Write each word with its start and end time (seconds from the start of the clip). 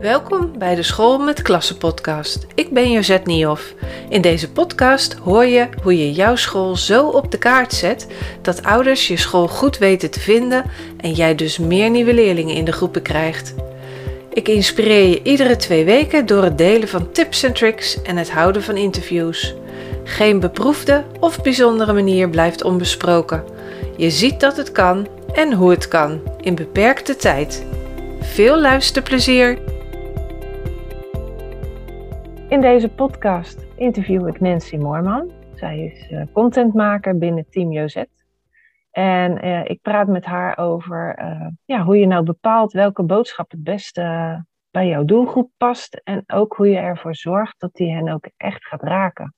Welkom 0.00 0.58
bij 0.58 0.74
de 0.74 0.82
School 0.82 1.18
met 1.18 1.42
Klassen 1.42 1.76
podcast. 1.76 2.46
Ik 2.54 2.70
ben 2.70 2.90
Josette 2.90 3.30
Niehoff. 3.30 3.74
In 4.08 4.20
deze 4.20 4.50
podcast 4.50 5.14
hoor 5.14 5.44
je 5.44 5.68
hoe 5.82 5.98
je 5.98 6.12
jouw 6.12 6.36
school 6.36 6.76
zo 6.76 7.08
op 7.08 7.30
de 7.30 7.38
kaart 7.38 7.72
zet 7.72 8.06
dat 8.42 8.62
ouders 8.62 9.08
je 9.08 9.16
school 9.16 9.48
goed 9.48 9.78
weten 9.78 10.10
te 10.10 10.20
vinden 10.20 10.64
en 10.96 11.12
jij 11.12 11.34
dus 11.34 11.58
meer 11.58 11.90
nieuwe 11.90 12.14
leerlingen 12.14 12.54
in 12.54 12.64
de 12.64 12.72
groepen 12.72 13.02
krijgt. 13.02 13.54
Ik 14.32 14.48
inspireer 14.48 15.08
je 15.08 15.22
iedere 15.22 15.56
twee 15.56 15.84
weken 15.84 16.26
door 16.26 16.42
het 16.42 16.58
delen 16.58 16.88
van 16.88 17.12
tips 17.12 17.42
en 17.42 17.52
tricks 17.52 18.02
en 18.02 18.16
het 18.16 18.30
houden 18.30 18.62
van 18.62 18.76
interviews. 18.76 19.54
Geen 20.04 20.40
beproefde 20.40 21.04
of 21.20 21.42
bijzondere 21.42 21.92
manier 21.92 22.30
blijft 22.30 22.64
onbesproken. 22.64 23.44
Je 23.96 24.10
ziet 24.10 24.40
dat 24.40 24.56
het 24.56 24.72
kan 24.72 25.06
en 25.32 25.52
hoe 25.52 25.70
het 25.70 25.88
kan 25.88 26.20
in 26.40 26.54
beperkte 26.54 27.16
tijd. 27.16 27.66
Veel 28.20 28.60
luisterplezier! 28.60 29.76
In 32.48 32.60
deze 32.60 32.88
podcast 32.88 33.66
interview 33.76 34.28
ik 34.28 34.40
Nancy 34.40 34.76
Moorman. 34.76 35.32
Zij 35.54 35.78
is 35.78 36.10
uh, 36.10 36.22
contentmaker 36.32 37.18
binnen 37.18 37.50
Team 37.50 37.72
Jozet. 37.72 38.08
En 38.90 39.44
uh, 39.46 39.64
ik 39.64 39.82
praat 39.82 40.08
met 40.08 40.24
haar 40.24 40.58
over 40.58 41.18
uh, 41.20 41.46
ja, 41.64 41.82
hoe 41.84 41.98
je 41.98 42.06
nou 42.06 42.24
bepaalt 42.24 42.72
welke 42.72 43.02
boodschap 43.02 43.50
het 43.50 43.62
beste 43.62 44.02
bij 44.70 44.86
jouw 44.86 45.04
doelgroep 45.04 45.50
past. 45.56 46.00
En 46.04 46.22
ook 46.26 46.56
hoe 46.56 46.68
je 46.68 46.76
ervoor 46.76 47.14
zorgt 47.14 47.60
dat 47.60 47.74
die 47.74 47.92
hen 47.92 48.08
ook 48.08 48.28
echt 48.36 48.66
gaat 48.66 48.82
raken. 48.82 49.34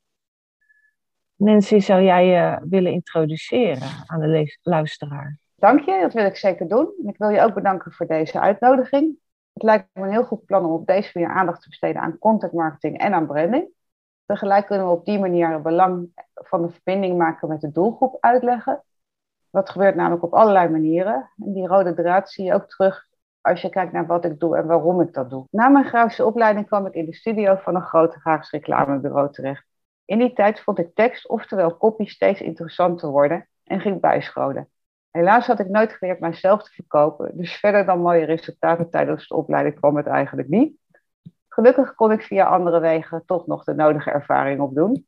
Nancy, 1.36 1.78
zou 1.78 2.02
jij 2.02 2.26
je 2.26 2.66
willen 2.68 2.92
introduceren 2.92 3.88
aan 4.06 4.20
de 4.20 4.56
luisteraar? 4.62 5.38
Dank 5.56 5.80
je, 5.80 5.98
dat 6.00 6.12
wil 6.12 6.24
ik 6.24 6.36
zeker 6.36 6.68
doen. 6.68 6.92
En 7.02 7.08
ik 7.08 7.16
wil 7.16 7.28
je 7.28 7.42
ook 7.42 7.54
bedanken 7.54 7.92
voor 7.92 8.06
deze 8.06 8.40
uitnodiging. 8.40 9.18
Het 9.52 9.62
lijkt 9.62 9.88
me 9.92 10.02
een 10.02 10.10
heel 10.10 10.24
goed 10.24 10.44
plan 10.44 10.64
om 10.64 10.72
op 10.72 10.86
deze 10.86 11.10
manier 11.14 11.34
aandacht 11.34 11.62
te 11.62 11.68
besteden 11.68 12.02
aan 12.02 12.18
content 12.18 12.52
marketing 12.52 12.98
en 12.98 13.14
aan 13.14 13.26
branding. 13.26 13.68
Tegelijk 14.26 14.66
kunnen 14.66 14.86
we 14.86 14.92
op 14.92 15.04
die 15.04 15.18
manier 15.18 15.52
het 15.52 15.62
belang 15.62 16.08
van 16.34 16.62
de 16.62 16.70
verbinding 16.70 17.18
maken 17.18 17.48
met 17.48 17.60
de 17.60 17.72
doelgroep 17.72 18.16
uitleggen. 18.20 18.84
Dat 19.50 19.70
gebeurt 19.70 19.94
namelijk 19.94 20.22
op 20.22 20.34
allerlei 20.34 20.68
manieren. 20.68 21.30
En 21.38 21.52
die 21.52 21.66
rode 21.66 21.94
draad 21.94 22.30
zie 22.30 22.44
je 22.44 22.54
ook 22.54 22.68
terug 22.68 23.08
als 23.40 23.60
je 23.60 23.68
kijkt 23.68 23.92
naar 23.92 24.06
wat 24.06 24.24
ik 24.24 24.40
doe 24.40 24.56
en 24.56 24.66
waarom 24.66 25.00
ik 25.00 25.12
dat 25.12 25.30
doe. 25.30 25.46
Na 25.50 25.68
mijn 25.68 25.84
grafische 25.84 26.26
opleiding 26.26 26.66
kwam 26.66 26.86
ik 26.86 26.94
in 26.94 27.04
de 27.04 27.14
studio 27.14 27.54
van 27.54 27.74
een 27.74 27.82
groot 27.82 28.14
grafisch 28.14 28.50
reclamebureau 28.50 29.32
terecht. 29.32 29.64
In 30.04 30.18
die 30.18 30.32
tijd 30.32 30.60
vond 30.60 30.78
ik 30.78 30.94
tekst, 30.94 31.28
oftewel 31.28 31.76
copy, 31.76 32.04
steeds 32.04 32.40
interessanter 32.40 33.08
worden 33.08 33.48
en 33.64 33.80
ging 33.80 34.00
bijscholen. 34.00 34.68
Helaas 35.10 35.46
had 35.46 35.60
ik 35.60 35.68
nooit 35.68 35.92
geleerd 35.92 36.20
mijzelf 36.20 36.62
te 36.62 36.70
verkopen, 36.70 37.36
dus 37.36 37.52
verder 37.52 37.84
dan 37.84 38.00
mooie 38.00 38.24
resultaten 38.24 38.90
tijdens 38.90 39.28
de 39.28 39.34
opleiding 39.34 39.74
kwam 39.74 39.96
het 39.96 40.06
eigenlijk 40.06 40.48
niet. 40.48 40.76
Gelukkig 41.48 41.94
kon 41.94 42.12
ik 42.12 42.22
via 42.22 42.44
andere 42.44 42.80
wegen 42.80 43.22
toch 43.26 43.46
nog 43.46 43.64
de 43.64 43.74
nodige 43.74 44.10
ervaring 44.10 44.60
opdoen. 44.60 45.06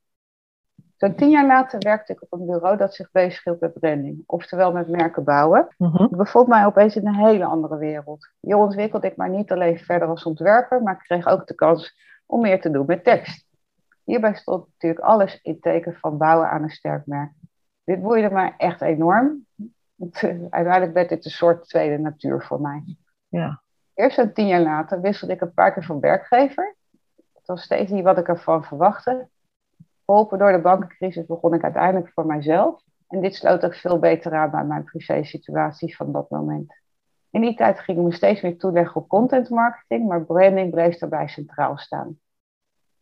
Zo'n 0.97 1.15
tien 1.15 1.29
jaar 1.29 1.45
later 1.45 1.79
werkte 1.79 2.13
ik 2.13 2.21
op 2.21 2.31
een 2.31 2.45
bureau 2.45 2.77
dat 2.77 2.93
zich 2.93 3.11
bezighield 3.11 3.59
met 3.59 3.79
branding, 3.79 4.23
oftewel 4.25 4.71
met 4.71 4.87
merken 4.87 5.23
bouwen. 5.23 5.67
Mhm. 5.77 6.03
Ik 6.03 6.17
bevond 6.17 6.47
mij 6.47 6.65
opeens 6.65 6.95
in 6.95 7.07
een 7.07 7.25
hele 7.25 7.45
andere 7.45 7.77
wereld. 7.77 8.29
Hier 8.39 8.55
ontwikkelde 8.55 9.07
ik 9.07 9.17
mij 9.17 9.29
niet 9.29 9.51
alleen 9.51 9.79
verder 9.79 10.07
als 10.07 10.23
ontwerper, 10.23 10.83
maar 10.83 10.93
ik 10.93 10.99
kreeg 10.99 11.27
ook 11.27 11.47
de 11.47 11.55
kans 11.55 11.95
om 12.25 12.41
meer 12.41 12.61
te 12.61 12.71
doen 12.71 12.85
met 12.85 13.03
tekst. 13.03 13.45
Hierbij 14.03 14.35
stond 14.35 14.67
natuurlijk 14.67 15.05
alles 15.05 15.39
in 15.41 15.59
teken 15.59 15.93
van 15.93 16.17
bouwen 16.17 16.49
aan 16.49 16.63
een 16.63 16.69
sterk 16.69 17.05
merk. 17.05 17.31
Dit 17.83 18.01
boeide 18.01 18.29
mij 18.29 18.53
echt 18.57 18.81
enorm. 18.81 19.45
Uiteindelijk 20.49 20.93
werd 20.93 21.09
dit 21.09 21.25
een 21.25 21.31
soort 21.31 21.69
tweede 21.69 21.97
natuur 21.97 22.43
voor 22.43 22.61
mij. 22.61 22.97
Ja. 23.27 23.61
Eerst 23.93 24.15
zo'n 24.15 24.33
tien 24.33 24.47
jaar 24.47 24.61
later 24.61 25.01
wisselde 25.01 25.33
ik 25.33 25.41
een 25.41 25.53
paar 25.53 25.73
keer 25.73 25.83
van 25.83 25.99
werkgever. 25.99 26.75
Het 27.33 27.47
was 27.47 27.61
steeds 27.61 27.91
niet 27.91 28.03
wat 28.03 28.17
ik 28.17 28.27
ervan 28.27 28.63
verwachtte. 28.63 29.27
Geholpen 30.05 30.37
door 30.37 30.51
de 30.51 30.61
bankencrisis 30.61 31.25
begon 31.25 31.53
ik 31.53 31.63
uiteindelijk 31.63 32.11
voor 32.13 32.25
mijzelf. 32.25 32.81
En 33.07 33.21
dit 33.21 33.35
sloot 33.35 33.65
ook 33.65 33.75
veel 33.75 33.99
beter 33.99 34.33
aan 34.33 34.51
bij 34.51 34.63
mijn 34.63 34.83
privé-situatie 34.83 35.95
van 35.95 36.11
dat 36.11 36.29
moment. 36.29 36.81
In 37.29 37.41
die 37.41 37.55
tijd 37.55 37.79
ging 37.79 37.97
ik 37.97 38.03
me 38.03 38.13
steeds 38.13 38.41
meer 38.41 38.57
toeleggen 38.57 39.01
op 39.01 39.07
content 39.07 39.49
marketing, 39.49 40.07
maar 40.07 40.25
branding 40.25 40.71
bleef 40.71 40.97
daarbij 40.97 41.27
centraal 41.27 41.77
staan. 41.77 42.19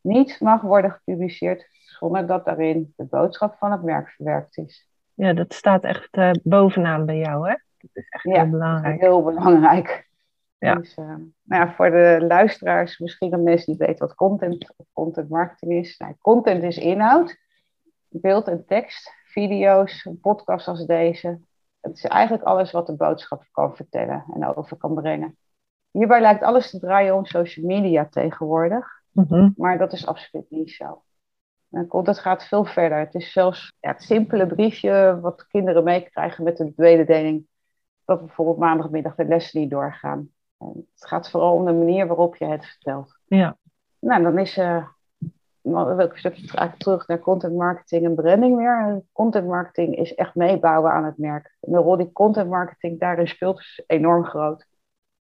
Niets 0.01 0.39
mag 0.39 0.61
worden 0.61 0.91
gepubliceerd 0.91 1.67
zonder 1.71 2.27
dat 2.27 2.45
daarin 2.45 2.93
de 2.95 3.05
boodschap 3.05 3.55
van 3.57 3.71
het 3.71 3.83
merk 3.83 4.09
verwerkt 4.09 4.57
is. 4.57 4.90
Ja, 5.21 5.33
dat 5.33 5.53
staat 5.53 5.83
echt 5.83 6.17
uh, 6.17 6.31
bovenaan 6.43 7.05
bij 7.05 7.17
jou, 7.17 7.49
hè? 7.49 7.55
Dat 7.77 7.89
is 7.93 8.09
echt 8.09 8.23
Ja, 8.23 8.41
heel 8.41 8.49
belangrijk. 8.51 8.99
Heel 9.01 9.23
belangrijk. 9.23 10.09
Ja. 10.57 10.75
Dus, 10.75 10.97
uh, 10.97 11.05
nou 11.05 11.65
ja, 11.65 11.73
voor 11.73 11.89
de 11.91 12.25
luisteraars, 12.27 12.99
misschien 12.99 13.29
dat 13.29 13.39
mensen 13.39 13.71
niet 13.71 13.79
weten 13.81 14.07
wat 14.07 14.15
content 14.15 14.73
of 14.77 14.85
content 14.93 15.29
marketing 15.29 15.71
is. 15.73 15.97
Nou, 15.97 16.15
content 16.21 16.63
is 16.63 16.77
inhoud, 16.77 17.37
beeld 18.07 18.47
en 18.47 18.65
tekst, 18.65 19.13
video's, 19.25 20.05
een 20.05 20.19
podcast 20.19 20.67
als 20.67 20.85
deze. 20.85 21.39
Het 21.79 21.97
is 21.97 22.05
eigenlijk 22.05 22.43
alles 22.43 22.71
wat 22.71 22.87
de 22.87 22.95
boodschap 22.95 23.43
kan 23.51 23.75
vertellen 23.75 24.25
en 24.33 24.55
over 24.55 24.77
kan 24.77 24.93
brengen. 24.93 25.37
Hierbij 25.91 26.21
lijkt 26.21 26.43
alles 26.43 26.69
te 26.69 26.79
draaien 26.79 27.15
om 27.15 27.25
social 27.25 27.65
media 27.65 28.05
tegenwoordig, 28.05 28.99
Mhm. 29.11 29.49
maar 29.55 29.77
dat 29.77 29.93
is 29.93 30.07
absoluut 30.07 30.49
niet 30.49 30.71
zo. 30.71 31.01
Content 31.87 32.19
gaat 32.19 32.43
veel 32.43 32.65
verder. 32.65 32.99
Het 32.99 33.15
is 33.15 33.31
zelfs 33.31 33.73
ja, 33.79 33.91
het 33.91 34.01
simpele 34.01 34.47
briefje 34.47 35.19
wat 35.21 35.47
kinderen 35.47 35.83
meekrijgen 35.83 36.43
met 36.43 36.57
de 36.57 36.73
mededeling 36.75 37.47
dat 38.05 38.25
bijvoorbeeld 38.25 38.57
maandagmiddag 38.57 39.15
de 39.15 39.25
lessen 39.25 39.59
niet 39.59 39.69
doorgaan. 39.69 40.29
En 40.57 40.87
het 40.93 41.07
gaat 41.07 41.29
vooral 41.29 41.53
om 41.53 41.65
de 41.65 41.73
manier 41.73 42.07
waarop 42.07 42.35
je 42.35 42.45
het 42.45 42.65
vertelt. 42.65 43.19
Ja. 43.25 43.57
Nou, 43.99 44.23
dan 44.23 44.37
is 44.37 44.57
uh, 44.57 44.87
stukje 46.13 46.73
terug 46.77 47.07
naar 47.07 47.19
content 47.19 47.55
marketing 47.55 48.05
en 48.05 48.15
branding 48.15 48.57
weer. 48.57 48.79
En 48.79 49.07
Content 49.11 49.47
marketing 49.47 49.95
is 49.95 50.15
echt 50.15 50.35
meebouwen 50.35 50.91
aan 50.91 51.05
het 51.05 51.17
merk. 51.17 51.57
En 51.59 51.71
de 51.71 51.77
rol 51.77 51.97
die 51.97 52.11
content 52.11 52.49
marketing 52.49 52.99
daarin 52.99 53.27
speelt 53.27 53.59
is 53.59 53.83
enorm 53.87 54.25
groot. 54.25 54.65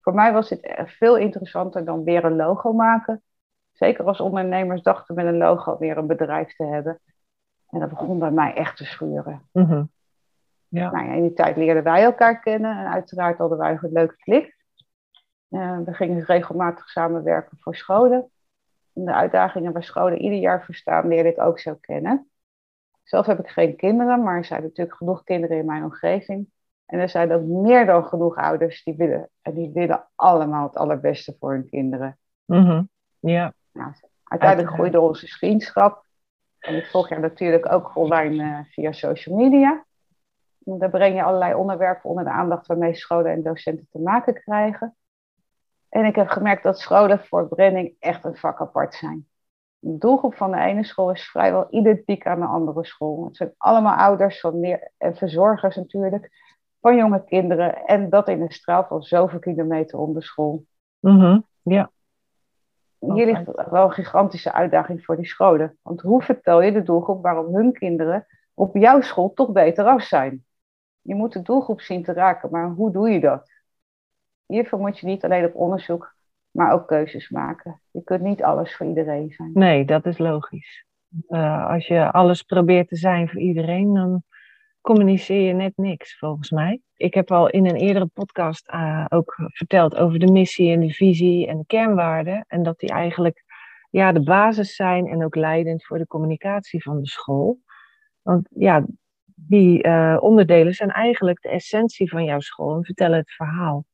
Voor 0.01 0.13
mij 0.13 0.33
was 0.33 0.49
dit 0.49 0.73
veel 0.85 1.17
interessanter 1.17 1.85
dan 1.85 2.03
weer 2.03 2.25
een 2.25 2.35
logo 2.35 2.73
maken. 2.73 3.21
Zeker 3.77 4.05
als 4.05 4.19
ondernemers 4.19 4.81
dachten 4.81 5.15
met 5.15 5.25
een 5.25 5.37
logo 5.37 5.77
weer 5.77 5.97
een 5.97 6.07
bedrijf 6.07 6.55
te 6.55 6.63
hebben. 6.63 6.99
En 7.69 7.79
dat 7.79 7.89
begon 7.89 8.19
bij 8.19 8.31
mij 8.31 8.53
echt 8.53 8.77
te 8.77 8.85
schuren. 8.85 9.41
Mhm. 9.51 9.83
Ja. 10.67 10.91
Nou 10.91 11.05
ja, 11.05 11.13
in 11.13 11.21
die 11.21 11.33
tijd 11.33 11.57
leerden 11.57 11.83
wij 11.83 12.03
elkaar 12.03 12.39
kennen 12.39 12.77
en 12.77 12.91
uiteraard 12.91 13.37
hadden 13.37 13.57
wij 13.57 13.77
een 13.81 13.91
leuke 13.91 14.15
klik. 14.15 14.55
Uh, 15.49 15.79
we 15.85 15.93
gingen 15.93 16.23
regelmatig 16.25 16.89
samenwerken 16.89 17.57
voor 17.57 17.75
scholen. 17.75 18.29
En 18.93 19.05
de 19.05 19.13
uitdagingen 19.13 19.73
bij 19.73 19.81
scholen 19.81 20.21
ieder 20.21 20.39
jaar 20.39 20.63
verstaan 20.63 21.07
leerde 21.07 21.29
ik 21.29 21.41
ook 21.41 21.59
zo 21.59 21.75
kennen. 21.75 22.29
Zelf 23.03 23.25
heb 23.25 23.39
ik 23.39 23.47
geen 23.47 23.75
kinderen, 23.75 24.23
maar 24.23 24.37
er 24.37 24.45
zijn 24.45 24.61
natuurlijk 24.61 24.97
genoeg 24.97 25.23
kinderen 25.23 25.57
in 25.57 25.65
mijn 25.65 25.83
omgeving. 25.83 26.49
En 26.85 26.99
er 26.99 27.09
zijn 27.09 27.31
ook 27.31 27.41
meer 27.41 27.85
dan 27.85 28.05
genoeg 28.05 28.35
ouders 28.35 28.83
die 28.83 28.95
willen. 28.95 29.29
En 29.41 29.53
die 29.53 29.71
willen 29.73 30.07
allemaal 30.15 30.67
het 30.67 30.77
allerbeste 30.77 31.35
voor 31.39 31.51
hun 31.51 31.69
kinderen. 31.69 32.17
Mhm. 32.45 32.83
Ja. 33.19 33.53
Nou, 33.77 33.91
uiteindelijk 34.23 34.73
groeide 34.73 34.99
onze 34.99 35.27
vriendschap. 35.27 36.05
En 36.59 36.75
ik 36.75 36.85
volg 36.85 37.09
je 37.09 37.17
natuurlijk 37.17 37.71
ook 37.71 37.95
online 37.95 38.43
eh, 38.43 38.59
via 38.71 38.91
social 38.91 39.35
media. 39.35 39.85
En 40.65 40.77
Daar 40.77 40.89
breng 40.89 41.15
je 41.15 41.23
allerlei 41.23 41.53
onderwerpen 41.53 42.09
onder 42.09 42.23
de 42.23 42.29
aandacht 42.29 42.67
waarmee 42.67 42.95
scholen 42.95 43.31
en 43.31 43.43
docenten 43.43 43.87
te 43.91 43.99
maken 43.99 44.33
krijgen. 44.33 44.95
En 45.89 46.05
ik 46.05 46.15
heb 46.15 46.27
gemerkt 46.27 46.63
dat 46.63 46.79
scholen 46.79 47.25
voor 47.25 47.47
branding 47.47 47.95
echt 47.99 48.23
een 48.25 48.35
vak 48.35 48.61
apart 48.61 48.95
zijn. 48.95 49.27
De 49.79 49.97
doelgroep 49.97 50.35
van 50.35 50.51
de 50.51 50.57
ene 50.57 50.83
school 50.83 51.11
is 51.11 51.29
vrijwel 51.29 51.67
identiek 51.69 52.25
aan 52.25 52.39
de 52.39 52.45
andere 52.45 52.85
school. 52.85 53.25
Het 53.25 53.35
zijn 53.35 53.53
allemaal 53.57 53.95
ouders 53.95 54.39
van 54.39 54.59
meer, 54.59 54.91
en 54.97 55.15
verzorgers 55.15 55.75
natuurlijk, 55.75 56.29
van 56.81 56.95
jonge 56.95 57.23
kinderen. 57.23 57.85
En 57.85 58.09
dat 58.09 58.27
in 58.27 58.41
een 58.41 58.51
straal 58.51 58.85
van 58.85 59.01
zoveel 59.01 59.39
kilometer 59.39 59.99
om 59.99 60.13
de 60.13 60.21
school. 60.21 60.63
Mhm. 60.99 61.39
Ja. 61.61 61.91
Hier 62.99 63.25
ligt 63.25 63.69
wel 63.69 63.83
een 63.83 63.91
gigantische 63.91 64.53
uitdaging 64.53 65.05
voor 65.05 65.15
die 65.15 65.25
scholen. 65.25 65.77
Want 65.81 66.01
hoe 66.01 66.21
vertel 66.21 66.61
je 66.61 66.71
de 66.71 66.83
doelgroep 66.83 67.21
waarom 67.21 67.55
hun 67.55 67.71
kinderen 67.73 68.25
op 68.53 68.75
jouw 68.75 69.01
school 69.01 69.33
toch 69.33 69.51
beter 69.51 69.85
af 69.85 70.03
zijn? 70.03 70.45
Je 71.01 71.15
moet 71.15 71.33
de 71.33 71.41
doelgroep 71.41 71.81
zien 71.81 72.03
te 72.03 72.13
raken, 72.13 72.49
maar 72.51 72.69
hoe 72.69 72.91
doe 72.91 73.09
je 73.09 73.19
dat? 73.19 73.51
Hiervoor 74.45 74.79
moet 74.79 74.99
je 74.99 75.05
niet 75.05 75.23
alleen 75.23 75.45
op 75.45 75.55
onderzoek, 75.55 76.15
maar 76.51 76.71
ook 76.71 76.87
keuzes 76.87 77.29
maken. 77.29 77.81
Je 77.91 78.03
kunt 78.03 78.21
niet 78.21 78.43
alles 78.43 78.75
voor 78.75 78.85
iedereen 78.85 79.31
zijn. 79.31 79.51
Nee, 79.53 79.85
dat 79.85 80.05
is 80.05 80.17
logisch. 80.17 80.85
Eh, 81.27 81.67
als 81.67 81.87
je 81.87 82.11
alles 82.11 82.41
probeert 82.41 82.87
te 82.87 82.95
zijn 82.95 83.29
voor 83.29 83.39
iedereen, 83.41 83.93
dan 83.93 84.23
communiceer 84.87 85.47
je 85.47 85.53
net 85.53 85.73
niks, 85.75 86.17
volgens 86.17 86.51
mij. 86.51 86.81
Ik 86.95 87.13
heb 87.13 87.31
al 87.31 87.49
in 87.49 87.65
een 87.65 87.75
eerdere 87.75 88.05
podcast 88.05 88.67
eh, 88.67 89.05
ook 89.09 89.35
verteld 89.37 89.95
over 89.95 90.19
de 90.19 90.31
missie 90.31 90.71
en 90.71 90.79
de 90.79 90.93
visie 90.93 91.47
en 91.47 91.57
de 91.57 91.65
kernwaarden. 91.65 92.45
En 92.47 92.63
dat 92.63 92.79
die 92.79 92.89
eigenlijk 92.89 93.43
ja, 93.89 94.11
de 94.11 94.23
basis 94.23 94.75
zijn 94.75 95.07
en 95.07 95.23
ook 95.23 95.35
leidend 95.35 95.85
voor 95.85 95.97
de 95.97 96.07
communicatie 96.07 96.83
van 96.83 96.99
de 96.99 97.07
school. 97.07 97.59
Want 98.21 98.47
ja, 98.55 98.85
die 99.35 99.83
eh, 99.83 100.17
onderdelen 100.19 100.73
zijn 100.73 100.91
eigenlijk 100.91 101.41
de 101.41 101.49
essentie 101.49 102.09
van 102.09 102.23
jouw 102.23 102.39
school 102.39 102.75
en 102.75 102.83
vertellen 102.83 103.17
het 103.17 103.31
verhaal. 103.31 103.85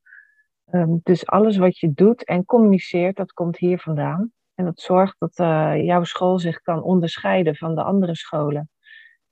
Ehm, 0.66 0.98
dus 1.04 1.26
alles 1.26 1.58
wat 1.58 1.80
je 1.80 1.94
doet 1.94 2.26
en 2.26 2.46
communiceert, 2.46 3.16
dat 3.16 3.34
komt 3.34 3.58
hier 3.58 3.80
vandaan. 3.80 4.32
En 4.56 4.66
dat 4.66 4.80
zorgt 4.80 5.16
dat 5.20 5.40
uh, 5.40 5.84
jouw 5.86 6.04
school 6.04 6.40
zich 6.40 6.62
kan 6.62 6.84
onderscheiden 6.84 7.56
van 7.56 7.76
de 7.76 7.84
andere 7.84 8.16
scholen. 8.16 8.70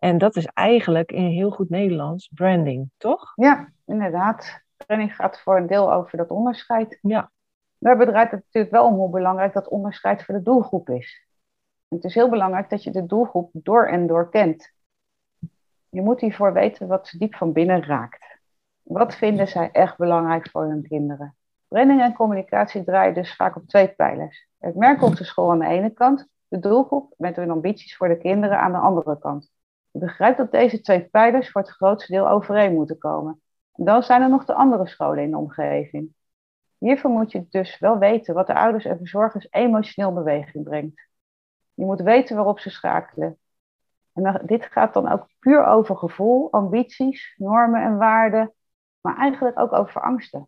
En 0.04 0.18
dat 0.18 0.36
is 0.36 0.46
eigenlijk 0.46 1.12
in 1.12 1.26
heel 1.26 1.52
goed 1.52 1.70
Nederlands 1.70 2.28
branding, 2.34 2.90
toch? 2.98 3.32
Ja, 3.36 3.72
inderdaad. 3.86 4.62
Branding 4.78 5.16
gaat 5.16 5.42
voor 5.42 5.58
een 5.58 5.68
deel 5.68 5.94
over 5.94 6.18
dat 6.18 6.30
onderscheid. 6.30 7.00
Ja. 7.02 7.32
Daarbij 7.78 8.06
draait 8.06 8.32
het 8.32 8.44
natuurlijk 8.44 8.74
wel 8.74 8.86
om 8.86 8.94
hoe 8.94 9.10
belangrijk 9.10 9.54
dat 9.54 9.68
onderscheid 9.68 10.24
voor 10.24 10.36
de 10.36 10.42
doelgroep 10.42 10.90
is. 10.90 11.28
Het 11.88 12.04
is 12.04 12.14
heel 12.14 12.30
belangrijk 12.30 12.70
dat 12.70 12.84
je 12.84 12.92
de 12.92 13.06
doelgroep 13.06 13.50
door 13.54 13.88
en 13.88 14.08
door 14.08 14.30
kent. 14.30 14.74
Je 15.90 16.02
moet 16.02 16.22
hiervoor 16.22 16.54
weten 16.54 16.88
wat 16.88 17.08
ze 17.08 17.18
diep 17.18 17.36
van 17.36 17.52
binnen 17.52 17.84
raakt. 17.84 18.40
Wat 18.82 19.16
vinden 19.16 19.48
zij 19.48 19.72
echt 19.72 19.98
belangrijk 19.98 20.50
voor 20.50 20.64
hun 20.64 20.88
kinderen? 20.88 21.36
Branding 21.68 22.02
en 22.02 22.14
communicatie 22.14 22.84
draaien 22.84 23.14
dus 23.14 23.36
vaak 23.36 23.56
op 23.56 23.68
twee 23.68 23.88
pijlers. 23.88 24.48
Het 24.58 24.76
merk 24.76 25.02
op 25.02 25.16
de 25.16 25.24
school 25.24 25.52
aan 25.52 25.60
de 25.60 25.66
ene 25.66 25.90
kant, 25.90 26.28
de 26.48 26.60
doelgroep 26.60 27.14
met 27.18 27.36
hun 27.36 27.52
ambities 27.52 27.98
voor 27.98 28.08
de 28.08 28.18
kinderen 28.18 28.60
aan 28.60 28.72
de 28.72 28.78
andere 28.78 29.20
kant. 29.20 29.52
Begrijpt 29.92 30.38
dat 30.38 30.52
deze 30.52 30.82
twee 30.82 31.06
pijlers 31.06 31.52
voor 31.52 31.62
het 31.62 31.72
grootste 31.72 32.12
deel 32.12 32.30
overeen 32.30 32.74
moeten 32.74 32.98
komen. 32.98 33.42
En 33.74 33.86
dan 33.86 34.04
zijn 34.04 34.22
er 34.22 34.30
nog 34.30 34.46
de 34.46 34.54
andere 34.54 34.88
scholen 34.88 35.24
in 35.24 35.32
de 35.32 35.38
omgeving. 35.38 36.14
Hiervoor 36.78 37.12
moet 37.12 37.32
je 37.32 37.46
dus 37.50 37.80
wel 37.80 37.98
weten 37.98 38.34
wat 38.34 38.48
de 38.48 38.56
ouders 38.56 38.86
en 38.86 38.98
verzorgers 38.98 39.48
emotioneel 39.50 40.14
beweging 40.14 40.64
brengt. 40.64 41.08
Je 41.74 41.86
moet 41.86 42.02
weten 42.02 42.36
waarop 42.36 42.60
ze 42.60 42.70
schakelen. 42.70 43.38
En 44.14 44.42
dit 44.46 44.66
gaat 44.66 44.94
dan 44.94 45.12
ook 45.12 45.28
puur 45.40 45.66
over 45.66 45.98
gevoel, 45.98 46.52
ambities, 46.52 47.36
normen 47.38 47.82
en 47.82 47.98
waarden, 47.98 48.54
maar 49.02 49.18
eigenlijk 49.18 49.60
ook 49.60 49.74
over 49.74 50.02
angsten. 50.02 50.48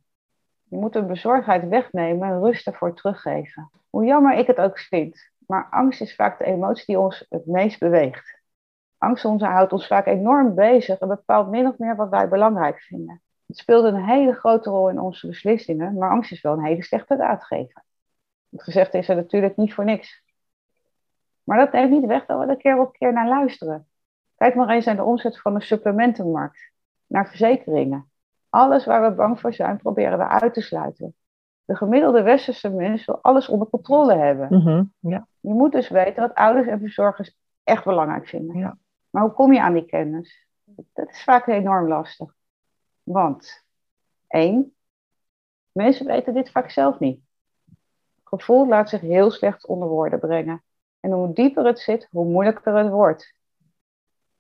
Je 0.64 0.78
moet 0.78 0.96
een 0.96 1.08
bezorgdheid 1.08 1.68
wegnemen 1.68 2.28
en 2.28 2.40
rust 2.40 2.68
ervoor 2.68 2.96
teruggeven. 2.96 3.72
Hoe 3.90 4.06
jammer 4.06 4.38
ik 4.38 4.48
het 4.48 4.58
ook 4.58 4.80
vind, 4.80 5.30
maar 5.48 5.68
angst 5.70 6.02
is 6.02 6.16
vaak 6.16 6.38
de 6.38 6.46
emotie 6.46 6.86
die 6.86 7.00
ons 7.00 7.26
het 7.30 7.46
meest 7.46 7.80
beweegt. 7.80 8.43
Angst 9.04 9.26
ons 9.26 9.42
houdt 9.42 9.74
ons 9.74 9.88
vaak 9.88 10.06
enorm 10.06 10.56
bezig 10.56 11.00
en 11.00 11.08
bepaalt 11.08 11.50
min 11.50 11.68
of 11.68 11.78
meer 11.78 11.96
wat 11.96 12.10
wij 12.10 12.30
belangrijk 12.30 12.80
vinden. 12.80 13.22
Het 13.46 13.58
speelt 13.58 13.84
een 13.84 14.04
hele 14.04 14.34
grote 14.34 14.70
rol 14.70 14.90
in 14.90 15.00
onze 15.00 15.28
beslissingen, 15.28 15.98
maar 15.98 16.10
angst 16.10 16.32
is 16.32 16.42
wel 16.42 16.54
een 16.54 16.66
hele 16.66 16.84
slechte 16.84 17.16
raadgever. 17.16 17.84
Het 18.50 18.64
gezegde 18.64 18.98
is 18.98 19.10
er 19.10 19.16
natuurlijk 19.16 19.58
niet 19.58 19.74
voor 19.74 19.86
niks. 19.86 20.24
Maar 21.44 21.58
dat 21.58 21.72
neemt 21.72 21.92
niet 21.92 22.06
weg 22.06 22.26
dat 22.26 22.40
we 22.40 22.46
er 22.46 22.58
keer 22.58 22.80
op 22.80 22.94
keer 22.94 23.14
naar 23.14 23.28
luisteren. 23.28 23.88
Kijk 24.36 24.56
maar 24.56 24.70
eens 24.70 24.86
naar 24.86 24.96
de 24.96 25.04
omzet 25.04 25.42
van 25.42 25.54
de 25.54 25.62
supplementenmarkt, 25.62 26.72
naar 27.08 27.28
verzekeringen. 27.28 28.12
Alles 28.50 28.86
waar 28.86 29.10
we 29.10 29.16
bang 29.16 29.40
voor 29.40 29.54
zijn, 29.54 29.78
proberen 29.78 30.18
we 30.18 30.28
uit 30.28 30.54
te 30.54 30.62
sluiten. 30.62 31.16
De 31.66 31.76
gemiddelde 31.76 32.22
westerse 32.22 32.70
mens 32.70 33.06
wil 33.06 33.20
alles 33.22 33.50
onder 33.50 33.68
controle 33.68 34.16
hebben. 34.16 34.48
Mhm, 34.58 34.84
ja. 35.00 35.28
Je 35.40 35.54
moet 35.54 35.72
dus 35.72 35.90
weten 35.90 36.22
wat 36.22 36.34
ouders 36.34 36.68
en 36.68 36.80
verzorgers 36.80 37.38
echt 37.64 37.84
belangrijk 37.84 38.28
vinden. 38.28 38.58
Ja. 38.58 38.78
Maar 39.14 39.24
hoe 39.24 39.32
kom 39.32 39.54
je 39.54 39.62
aan 39.62 39.74
die 39.74 39.86
kennis? 39.86 40.48
Dat 40.94 41.10
is 41.10 41.24
vaak 41.24 41.48
enorm 41.48 41.88
lastig. 41.88 42.34
Want, 43.04 43.64
één, 44.28 44.76
mensen 45.72 46.06
weten 46.06 46.34
dit 46.34 46.52
vaak 46.52 46.70
zelf 46.70 47.00
niet. 47.00 47.22
Gevoel 48.24 48.68
laat 48.68 48.90
zich 48.90 49.02
heel 49.02 49.32
slecht 49.32 49.68
onder 49.68 49.88
woorden 49.88 50.20
brengen. 50.20 50.64
En 51.00 51.12
hoe 51.12 51.34
dieper 51.34 51.66
het 51.66 51.80
zit, 51.80 52.08
hoe 52.12 52.26
moeilijker 52.26 52.76
het 52.78 52.90
wordt. 52.90 53.34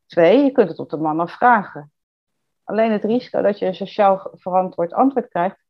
Twee, 0.06 0.44
je 0.44 0.52
kunt 0.52 0.70
het 0.70 0.80
op 0.80 0.90
de 0.90 0.98
man 0.98 1.20
afvragen. 1.20 1.92
Alleen 2.64 2.92
het 2.92 3.04
risico 3.04 3.42
dat 3.42 3.60
je 3.60 3.66
een 3.66 3.76
sociaal 3.76 4.32
verantwoord 4.34 4.94
antwoord 4.94 5.28
krijgt, 5.28 5.64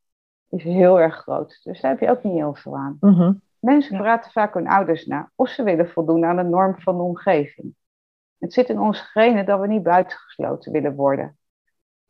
is 0.48 0.62
heel 0.62 1.00
erg 1.00 1.14
groot. 1.14 1.60
Dus 1.62 1.80
daar 1.80 1.90
heb 1.90 2.00
je 2.00 2.10
ook 2.10 2.22
niet 2.22 2.32
heel 2.32 2.54
veel 2.54 2.76
aan. 2.76 2.96
Mhm. 3.00 3.32
Mensen 3.58 3.98
praten 3.98 4.30
vaak 4.30 4.54
hun 4.54 4.68
ouders 4.68 5.06
na 5.06 5.30
of 5.34 5.48
ze 5.48 5.62
willen 5.62 5.90
voldoen 5.90 6.24
aan 6.24 6.36
de 6.36 6.42
norm 6.42 6.80
van 6.80 6.96
de 6.96 7.02
omgeving. 7.02 7.74
Het 8.44 8.52
zit 8.52 8.68
in 8.68 8.80
onze 8.80 9.04
genen 9.04 9.46
dat 9.46 9.60
we 9.60 9.66
niet 9.66 9.82
buitengesloten 9.82 10.72
willen 10.72 10.94
worden. 10.94 11.38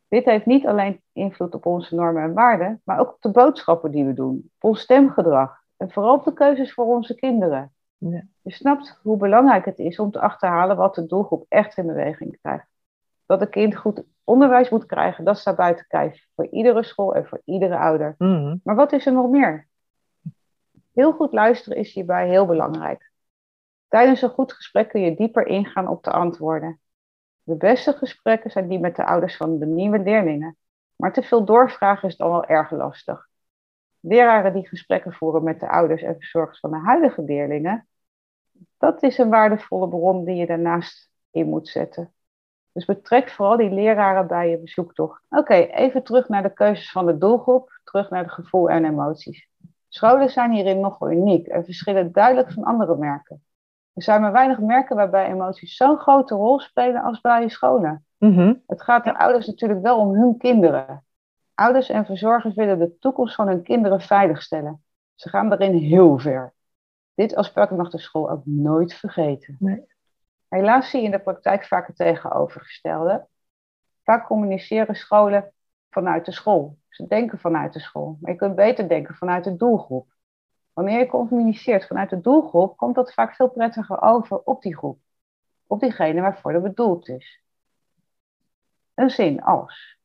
Dit 0.07 0.25
heeft 0.25 0.45
niet 0.45 0.67
alleen 0.67 1.01
invloed 1.13 1.53
op 1.53 1.65
onze 1.65 1.95
normen 1.95 2.23
en 2.23 2.33
waarden, 2.33 2.81
maar 2.83 2.99
ook 2.99 3.09
op 3.09 3.21
de 3.21 3.31
boodschappen 3.31 3.91
die 3.91 4.05
we 4.05 4.13
doen, 4.13 4.51
op 4.55 4.69
ons 4.69 4.79
stemgedrag 4.79 5.57
en 5.77 5.91
vooral 5.91 6.15
op 6.15 6.23
de 6.23 6.33
keuzes 6.33 6.73
voor 6.73 6.85
onze 6.85 7.15
kinderen. 7.15 7.73
Ja. 7.97 8.23
Je 8.41 8.51
snapt 8.51 8.99
hoe 9.03 9.17
belangrijk 9.17 9.65
het 9.65 9.79
is 9.79 9.99
om 9.99 10.11
te 10.11 10.19
achterhalen 10.19 10.77
wat 10.77 10.95
de 10.95 11.05
doelgroep 11.05 11.45
echt 11.49 11.77
in 11.77 11.85
beweging 11.85 12.37
krijgt. 12.41 12.67
Dat 13.25 13.41
een 13.41 13.49
kind 13.49 13.75
goed 13.75 14.03
onderwijs 14.23 14.69
moet 14.69 14.85
krijgen, 14.85 15.23
dat 15.23 15.37
staat 15.37 15.55
buiten 15.55 15.85
kijf. 15.87 16.25
Voor 16.35 16.47
iedere 16.47 16.83
school 16.83 17.15
en 17.15 17.25
voor 17.25 17.41
iedere 17.45 17.77
ouder. 17.77 18.15
Mhm. 18.17 18.55
Maar 18.63 18.75
wat 18.75 18.91
is 18.91 19.05
er 19.05 19.13
nog 19.13 19.29
meer? 19.29 19.67
Heel 20.93 21.11
goed 21.11 21.33
luisteren 21.33 21.77
is 21.77 21.93
hierbij 21.93 22.27
heel 22.27 22.45
belangrijk. 22.45 23.13
Tijdens 23.87 24.21
een 24.21 24.29
goed 24.29 24.53
gesprek 24.53 24.89
kun 24.89 25.01
je 25.01 25.15
dieper 25.15 25.47
ingaan 25.47 25.87
op 25.87 26.03
de 26.03 26.11
antwoorden. 26.11 26.79
De 27.43 27.55
beste 27.55 27.93
gesprekken 27.93 28.51
zijn 28.51 28.67
die 28.67 28.79
met 28.79 28.95
de 28.95 29.05
ouders 29.05 29.37
van 29.37 29.59
de 29.59 29.65
nieuwe 29.65 29.99
leerlingen. 29.99 30.57
Maar 30.95 31.13
te 31.13 31.23
veel 31.23 31.45
doorvragen 31.45 32.09
is 32.09 32.17
dan 32.17 32.29
wel 32.29 32.45
erg 32.45 32.71
lastig. 32.71 33.27
Leraren 33.99 34.53
die 34.53 34.67
gesprekken 34.67 35.13
voeren 35.13 35.43
met 35.43 35.59
de 35.59 35.69
ouders 35.69 36.01
en 36.01 36.15
verzorgers 36.15 36.59
van 36.59 36.71
de 36.71 36.77
huidige 36.77 37.21
leerlingen, 37.21 37.87
dat 38.77 39.03
is 39.03 39.17
een 39.17 39.29
waardevolle 39.29 39.87
bron 39.87 40.25
die 40.25 40.35
je 40.35 40.45
daarnaast 40.45 41.09
in 41.31 41.47
moet 41.47 41.67
zetten. 41.67 42.13
Dus 42.71 42.85
betrek 42.85 43.29
vooral 43.29 43.57
die 43.57 43.69
leraren 43.69 44.27
bij 44.27 44.49
je 44.49 44.57
bezoektocht. 44.57 45.21
Oké, 45.29 45.53
even 45.53 46.03
terug 46.03 46.27
naar 46.27 46.43
de 46.43 46.53
keuzes 46.53 46.91
van 46.91 47.05
de 47.05 47.17
doelgroep, 47.17 47.79
terug 47.83 48.09
naar 48.09 48.23
de 48.23 48.29
gevoel 48.29 48.69
en 48.69 48.85
emoties. 48.85 49.49
Scholen 49.87 50.29
zijn 50.29 50.51
hierin 50.51 50.79
nogal 50.79 51.11
uniek 51.11 51.47
en 51.47 51.65
verschillen 51.65 52.11
duidelijk 52.11 52.51
van 52.51 52.63
andere 52.63 52.97
merken. 52.97 53.44
Er 53.95 54.01
zijn 54.03 54.21
maar 54.21 54.31
weinig 54.31 54.59
merken 54.59 54.95
waarbij 54.95 55.25
emoties 55.25 55.75
zo'n 55.75 55.97
grote 55.97 56.35
rol 56.35 56.59
spelen 56.59 57.01
als 57.01 57.21
bij 57.21 57.49
scholen. 57.49 58.05
Mhm. 58.17 58.53
Het 58.67 58.81
gaat 58.81 59.03
de 59.03 59.17
ouders 59.17 59.47
natuurlijk 59.47 59.81
wel 59.81 59.99
om 59.99 60.15
hun 60.15 60.37
kinderen. 60.37 61.05
Ouders 61.53 61.89
en 61.89 62.05
verzorgers 62.05 62.55
willen 62.55 62.79
de 62.79 62.97
toekomst 62.99 63.35
van 63.35 63.47
hun 63.47 63.63
kinderen 63.63 64.01
veiligstellen. 64.01 64.83
Ze 65.15 65.29
gaan 65.29 65.49
daarin 65.49 65.73
heel 65.73 66.19
ver. 66.19 66.53
Dit 67.13 67.35
aspect 67.35 67.71
mag 67.71 67.89
de 67.89 67.99
school 67.99 68.29
ook 68.29 68.45
nooit 68.45 68.93
vergeten. 68.93 69.55
Nee. 69.59 69.85
Helaas 70.47 70.89
zie 70.89 70.99
je 70.99 71.05
in 71.05 71.11
de 71.11 71.19
praktijk 71.19 71.65
vaak 71.65 71.87
het 71.87 71.95
tegenovergestelde. 71.95 73.27
Vaak 74.03 74.25
communiceren 74.25 74.95
scholen 74.95 75.53
vanuit 75.89 76.25
de 76.25 76.31
school. 76.31 76.77
Ze 76.89 77.07
denken 77.07 77.39
vanuit 77.39 77.73
de 77.73 77.79
school. 77.79 78.17
Maar 78.21 78.31
je 78.31 78.37
kunt 78.37 78.55
beter 78.55 78.87
denken 78.87 79.15
vanuit 79.15 79.43
de 79.43 79.55
doelgroep. 79.55 80.14
Wanneer 80.75 80.99
je 80.99 81.07
communiceert 81.07 81.87
vanuit 81.87 82.09
de 82.09 82.21
doelgroep, 82.21 82.77
komt 82.77 82.95
dat 82.95 83.13
vaak 83.13 83.35
veel 83.35 83.49
prettiger 83.49 84.01
over 84.01 84.41
op 84.43 84.61
die 84.61 84.77
groep. 84.77 84.99
Op 85.67 85.79
diegene 85.79 86.21
waarvoor 86.21 86.53
dat 86.53 86.61
bedoeld 86.61 87.09
is. 87.09 87.41
Een 88.93 89.09
zin 89.09 89.43
als: 89.43 89.97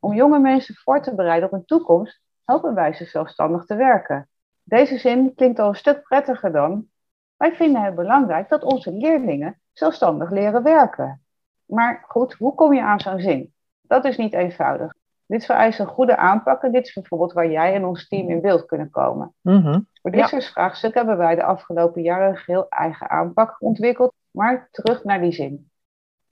Om 0.00 0.14
jonge 0.14 0.38
mensen 0.38 0.74
voor 0.74 1.02
te 1.02 1.14
bereiden 1.14 1.48
op 1.48 1.54
een 1.54 1.64
toekomst, 1.64 2.20
helpen 2.44 2.74
wij 2.74 2.92
ze 2.92 3.04
zelfstandig 3.04 3.64
te 3.64 3.74
werken. 3.74 4.28
Deze 4.62 4.98
zin 4.98 5.34
klinkt 5.34 5.58
al 5.58 5.68
een 5.68 5.74
stuk 5.74 6.02
prettiger 6.02 6.52
dan: 6.52 6.88
Wij 7.36 7.54
vinden 7.54 7.82
het 7.82 7.94
belangrijk 7.94 8.48
dat 8.48 8.62
onze 8.62 8.92
leerlingen 8.92 9.60
zelfstandig 9.72 10.30
leren 10.30 10.62
werken. 10.62 11.22
Maar 11.64 12.04
goed, 12.08 12.32
hoe 12.32 12.54
kom 12.54 12.74
je 12.74 12.82
aan 12.82 13.00
zo'n 13.00 13.20
zin? 13.20 13.54
Dat 13.80 14.04
is 14.04 14.16
niet 14.16 14.32
eenvoudig. 14.32 14.92
Dit 15.26 15.44
vereist 15.44 15.78
een 15.78 15.86
goede 15.86 16.16
aanpak 16.16 16.62
en 16.62 16.72
dit 16.72 16.86
is 16.86 16.92
bijvoorbeeld 16.92 17.32
waar 17.32 17.50
jij 17.50 17.74
en 17.74 17.84
ons 17.84 18.08
team 18.08 18.28
in 18.28 18.40
beeld 18.40 18.66
kunnen 18.66 18.90
komen. 18.90 19.34
Mhm. 19.40 19.80
Voor 20.02 20.10
dit 20.10 20.20
Ja. 20.20 20.26
soort 20.26 20.44
vraagstukken 20.44 21.00
hebben 21.06 21.24
wij 21.26 21.34
de 21.34 21.42
afgelopen 21.44 22.02
jaren 22.02 22.28
een 22.28 22.36
geheel 22.36 22.68
eigen 22.68 23.10
aanpak 23.10 23.56
ontwikkeld, 23.58 24.14
maar 24.30 24.68
terug 24.70 25.04
naar 25.04 25.20
die 25.20 25.32
zin. 25.32 25.70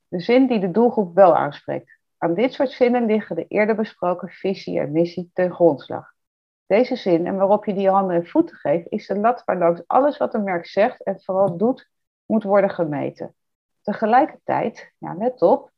De 0.08 0.20
zin 0.20 0.46
die 0.46 0.60
de 0.60 0.70
doelgroep 0.70 1.14
wel 1.14 1.36
aanspreekt. 1.36 1.98
Aan 2.18 2.34
dit 2.34 2.52
soort 2.52 2.70
zinnen 2.70 3.06
liggen 3.06 3.36
de 3.36 3.46
eerder 3.48 3.76
besproken 3.76 4.28
visie 4.28 4.80
en 4.80 4.92
missie 4.92 5.30
ten 5.34 5.52
grondslag. 5.52 6.12
Deze 6.66 6.96
zin 6.96 7.26
en 7.26 7.36
waarop 7.36 7.64
je 7.64 7.74
die 7.74 7.90
handen 7.90 8.16
en 8.16 8.26
voeten 8.26 8.56
geeft, 8.56 8.86
is 8.88 9.06
de 9.06 9.16
lat 9.18 9.42
waarlangs 9.44 9.82
alles 9.86 10.16
wat 10.18 10.34
een 10.34 10.44
merk 10.44 10.66
zegt 10.66 11.02
en 11.02 11.20
vooral 11.22 11.56
doet, 11.56 11.90
moet 12.26 12.42
worden 12.42 12.70
gemeten. 12.70 13.34
Tegelijkertijd, 13.82 14.92
ja, 14.98 15.14
let 15.14 15.42
op, 15.42 15.70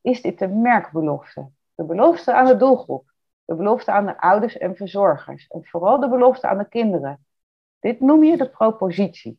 is 0.00 0.22
dit 0.22 0.38
de 0.38 0.48
merkbelofte. 0.48 1.48
De 1.80 1.86
belofte 1.86 2.32
aan 2.32 2.46
de 2.46 2.56
doelgroep. 2.56 3.12
De 3.44 3.54
belofte 3.54 3.92
aan 3.92 4.06
de 4.06 4.20
ouders 4.20 4.58
en 4.58 4.76
verzorgers. 4.76 5.46
En 5.46 5.64
vooral 5.64 6.00
de 6.00 6.08
belofte 6.08 6.46
aan 6.46 6.58
de 6.58 6.68
kinderen. 6.68 7.24
Dit 7.78 8.00
noem 8.00 8.24
je 8.24 8.36
de 8.36 8.48
propositie. 8.48 9.38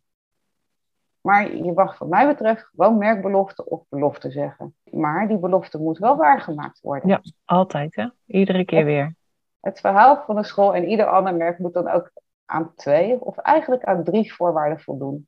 Maar 1.21 1.55
je 1.55 1.73
mag 1.73 1.99
wat 1.99 2.09
mij 2.09 2.27
betreft 2.27 2.63
gewoon 2.63 2.97
merkbelofte 2.97 3.65
of 3.65 3.83
belofte 3.89 4.31
zeggen. 4.31 4.75
Maar 4.83 5.27
die 5.27 5.37
belofte 5.37 5.77
moet 5.77 5.97
wel 5.97 6.17
waargemaakt 6.17 6.81
worden. 6.81 7.09
Ja. 7.09 7.21
Altijd, 7.45 7.95
hè? 7.95 8.07
Iedere 8.25 8.65
keer 8.65 8.85
weer. 8.85 9.15
Het 9.59 9.79
verhaal 9.79 10.23
van 10.25 10.35
de 10.35 10.43
school 10.43 10.75
en 10.75 10.87
ieder 10.87 11.05
ander 11.05 11.35
merk 11.35 11.59
moet 11.59 11.73
dan 11.73 11.89
ook 11.89 12.11
aan 12.45 12.75
twee 12.75 13.21
of 13.21 13.37
eigenlijk 13.37 13.83
aan 13.83 14.03
drie 14.03 14.33
voorwaarden 14.33 14.79
voldoen. 14.79 15.27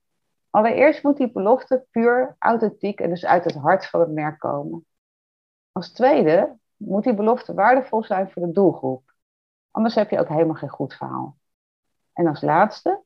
Allereerst 0.49 1.03
moet 1.03 1.17
die 1.17 1.31
belofte 1.31 1.85
puur, 1.91 2.35
authentiek 2.39 2.99
en 2.99 3.09
dus 3.09 3.25
uit 3.25 3.43
het 3.43 3.55
hart 3.55 3.85
van 3.85 3.99
het 3.99 4.11
merk 4.11 4.39
komen. 4.39 4.85
Als 5.71 5.91
tweede 5.91 6.61
moet 6.85 7.03
die 7.03 7.13
belofte 7.13 7.53
waardevol 7.53 8.03
zijn 8.03 8.31
voor 8.31 8.41
de 8.41 8.51
doelgroep. 8.51 9.13
Anders 9.71 9.95
heb 9.95 10.09
je 10.09 10.19
ook 10.19 10.27
helemaal 10.27 10.55
geen 10.55 10.69
goed 10.69 10.93
verhaal. 10.93 11.37
En 12.13 12.27
als 12.27 12.41
laatste 12.41 13.01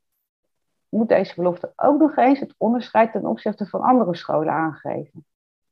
moet 0.90 1.08
deze 1.08 1.36
belofte 1.36 1.74
ook 1.76 2.00
nog 2.00 2.16
eens 2.18 2.40
het 2.40 2.54
onderscheid 2.58 3.12
ten 3.12 3.26
opzichte 3.26 3.66
van 3.66 3.82
andere 3.82 4.16
scholen 4.16 4.54
aangeven. 4.54 5.26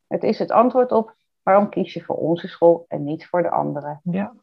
Het 0.08 0.24
is 0.24 0.40
het 0.40 0.52
antwoord 0.52 0.92
op 0.92 1.16
waarom 1.44 1.70
kies 1.70 1.94
je 1.94 2.04
voor 2.04 2.16
onze 2.16 2.48
school 2.48 2.86
en 2.88 3.04
niet 3.04 3.28
voor 3.28 3.42
de 3.42 3.50
andere. 3.50 4.00
Ja, 4.04 4.34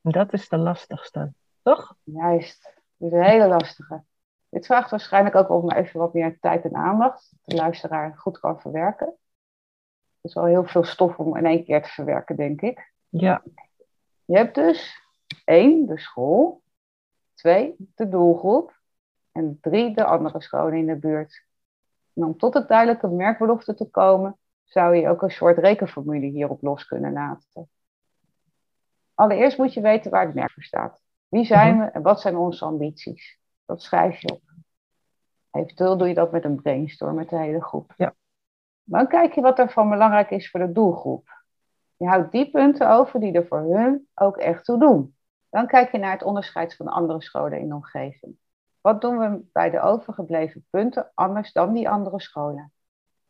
dat 0.00 0.32
is 0.32 0.48
de 0.48 0.56
lastigste, 0.56 1.32
toch? 1.62 1.94
Juist, 2.02 2.62
dat 2.96 3.12
is 3.12 3.18
een 3.18 3.24
hele 3.24 3.48
lastige. 3.48 4.02
Dit 4.48 4.66
vraagt 4.66 4.90
waarschijnlijk 4.90 5.34
ook 5.34 5.48
om 5.48 5.70
even 5.70 6.00
wat 6.00 6.14
meer 6.14 6.38
tijd 6.40 6.64
en 6.64 6.76
aandacht. 6.76 7.30
Dat 7.30 7.40
de 7.44 7.62
luisteraar 7.62 8.16
goed 8.16 8.38
kan 8.40 8.60
verwerken. 8.60 9.14
Is 10.20 10.34
wel 10.34 10.44
heel 10.44 10.64
veel 10.64 10.84
stof 10.84 11.16
om 11.18 11.36
in 11.36 11.46
één 11.46 11.64
keer 11.64 11.82
te 11.82 11.88
verwerken, 11.88 12.36
denk 12.36 12.60
ik. 12.60 12.92
Ja. 13.08 13.42
Je 14.24 14.36
hebt 14.36 14.54
dus 14.54 15.02
één, 15.44 15.86
de 15.86 15.98
school. 15.98 16.62
Twee, 17.34 17.74
de 17.94 18.08
doelgroep. 18.08 18.76
En 19.32 19.58
drie, 19.60 19.94
de 19.94 20.04
andere 20.04 20.40
scholen 20.42 20.78
in 20.78 20.86
de 20.86 20.96
buurt. 20.96 21.44
En 22.14 22.24
om 22.24 22.36
tot 22.38 22.54
het 22.54 22.68
duidelijke 22.68 23.08
merkbelofte 23.08 23.74
te 23.74 23.90
komen, 23.90 24.38
zou 24.64 24.94
je 24.96 25.08
ook 25.08 25.22
een 25.22 25.30
soort 25.30 25.58
rekenformule 25.58 26.26
hierop 26.26 26.62
los 26.62 26.86
kunnen 26.86 27.12
laten. 27.12 27.68
Allereerst 29.14 29.58
moet 29.58 29.74
je 29.74 29.80
weten 29.80 30.10
waar 30.10 30.24
het 30.26 30.34
merk 30.34 30.50
voor 30.50 30.62
staat. 30.62 31.00
Wie 31.28 31.44
zijn 31.44 31.74
Mhm. 31.76 31.84
we 31.84 31.90
en 31.90 32.02
wat 32.02 32.20
zijn 32.20 32.36
onze 32.36 32.64
ambities? 32.64 33.38
Dat 33.66 33.82
schrijf 33.82 34.20
je 34.20 34.32
op. 34.32 34.42
Eventueel 35.50 35.96
doe 35.96 36.08
je 36.08 36.14
dat 36.14 36.32
met 36.32 36.44
een 36.44 36.62
brainstorm 36.62 37.14
met 37.14 37.28
de 37.28 37.36
hele 37.38 37.62
groep. 37.62 37.94
Ja. 37.96 38.14
Dan 38.90 39.08
kijk 39.08 39.34
je 39.34 39.40
wat 39.40 39.58
er 39.58 39.70
van 39.70 39.90
belangrijk 39.90 40.30
is 40.30 40.50
voor 40.50 40.60
de 40.60 40.72
doelgroep. 40.72 41.42
Je 41.96 42.06
houdt 42.06 42.32
die 42.32 42.50
punten 42.50 42.90
over 42.90 43.20
die 43.20 43.32
er 43.32 43.46
voor 43.46 43.60
hun 43.60 44.08
ook 44.14 44.36
echt 44.36 44.64
toe 44.64 44.78
doen. 44.78 45.16
Dan 45.50 45.66
kijk 45.66 45.92
je 45.92 45.98
naar 45.98 46.12
het 46.12 46.22
onderscheid 46.22 46.76
van 46.76 46.86
de 46.86 46.92
andere 46.92 47.22
scholen 47.22 47.58
in 47.58 47.68
de 47.68 47.74
omgeving. 47.74 48.36
Wat 48.80 49.00
doen 49.00 49.18
we 49.18 49.40
bij 49.52 49.70
de 49.70 49.80
overgebleven 49.80 50.66
punten 50.70 51.10
anders 51.14 51.52
dan 51.52 51.72
die 51.72 51.88
andere 51.88 52.20
scholen? 52.20 52.72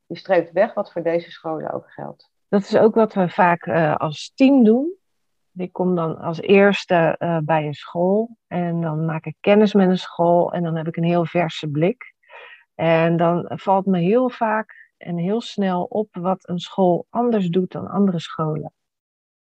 Je 0.06 0.16
streept 0.16 0.52
weg 0.52 0.74
wat 0.74 0.92
voor 0.92 1.02
deze 1.02 1.30
scholen 1.30 1.70
ook 1.70 1.92
geldt. 1.92 2.30
Dat 2.48 2.60
is 2.60 2.76
ook 2.76 2.94
wat 2.94 3.14
we 3.14 3.28
vaak 3.28 3.66
eh, 3.66 3.96
als 3.96 4.32
team 4.34 4.64
doen. 4.64 4.92
Ik 5.54 5.72
kom 5.72 5.94
dan 5.94 6.18
als 6.18 6.40
eerste 6.40 7.14
eh, 7.18 7.38
bij 7.38 7.66
een 7.66 7.74
school 7.74 8.36
en 8.46 8.80
dan 8.80 9.04
maak 9.04 9.24
ik 9.24 9.36
kennis 9.40 9.74
met 9.74 9.88
een 9.88 9.98
school 9.98 10.52
en 10.52 10.62
dan 10.62 10.76
heb 10.76 10.86
ik 10.86 10.96
een 10.96 11.04
heel 11.04 11.26
verse 11.26 11.70
blik. 11.70 12.14
En 12.74 13.16
dan 13.16 13.44
valt 13.48 13.86
me 13.86 13.98
heel 13.98 14.30
vaak 14.30 14.87
en 14.98 15.16
heel 15.16 15.40
snel 15.40 15.84
op 15.84 16.08
wat 16.12 16.48
een 16.48 16.58
school 16.58 17.06
anders 17.10 17.48
doet 17.48 17.72
dan 17.72 17.88
andere 17.88 18.20
scholen. 18.20 18.72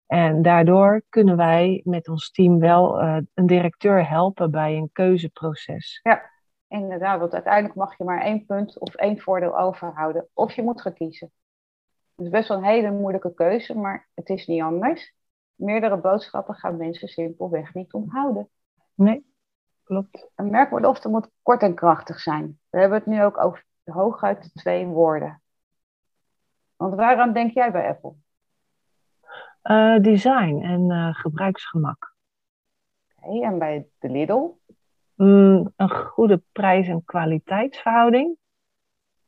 En 0.06 0.42
daardoor 0.42 1.02
kunnen 1.10 1.38
wij 1.38 1.82
met 1.84 2.08
ons 2.08 2.32
team 2.32 2.60
wel 2.60 3.02
eh, 3.02 3.18
een 3.34 3.46
directeur 3.46 4.10
helpen 4.10 4.52
bij 4.52 4.76
een 4.76 4.90
keuzeproces. 4.92 6.00
Inderdaad, 6.68 7.20
want 7.20 7.34
uiteindelijk 7.34 7.76
mag 7.76 7.98
je 7.98 8.04
maar 8.04 8.22
één 8.22 8.46
punt 8.46 8.80
of 8.80 8.96
één 8.96 9.20
voordeel 9.20 9.60
overhouden. 9.60 10.28
Of 10.34 10.54
je 10.54 10.64
moet 10.64 10.82
gaan 10.82 10.94
kiezen. 10.94 11.32
Het 12.16 12.26
is 12.26 12.32
best 12.32 12.48
wel 12.48 12.58
een 12.58 12.64
hele 12.64 12.92
moeilijke 12.92 13.34
keuze, 13.34 13.78
maar 13.78 14.08
het 14.14 14.30
is 14.30 14.48
niet 14.48 14.62
anders. 14.62 15.14
Meerdere 15.56 15.98
boodschappen 15.98 16.56
gaan 16.56 16.78
mensen 16.78 17.08
simpelweg 17.08 17.74
niet 17.74 17.94
onthouden. 17.94 18.50
Nee, 18.94 19.26
klopt. 19.84 20.30
Een 20.36 20.50
merkbelofte 20.50 21.10
moet 21.10 21.30
kort 21.42 21.62
en 21.62 21.76
krachtig 21.76 22.20
zijn. 22.20 22.60
We 22.70 22.80
hebben 22.80 22.98
het 22.98 23.08
nu 23.08 23.24
ook 23.24 23.44
over 23.44 23.66
hooguit 23.84 24.52
twee 24.54 24.86
woorden. 24.86 25.42
Want 26.78 26.96
waaraan 26.96 27.34
denk 27.34 27.52
jij 27.52 27.72
bij 27.72 27.88
Apple? 27.88 28.14
Eh, 29.62 30.00
design 30.00 30.60
en 30.64 30.92
eh, 30.92 31.16
gebruiksgemak. 31.16 32.16
Oké, 33.22 33.44
en 33.46 33.60
bij 33.60 33.88
de 34.00 34.10
Lidl? 34.10 34.48
Mm, 35.16 35.74
een 35.76 35.90
goede 35.90 36.42
prijs- 36.52 36.88
en 36.88 37.04
kwaliteitsverhouding. 37.06 38.38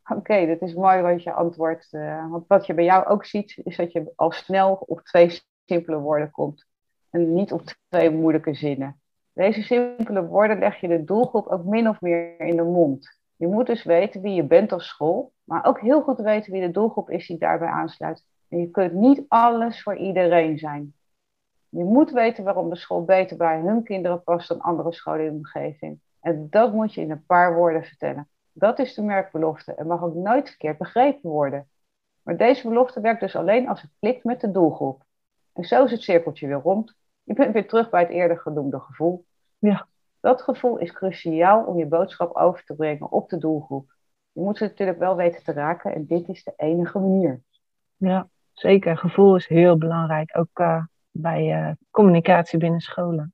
Oké, 0.09 0.45
dat 0.45 0.61
is 0.61 0.73
mooi 0.73 1.01
wat 1.01 1.23
je 1.23 1.33
antwoordt. 1.33 1.93
eh, 1.93 2.29
want 2.29 2.47
wat 2.47 2.65
je 2.65 2.73
bij 2.73 2.83
jou 2.83 3.05
ook 3.05 3.25
ziet, 3.25 3.57
is 3.63 3.75
dat 3.77 3.91
je 3.91 4.11
al 4.15 4.31
snel 4.31 4.73
op 4.73 5.01
twee 5.01 5.41
simpele 5.65 5.97
woorden 5.97 6.31
komt. 6.31 6.65
En 7.09 7.33
niet 7.33 7.51
op 7.51 7.61
twee 7.89 8.09
moeilijke 8.09 8.53
zinnen. 8.53 9.01
Deze 9.33 9.61
simpele 9.61 10.25
woorden 10.25 10.59
leg 10.59 10.79
je 10.79 10.87
de 10.87 11.03
doelgroep 11.03 11.47
ook 11.47 11.63
min 11.63 11.89
of 11.89 12.01
meer 12.01 12.39
in 12.39 12.55
de 12.55 12.63
mond. 12.63 13.16
Je 13.37 13.47
moet 13.47 13.65
dus 13.65 13.83
weten 13.83 14.21
wie 14.21 14.33
je 14.33 14.43
bent 14.43 14.71
als 14.71 14.87
school, 14.87 15.33
maar 15.43 15.65
ook 15.65 15.79
heel 15.79 16.01
goed 16.01 16.19
weten 16.19 16.51
wie 16.51 16.61
de 16.61 16.71
doelgroep 16.71 17.09
is 17.09 17.27
die 17.27 17.37
daarbij 17.37 17.67
aansluit. 17.67 18.25
En 18.49 18.59
je 18.59 18.69
kunt 18.69 18.93
niet 18.93 19.25
alles 19.27 19.83
voor 19.83 19.95
iedereen 19.95 20.57
zijn. 20.57 20.93
Je 21.69 21.83
moet 21.83 22.11
weten 22.11 22.43
waarom 22.43 22.69
de 22.69 22.75
school 22.75 23.05
beter 23.05 23.37
bij 23.37 23.59
hun 23.59 23.83
kinderen 23.83 24.23
past 24.23 24.47
dan 24.47 24.61
andere 24.61 24.93
scholen 24.93 25.25
in 25.25 25.31
de 25.31 25.37
omgeving. 25.37 25.99
En 26.19 26.47
dat 26.49 26.73
moet 26.73 26.93
je 26.93 27.01
in 27.01 27.11
een 27.11 27.25
paar 27.25 27.55
woorden 27.55 27.83
vertellen. 27.83 28.29
Dat 28.51 28.79
is 28.79 28.93
de 28.93 29.01
merkbelofte 29.01 29.73
en 29.73 29.87
mag 29.87 30.03
ook 30.03 30.15
nooit 30.15 30.47
verkeerd 30.47 30.77
begrepen 30.77 31.29
worden. 31.29 31.69
Maar 32.21 32.37
deze 32.37 32.67
belofte 32.67 33.01
werkt 33.01 33.19
dus 33.19 33.35
alleen 33.35 33.67
als 33.67 33.81
het 33.81 33.91
klikt 33.99 34.23
met 34.23 34.41
de 34.41 34.51
doelgroep. 34.51 35.03
En 35.53 35.63
zo 35.63 35.83
is 35.83 35.91
het 35.91 36.01
cirkeltje 36.01 36.47
weer 36.47 36.61
rond. 36.61 36.95
Je 37.23 37.33
bent 37.33 37.53
weer 37.53 37.67
terug 37.67 37.89
bij 37.89 38.01
het 38.01 38.09
eerder 38.09 38.37
genoemde 38.37 38.79
gevoel. 38.79 39.25
Ja. 39.57 39.87
Dat 40.27 40.41
gevoel 40.41 40.77
is 40.77 40.91
cruciaal 40.91 41.63
om 41.63 41.77
je 41.77 41.85
boodschap 41.85 42.35
over 42.35 42.63
te 42.63 42.75
brengen 42.75 43.11
op 43.11 43.29
de 43.29 43.37
doelgroep. 43.37 43.95
Je 44.31 44.41
moet 44.41 44.57
ze 44.57 44.63
natuurlijk 44.63 44.99
wel 44.99 45.15
weten 45.15 45.43
te 45.43 45.51
raken 45.51 45.93
en 45.93 46.05
dit 46.05 46.27
is 46.27 46.43
de 46.43 46.53
enige 46.57 46.99
manier. 46.99 47.41
Ja, 47.97 48.29
zeker. 48.53 48.97
Gevoel 48.97 49.35
is 49.35 49.47
heel 49.47 49.77
belangrijk, 49.77 50.37
ook 50.37 50.49
eh, 50.53 50.83
bij 51.11 51.53
eh, 51.53 51.71
communicatie 51.91 52.59
binnen 52.59 52.79
scholen. 52.79 53.33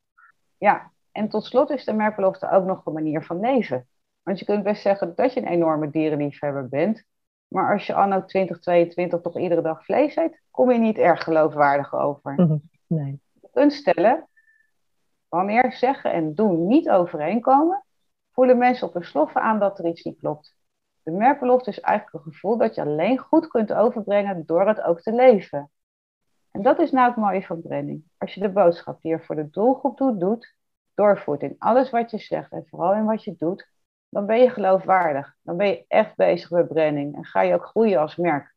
Ja, 0.58 0.92
en 1.12 1.30
tot 1.30 1.46
slot 1.46 1.70
is 1.70 1.86
de 1.86 1.94
merkbelofte 1.94 2.52
ook 2.52 2.66
nog 2.66 2.86
een 2.86 2.94
manier 2.94 3.24
van 3.24 3.40
leven. 3.40 3.88
Want 4.24 4.40
je 4.40 4.46
kunt 4.46 4.64
best 4.64 4.82
zeggen 4.82 5.16
dat 5.16 5.34
je 5.34 5.42
een 5.42 5.48
enorme 5.48 5.90
dierenliefhebber 5.90 6.70
bent. 6.70 7.04
Maar 7.48 7.74
als 7.74 7.86
je 7.86 7.94
anno 7.94 8.26
2022 8.26 9.22
toch 9.22 9.40
iedere 9.40 9.62
dag 9.62 9.86
vlees 9.86 10.16
eet, 10.16 10.42
kom 10.52 10.72
je 10.72 10.80
niet 10.80 10.98
erg 10.98 11.24
geloofwaardig 11.24 11.96
over. 11.96 12.34
Mhm. 12.34 12.58
Nee. 12.88 13.20
Je 13.42 13.50
kunt 13.52 13.74
stellen, 13.74 14.28
wanneer 15.34 15.72
zeggen 15.72 16.12
en 16.12 16.36
doen 16.36 16.68
niet 16.68 16.90
overeenkomen, 16.90 17.84
voelen 18.32 18.58
mensen 18.58 18.88
op 18.88 18.94
hun 18.94 19.04
sloffen 19.04 19.42
aan 19.42 19.60
dat 19.60 19.80
er 19.80 19.86
iets 19.86 20.04
niet 20.04 20.20
klopt. 20.20 20.56
De 21.04 21.12
merkbelofte 21.12 21.70
is 21.70 21.80
eigenlijk 21.80 22.26
een 22.26 22.32
gevoel 22.32 22.58
dat 22.58 22.76
je 22.76 22.82
alleen 22.82 23.18
goed 23.18 23.48
kunt 23.48 23.74
overbrengen 23.74 24.46
door 24.46 24.68
het 24.68 24.82
ook 24.82 25.02
te 25.02 25.14
leven. 25.14 25.72
En 26.52 26.62
dat 26.62 26.80
is 26.80 26.92
nou 26.92 27.08
het 27.08 27.16
mooie 27.16 27.46
van 27.46 27.62
branding. 27.62 28.04
Als 28.18 28.34
je 28.34 28.42
de 28.42 28.50
boodschap 28.50 29.02
die 29.02 29.12
er 29.12 29.26
voor 29.26 29.36
de 29.36 29.50
doelgroep 29.50 29.98
doet, 29.98 30.20
doet, 30.20 30.56
doorvoert 30.94 31.42
in 31.42 31.56
alles 31.58 31.90
wat 31.90 32.12
je 32.12 32.18
zegt 32.18 32.52
en 32.52 32.66
vooral 32.70 32.94
in 32.94 33.06
wat 33.06 33.24
je 33.24 33.36
doet, 33.38 33.70
dan 34.10 34.26
ben 34.26 34.40
je 34.40 34.50
geloofwaardig. 34.50 35.36
Dan 35.42 35.58
ben 35.58 35.68
je 35.68 35.86
echt 35.88 36.16
bezig 36.16 36.50
met 36.50 36.68
branding 36.68 37.16
en 37.16 37.26
ga 37.26 37.42
je 37.42 37.54
ook 37.54 37.66
groeien 37.66 38.00
als 38.00 38.16
merk. 38.16 38.56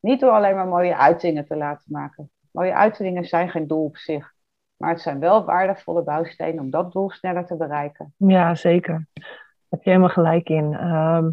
Niet 0.00 0.20
door 0.20 0.30
alleen 0.30 0.54
maar 0.54 0.68
mooie 0.68 0.96
uitingen 0.96 1.46
te 1.46 1.56
laten 1.56 1.92
maken. 1.92 2.30
Mooie 2.50 2.74
uitingen 2.74 3.24
zijn 3.24 3.50
geen 3.50 3.66
doel 3.66 3.84
op 3.84 3.96
zich, 3.96 4.36
maar 4.78 4.90
het 4.90 5.00
zijn 5.00 5.18
wel 5.18 5.44
waardevolle 5.44 6.02
bouwstenen 6.02 6.64
om 6.64 6.70
dat 6.70 6.92
doel 6.92 7.10
sneller 7.10 7.46
te 7.46 7.56
bereiken. 7.56 8.14
Ja, 8.16 8.54
zeker. 8.54 9.06
Daar 9.12 9.24
heb 9.68 9.82
je 9.82 9.90
helemaal 9.90 10.08
gelijk 10.08 10.48
in. 10.48 10.74
Ehm, 10.74 11.30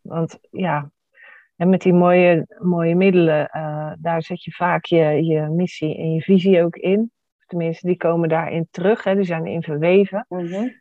want 0.00 0.38
ja, 0.50 0.90
en 1.56 1.68
met 1.68 1.80
die 1.80 1.92
mooie, 1.92 2.46
mooie 2.58 2.94
middelen, 2.94 3.48
eh, 3.48 3.92
daar 3.98 4.22
zet 4.22 4.44
je 4.44 4.52
vaak 4.52 4.84
je, 4.84 5.24
je 5.24 5.40
missie 5.40 5.96
en 5.96 6.12
je 6.12 6.20
visie 6.20 6.62
ook 6.62 6.76
in. 6.76 7.12
Tenminste, 7.46 7.86
die 7.86 7.96
komen 7.96 8.28
daarin 8.28 8.68
terug, 8.70 9.04
hè, 9.04 9.14
die 9.14 9.24
zijn 9.24 9.46
erin 9.46 9.62
verweven. 9.62 10.26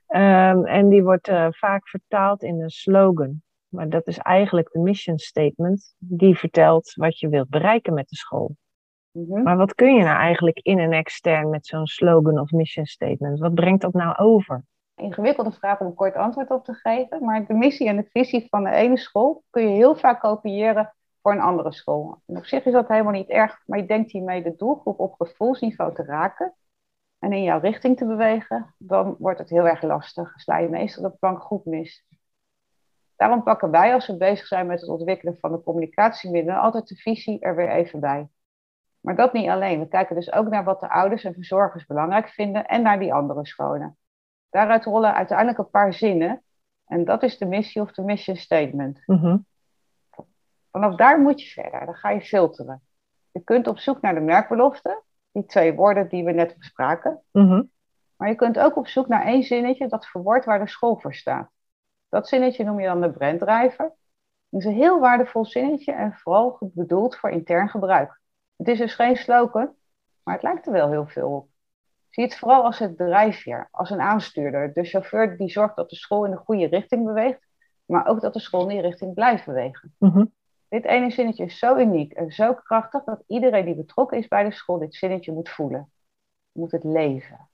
Ehm, 0.07 0.65
en 0.65 0.89
die 0.89 1.03
wordt 1.03 1.27
eh, 1.27 1.47
vaak 1.49 1.89
vertaald 1.89 2.43
in 2.43 2.61
een 2.61 2.69
slogan. 2.69 3.41
Maar 3.67 3.89
dat 3.89 4.07
is 4.07 4.17
eigenlijk 4.17 4.71
de 4.71 4.79
mission 4.79 5.17
statement, 5.17 5.95
die 5.97 6.37
vertelt 6.37 6.93
wat 6.93 7.19
je 7.19 7.29
wilt 7.29 7.49
bereiken 7.49 7.93
met 7.93 8.09
de 8.09 8.15
school. 8.15 8.55
Mhm. 9.11 9.43
Maar 9.43 9.57
wat 9.57 9.75
kun 9.75 9.95
je 9.95 10.03
nou 10.03 10.17
eigenlijk 10.17 10.59
in 10.59 10.79
en 10.79 10.91
extern 10.91 11.49
met 11.49 11.67
zo'n 11.67 11.85
slogan 11.85 12.39
of 12.39 12.51
mission 12.51 12.85
statement? 12.85 13.39
Wat 13.39 13.53
brengt 13.53 13.81
dat 13.81 13.93
nou 13.93 14.17
over? 14.17 14.63
Ingewikkelde 14.95 15.51
vraag 15.51 15.79
om 15.79 15.87
een 15.87 15.93
kort 15.93 16.15
antwoord 16.15 16.49
op 16.49 16.63
te 16.63 16.73
geven, 16.73 17.25
maar 17.25 17.45
de 17.45 17.53
missie 17.53 17.87
en 17.87 17.95
de 17.95 18.09
visie 18.11 18.47
van 18.49 18.63
de 18.63 18.69
ene 18.69 18.97
school 18.97 19.43
kun 19.49 19.63
je 19.63 19.75
heel 19.75 19.95
vaak 19.95 20.19
kopiëren 20.19 20.93
voor 21.21 21.31
een 21.31 21.39
andere 21.41 21.73
school. 21.73 22.21
En 22.25 22.37
op 22.37 22.45
zich 22.45 22.65
is 22.65 22.73
dat 22.73 22.87
helemaal 22.87 23.11
niet 23.11 23.29
erg, 23.29 23.61
maar 23.65 23.79
je 23.79 23.85
denkt 23.85 24.11
hiermee 24.11 24.43
de 24.43 24.55
doelgroep 24.55 24.99
op 24.99 25.13
gevoelsniveau 25.13 25.93
te 25.93 26.03
raken 26.03 26.53
en 27.19 27.33
in 27.33 27.43
jouw 27.43 27.59
richting 27.59 27.97
te 27.97 28.05
bewegen, 28.05 28.75
dan 28.77 29.15
wordt 29.19 29.39
het 29.39 29.49
heel 29.49 29.67
erg 29.67 29.81
lastig. 29.81 30.33
Sla 30.35 30.57
je 30.57 30.69
meestal 30.69 31.03
de 31.03 31.17
plank 31.19 31.41
goed 31.41 31.65
mis. 31.65 32.05
Daarom 33.15 33.43
pakken 33.43 33.71
wij, 33.71 33.93
als 33.93 34.07
we 34.07 34.17
bezig 34.17 34.47
zijn 34.47 34.67
met 34.67 34.81
het 34.81 34.89
ontwikkelen 34.89 35.37
van 35.39 35.51
de 35.51 35.63
communicatiemiddelen, 35.63 36.61
altijd 36.61 36.87
de 36.87 36.95
visie 36.95 37.39
er 37.39 37.55
weer 37.55 37.69
even 37.69 37.99
bij. 37.99 38.27
Maar 38.99 39.15
dat 39.15 39.33
niet 39.33 39.49
alleen. 39.49 39.79
We 39.79 39.87
kijken 39.87 40.15
dus 40.15 40.31
ook 40.31 40.47
naar 40.47 40.63
wat 40.63 40.79
de 40.79 40.89
ouders 40.89 41.23
en 41.23 41.33
verzorgers 41.33 41.85
belangrijk 41.85 42.29
vinden 42.29 42.65
en 42.65 42.81
naar 42.81 42.99
die 42.99 43.13
andere 43.13 43.45
scholen. 43.45 43.97
Daaruit 44.49 44.85
rollen 44.85 45.13
uiteindelijk 45.13 45.57
een 45.57 45.69
paar 45.69 45.93
zinnen. 45.93 46.43
En 46.85 47.05
dat 47.05 47.23
is 47.23 47.37
de 47.37 47.45
missie 47.45 47.81
of 47.81 47.91
de 47.91 48.01
mission 48.01 48.35
statement. 48.35 49.03
Mhm. 49.05 49.37
Vanaf 50.71 50.95
daar 50.95 51.19
moet 51.19 51.41
je 51.41 51.61
verder. 51.61 51.85
Dan 51.85 51.95
ga 51.95 52.09
je 52.09 52.21
filteren. 52.21 52.81
Je 53.31 53.43
kunt 53.43 53.67
op 53.67 53.77
zoek 53.77 54.01
naar 54.01 54.13
de 54.13 54.19
merkbelofte. 54.19 55.03
Die 55.31 55.45
twee 55.45 55.73
woorden 55.73 56.09
die 56.09 56.23
we 56.23 56.31
net 56.31 56.57
bespraken. 56.57 57.21
Mhm. 57.31 57.63
Maar 58.15 58.29
je 58.29 58.35
kunt 58.35 58.59
ook 58.59 58.75
op 58.75 58.87
zoek 58.87 59.07
naar 59.07 59.25
één 59.25 59.43
zinnetje 59.43 59.87
dat 59.87 60.07
verwoordt 60.07 60.45
waar 60.45 60.59
de 60.59 60.67
school 60.67 60.99
voor 60.99 61.13
staat. 61.13 61.49
Dat 62.09 62.27
zinnetje 62.27 62.63
noem 62.63 62.79
je 62.79 62.87
dan 62.87 63.01
de 63.01 63.11
branddrijver. 63.11 63.85
Het 64.49 64.59
is 64.59 64.65
een 64.65 64.73
heel 64.73 64.99
waardevol 64.99 65.45
zinnetje 65.45 65.91
en 65.91 66.13
vooral 66.13 66.57
bedoeld 66.59 67.15
voor 67.15 67.29
intern 67.29 67.69
gebruik. 67.69 68.18
Het 68.59 68.67
is 68.67 68.77
dus 68.77 68.95
geen 68.95 69.15
slogan, 69.15 69.75
maar 70.23 70.33
het 70.33 70.43
lijkt 70.43 70.65
er 70.65 70.71
wel 70.71 70.89
heel 70.89 71.07
veel 71.07 71.29
op. 71.29 71.49
Zie 72.09 72.23
het 72.23 72.37
vooral 72.37 72.63
als 72.63 72.79
het 72.79 72.97
drijfveer, 72.97 73.67
als 73.71 73.89
een 73.89 74.01
aanstuurder. 74.01 74.73
De 74.73 74.83
chauffeur 74.83 75.37
die 75.37 75.49
zorgt 75.49 75.75
dat 75.75 75.89
de 75.89 75.95
school 75.95 76.25
in 76.25 76.31
de 76.31 76.37
goede 76.37 76.65
richting 76.65 77.05
beweegt, 77.05 77.47
maar 77.85 78.07
ook 78.07 78.21
dat 78.21 78.33
de 78.33 78.39
school 78.39 78.61
in 78.61 78.67
die 78.67 78.81
richting 78.81 79.13
blijft 79.13 79.45
bewegen. 79.45 79.95
Mhm. 79.97 80.25
Dit 80.67 80.85
ene 80.85 81.11
zinnetje 81.11 81.43
is 81.43 81.59
zo 81.59 81.77
uniek 81.77 82.13
en 82.13 82.31
zo 82.31 82.53
krachtig 82.53 83.03
dat 83.03 83.23
iedereen 83.27 83.65
die 83.65 83.75
betrokken 83.75 84.17
is 84.17 84.27
bij 84.27 84.43
de 84.43 84.51
school 84.51 84.79
dit 84.79 84.95
zinnetje 84.95 85.31
moet 85.31 85.49
voelen. 85.49 85.91
Moet 86.51 86.71
het 86.71 86.83
leven. 86.83 87.49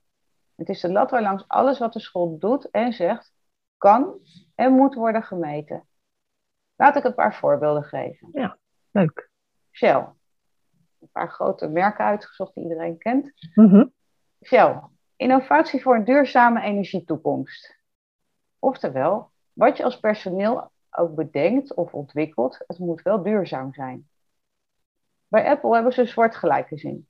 Het 0.54 0.68
is 0.68 0.80
de 0.80 0.92
lat 0.92 1.10
waarlangs 1.10 1.44
alles 1.46 1.78
wat 1.78 1.92
de 1.92 2.00
school 2.00 2.38
doet 2.38 2.70
en 2.70 2.92
zegt, 2.92 3.32
kan 3.76 4.18
en 4.54 4.72
moet 4.72 4.94
worden 4.94 5.22
gemeten. 5.22 5.86
Laat 6.76 6.96
ik 6.96 7.04
een 7.04 7.14
paar 7.14 7.34
voorbeelden 7.34 7.84
geven. 7.84 8.28
Leuk. 8.90 9.30
Shell. 9.72 10.15
Een 11.06 11.12
paar 11.12 11.30
grote 11.30 11.68
merken 11.68 12.04
uitgezocht 12.04 12.54
die 12.54 12.62
iedereen 12.62 12.98
kent. 12.98 13.32
Mhm. 13.54 13.86
Shell. 14.44 14.80
Innovatie 15.16 15.82
voor 15.82 15.94
een 15.94 16.04
duurzame 16.04 16.60
energietoekomst. 16.60 17.78
Oftewel, 18.58 19.30
wat 19.52 19.76
je 19.76 19.84
als 19.84 20.00
personeel 20.00 20.70
ook 20.90 21.14
bedenkt 21.14 21.74
of 21.74 21.94
ontwikkelt, 21.94 22.64
het 22.66 22.78
moet 22.78 23.02
wel 23.02 23.22
duurzaam 23.22 23.74
zijn. 23.74 24.08
Bij 25.28 25.48
Apple 25.48 25.74
hebben 25.74 25.92
ze 25.92 26.00
een 26.00 26.08
soortgelijke 26.08 26.78
zin. 26.78 27.08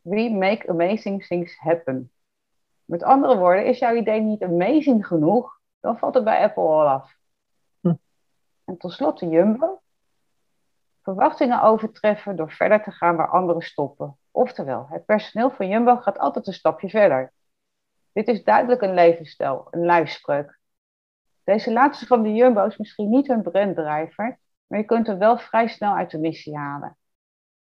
We 0.00 0.30
make 0.30 0.68
amazing 0.68 1.26
things 1.26 1.58
happen. 1.58 2.12
Met 2.84 3.02
andere 3.02 3.36
woorden, 3.36 3.66
is 3.66 3.78
jouw 3.78 3.94
idee 3.94 4.20
niet 4.20 4.42
amazing 4.42 5.06
genoeg, 5.06 5.60
dan 5.80 5.98
valt 5.98 6.14
het 6.14 6.24
bij 6.24 6.42
Apple 6.42 6.62
al 6.62 6.86
af. 6.86 7.16
Hm. 7.80 7.94
En 8.64 8.76
tot 8.76 8.92
slot 8.92 9.18
de 9.18 9.28
Jumbo. 9.28 9.82
Verwachtingen 11.04 11.62
overtreffen 11.62 12.36
door 12.36 12.50
verder 12.52 12.82
te 12.82 12.90
gaan 12.90 13.16
waar 13.16 13.30
anderen 13.30 13.62
stoppen. 13.62 14.18
Oftewel, 14.30 14.86
het 14.90 15.04
personeel 15.04 15.50
van 15.50 15.68
Jumbo 15.68 15.96
gaat 15.96 16.18
altijd 16.18 16.46
een 16.46 16.52
stapje 16.52 16.88
verder. 16.88 17.32
Dit 18.12 18.28
is 18.28 18.44
duidelijk 18.44 18.82
een 18.82 18.94
levensstijl, 18.94 19.66
een 19.70 19.84
lijfspreuk. 19.84 20.58
Deze 21.44 21.72
laatste 21.72 22.06
van 22.06 22.22
de 22.22 22.34
Jumbo 22.34 22.66
is 22.66 22.76
misschien 22.76 23.08
niet 23.08 23.26
hun 23.26 23.42
branddrijver, 23.42 24.38
maar 24.66 24.78
je 24.78 24.84
kunt 24.84 25.08
er 25.08 25.18
wel 25.18 25.38
vrij 25.38 25.68
snel 25.68 25.94
uit 25.94 26.10
de 26.10 26.18
missie 26.18 26.56
halen. 26.56 26.96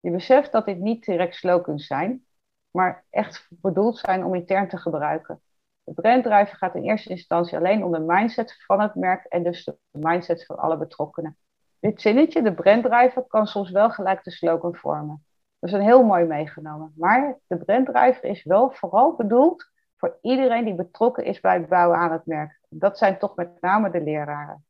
Je 0.00 0.10
beseft 0.10 0.52
dat 0.52 0.66
dit 0.66 0.78
niet 0.78 1.04
direct 1.04 1.34
slogans 1.34 1.86
zijn, 1.86 2.26
maar 2.70 3.04
echt 3.10 3.46
bedoeld 3.50 3.98
zijn 3.98 4.24
om 4.24 4.34
intern 4.34 4.68
te 4.68 4.78
gebruiken. 4.78 5.42
De 5.84 5.92
branddrijver 5.92 6.56
gaat 6.56 6.74
in 6.74 6.82
eerste 6.82 7.10
instantie 7.10 7.56
alleen 7.56 7.84
om 7.84 7.92
de 7.92 8.00
mindset 8.00 8.64
van 8.64 8.80
het 8.80 8.94
merk 8.94 9.24
en 9.24 9.42
dus 9.42 9.64
de 9.64 9.76
mindset 9.90 10.46
van 10.46 10.56
alle 10.58 10.78
betrokkenen. 10.78 11.36
Dit 11.82 12.00
zinnetje, 12.00 12.42
de 12.42 12.54
branddrijver, 12.54 13.22
kan 13.22 13.46
soms 13.46 13.70
wel 13.70 13.90
gelijk 13.90 14.24
de 14.24 14.30
slogan 14.30 14.74
vormen. 14.74 15.24
Dat 15.58 15.70
is 15.70 15.76
een 15.76 15.82
heel 15.82 16.02
mooi 16.02 16.24
meegenomen. 16.24 16.92
Maar 16.96 17.38
de 17.46 17.56
branddrijver 17.56 18.24
is 18.24 18.44
wel 18.44 18.70
vooral 18.70 19.16
bedoeld 19.16 19.70
voor 19.96 20.18
iedereen 20.20 20.64
die 20.64 20.74
betrokken 20.74 21.24
is 21.24 21.40
bij 21.40 21.58
het 21.58 21.68
bouwen 21.68 21.98
aan 21.98 22.12
het 22.12 22.26
merk. 22.26 22.60
Dat 22.68 22.98
zijn 22.98 23.18
toch 23.18 23.36
met 23.36 23.60
name 23.60 23.90
de 23.90 24.02
leraren. 24.02 24.64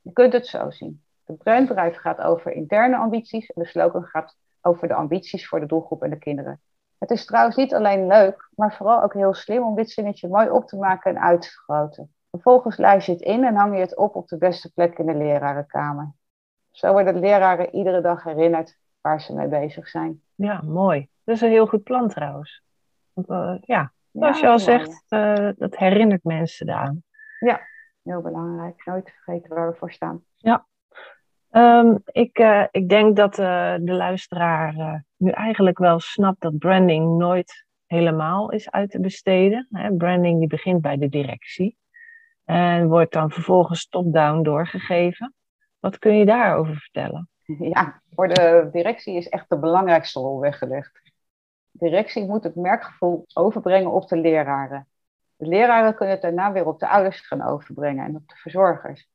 Je 0.00 0.12
kunt 0.12 0.32
het 0.32 0.46
zo 0.46 0.70
zien. 0.70 1.02
De 1.24 1.34
branddrijver 1.34 2.00
gaat 2.00 2.20
over 2.20 2.52
interne 2.52 2.96
ambities 2.96 3.50
en 3.50 3.62
de 3.62 3.68
slogan 3.68 4.04
gaat 4.04 4.36
over 4.60 4.88
de 4.88 4.94
ambities 4.94 5.48
voor 5.48 5.60
de 5.60 5.66
doelgroep 5.66 6.02
en 6.02 6.10
de 6.10 6.18
kinderen. 6.18 6.60
Het 6.98 7.10
is 7.10 7.24
trouwens 7.24 7.56
niet 7.56 7.74
alleen 7.74 8.06
leuk, 8.06 8.48
maar 8.54 8.74
vooral 8.74 9.02
ook 9.02 9.14
heel 9.14 9.34
slim 9.34 9.62
om 9.62 9.74
dit 9.74 9.90
zinnetje 9.90 10.28
mooi 10.28 10.50
op 10.50 10.66
te 10.66 10.76
maken 10.76 11.16
en 11.16 11.22
uit 11.22 11.42
te 11.42 11.48
vergroten. 11.48 12.12
Vervolgens 12.30 12.76
lijst 12.76 13.06
je 13.06 13.12
het 13.12 13.20
in 13.20 13.44
en 13.44 13.54
hang 13.54 13.74
je 13.74 13.80
het 13.80 13.96
op 13.96 14.16
op 14.16 14.28
de 14.28 14.38
beste 14.38 14.72
plek 14.72 14.98
in 14.98 15.06
de 15.06 15.14
lerarenkamer. 15.14 16.16
Zo 16.78 16.92
worden 16.92 17.14
de 17.14 17.20
leraren 17.20 17.74
iedere 17.74 18.00
dag 18.00 18.22
herinnerd 18.22 18.78
waar 19.00 19.20
ze 19.20 19.34
mee 19.34 19.48
bezig 19.48 19.88
zijn. 19.88 20.22
Ja, 20.34 20.62
mooi. 20.62 21.08
Dat 21.24 21.34
is 21.34 21.40
een 21.40 21.50
heel 21.50 21.66
goed 21.66 21.82
plan 21.82 22.08
trouwens. 22.08 22.62
Want, 23.12 23.28
eh, 23.28 23.54
ja, 23.60 23.92
zoals 24.12 24.40
Ja, 24.40 24.46
je 24.46 24.52
al 24.52 24.58
zegt, 24.58 25.04
eh, 25.08 25.48
dat 25.56 25.76
herinnert 25.76 26.24
mensen 26.24 26.68
eraan. 26.68 27.02
Heel 28.02 28.20
belangrijk. 28.20 28.82
Nooit 28.84 29.10
vergeten 29.10 29.54
waar 29.54 29.70
we 29.70 29.76
voor 29.76 29.92
staan. 29.92 30.24
Ehm, 31.50 31.96
ik, 32.04 32.38
eh, 32.38 32.64
ik 32.70 32.88
denk 32.88 33.16
dat 33.16 33.34
de 33.34 33.80
luisteraar 33.84 35.04
nu 35.16 35.30
eigenlijk 35.30 35.78
wel 35.78 36.00
snapt 36.00 36.40
dat 36.40 36.58
branding 36.58 37.18
nooit 37.18 37.66
helemaal 37.86 38.50
is 38.50 38.70
uit 38.70 38.90
te 38.90 39.00
besteden. 39.00 39.66
Hè, 39.70 39.96
branding 39.96 40.38
die 40.38 40.48
begint 40.48 40.80
bij 40.80 40.96
de 40.96 41.08
directie 41.08 41.76
en 42.44 42.88
wordt 42.88 43.12
dan 43.12 43.30
vervolgens 43.30 43.88
top-down 43.88 44.42
doorgegeven. 44.42 45.32
Wat 45.80 45.98
kun 45.98 46.16
je 46.16 46.26
daarover 46.26 46.76
vertellen? 46.76 47.28
Ja, 47.58 48.02
voor 48.14 48.28
de 48.28 48.68
directie 48.72 49.16
is 49.16 49.28
echt 49.28 49.48
de 49.48 49.58
belangrijkste 49.58 50.20
rol 50.20 50.40
weggelegd. 50.40 51.00
Directie 51.70 52.26
moet 52.26 52.44
het 52.44 52.54
merkgevoel 52.54 53.24
overbrengen 53.34 53.90
op 53.90 54.08
de 54.08 54.16
leraren. 54.16 54.88
De 55.36 55.46
leraren 55.46 55.94
kunnen 55.94 56.14
het 56.14 56.22
daarna 56.22 56.52
weer 56.52 56.66
op 56.66 56.78
de 56.78 56.88
ouders 56.88 57.20
gaan 57.20 57.42
overbrengen 57.42 58.04
en 58.04 58.16
op 58.16 58.28
de 58.28 58.34
verzorgers. 58.34 59.08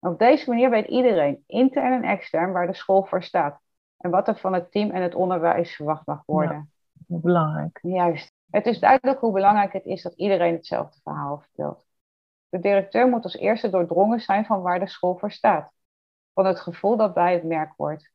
En 0.00 0.10
op 0.10 0.18
deze 0.18 0.50
manier 0.50 0.70
weet 0.70 0.86
iedereen, 0.86 1.44
intern 1.46 1.92
en 1.92 2.10
extern, 2.10 2.52
waar 2.52 2.66
de 2.66 2.74
school 2.74 3.04
voor 3.04 3.22
staat. 3.22 3.60
En 3.96 4.10
wat 4.10 4.28
er 4.28 4.36
van 4.36 4.52
het 4.52 4.70
team 4.70 4.90
en 4.90 5.02
het 5.02 5.14
onderwijs 5.14 5.76
verwacht 5.76 6.06
mag 6.06 6.22
worden. 6.26 6.70
Belangrijk. 7.06 7.78
Juist. 7.82 8.32
Het 8.50 8.66
is 8.66 8.78
duidelijk 8.78 9.20
hoe 9.20 9.32
belangrijk 9.32 9.72
het 9.72 9.84
is 9.84 10.02
dat 10.02 10.14
iedereen 10.14 10.54
hetzelfde 10.54 11.00
verhaal 11.02 11.38
vertelt. 11.38 11.84
De 12.48 12.58
directeur 12.58 13.08
moet 13.08 13.24
als 13.24 13.36
eerste 13.36 13.70
doordrongen 13.70 14.20
zijn 14.20 14.44
van 14.44 14.62
waar 14.62 14.80
de 14.80 14.88
school 14.88 15.16
voor 15.16 15.30
staat. 15.30 15.72
Van 16.36 16.46
het 16.46 16.60
gevoel 16.60 16.96
dat 16.96 17.14
bij 17.14 17.32
het 17.32 17.44
merk 17.44 17.72
hoort. 17.76 18.10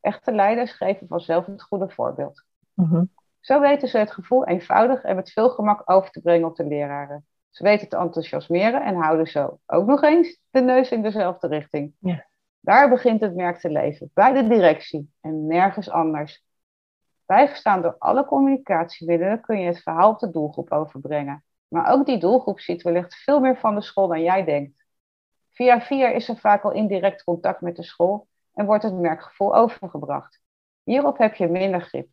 Echte 0.00 0.32
leiders 0.32 0.72
geven 0.72 1.06
vanzelf 1.06 1.46
het 1.46 1.62
goede 1.62 1.90
voorbeeld. 1.90 2.44
Mhm. 2.74 3.04
Zo 3.40 3.60
weten 3.60 3.88
ze 3.88 3.98
het 3.98 4.12
gevoel 4.12 4.46
eenvoudig 4.46 5.02
en 5.02 5.16
met 5.16 5.32
veel 5.32 5.50
gemak 5.50 5.82
over 5.84 6.10
te 6.10 6.20
brengen 6.20 6.48
op 6.48 6.56
de 6.56 6.66
leraren. 6.66 7.26
Ze 7.50 7.62
weten 7.62 7.88
te 7.88 7.96
enthousiasmeren 7.96 8.84
en 8.84 8.94
houden 8.94 9.26
zo 9.26 9.58
ook 9.66 9.86
nog 9.86 10.02
eens 10.02 10.40
de 10.50 10.60
neus 10.60 10.90
in 10.90 11.02
dezelfde 11.02 11.46
richting. 11.46 11.94
Ja. 11.98 12.26
Daar 12.60 12.88
begint 12.88 13.20
het 13.20 13.34
merk 13.34 13.58
te 13.58 13.70
leven, 13.70 14.10
bij 14.14 14.32
de 14.32 14.48
directie 14.48 15.12
en 15.20 15.46
nergens 15.46 15.90
anders. 15.90 16.44
Bijgestaan 17.24 17.82
door 17.82 17.96
alle 17.98 18.24
communicatiemiddelen 18.24 19.40
kun 19.40 19.58
je 19.58 19.66
het 19.66 19.82
verhaal 19.82 20.10
op 20.10 20.18
de 20.18 20.30
doelgroep 20.30 20.72
overbrengen. 20.72 21.44
Maar 21.68 21.92
ook 21.92 22.06
die 22.06 22.18
doelgroep 22.18 22.60
ziet 22.60 22.82
wellicht 22.82 23.14
veel 23.14 23.40
meer 23.40 23.56
van 23.56 23.74
de 23.74 23.82
school 23.82 24.08
dan 24.08 24.22
jij 24.22 24.44
denkt. 24.44 24.85
Via 25.56 25.80
via 25.80 26.08
is 26.08 26.28
er 26.28 26.36
vaak 26.36 26.62
al 26.62 26.72
indirect 26.72 27.24
contact 27.24 27.60
met 27.60 27.76
de 27.76 27.82
school 27.82 28.28
en 28.54 28.66
wordt 28.66 28.82
het 28.82 28.94
merkgevoel 28.94 29.54
overgebracht. 29.56 30.40
Hierop 30.82 31.18
heb 31.18 31.34
je 31.34 31.48
minder 31.48 31.80
grip. 31.80 32.08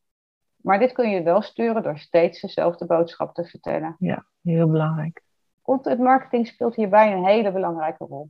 Maar 0.55 0.79
dit 0.79 0.91
kun 0.91 1.09
je 1.09 1.23
wel 1.23 1.41
sturen 1.41 1.83
door 1.83 1.97
steeds 1.97 2.41
dezelfde 2.41 2.85
boodschap 2.85 3.33
te 3.33 3.43
vertellen. 3.45 3.95
Heel 4.41 4.67
belangrijk. 4.67 5.21
Content 5.61 5.99
marketing 5.99 6.47
speelt 6.47 6.75
hierbij 6.75 7.13
een 7.13 7.25
hele 7.25 7.51
belangrijke 7.51 8.05
rol. 8.05 8.29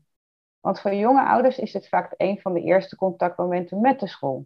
Want 0.59 0.81
voor 0.81 0.93
jonge 0.93 1.25
ouders 1.25 1.57
is 1.57 1.71
dit 1.71 1.89
vaak 1.89 2.13
een 2.17 2.41
van 2.41 2.53
de 2.53 2.61
eerste 2.61 2.95
contactmomenten 2.95 3.81
met 3.81 3.99
de 3.99 4.07
school. 4.07 4.45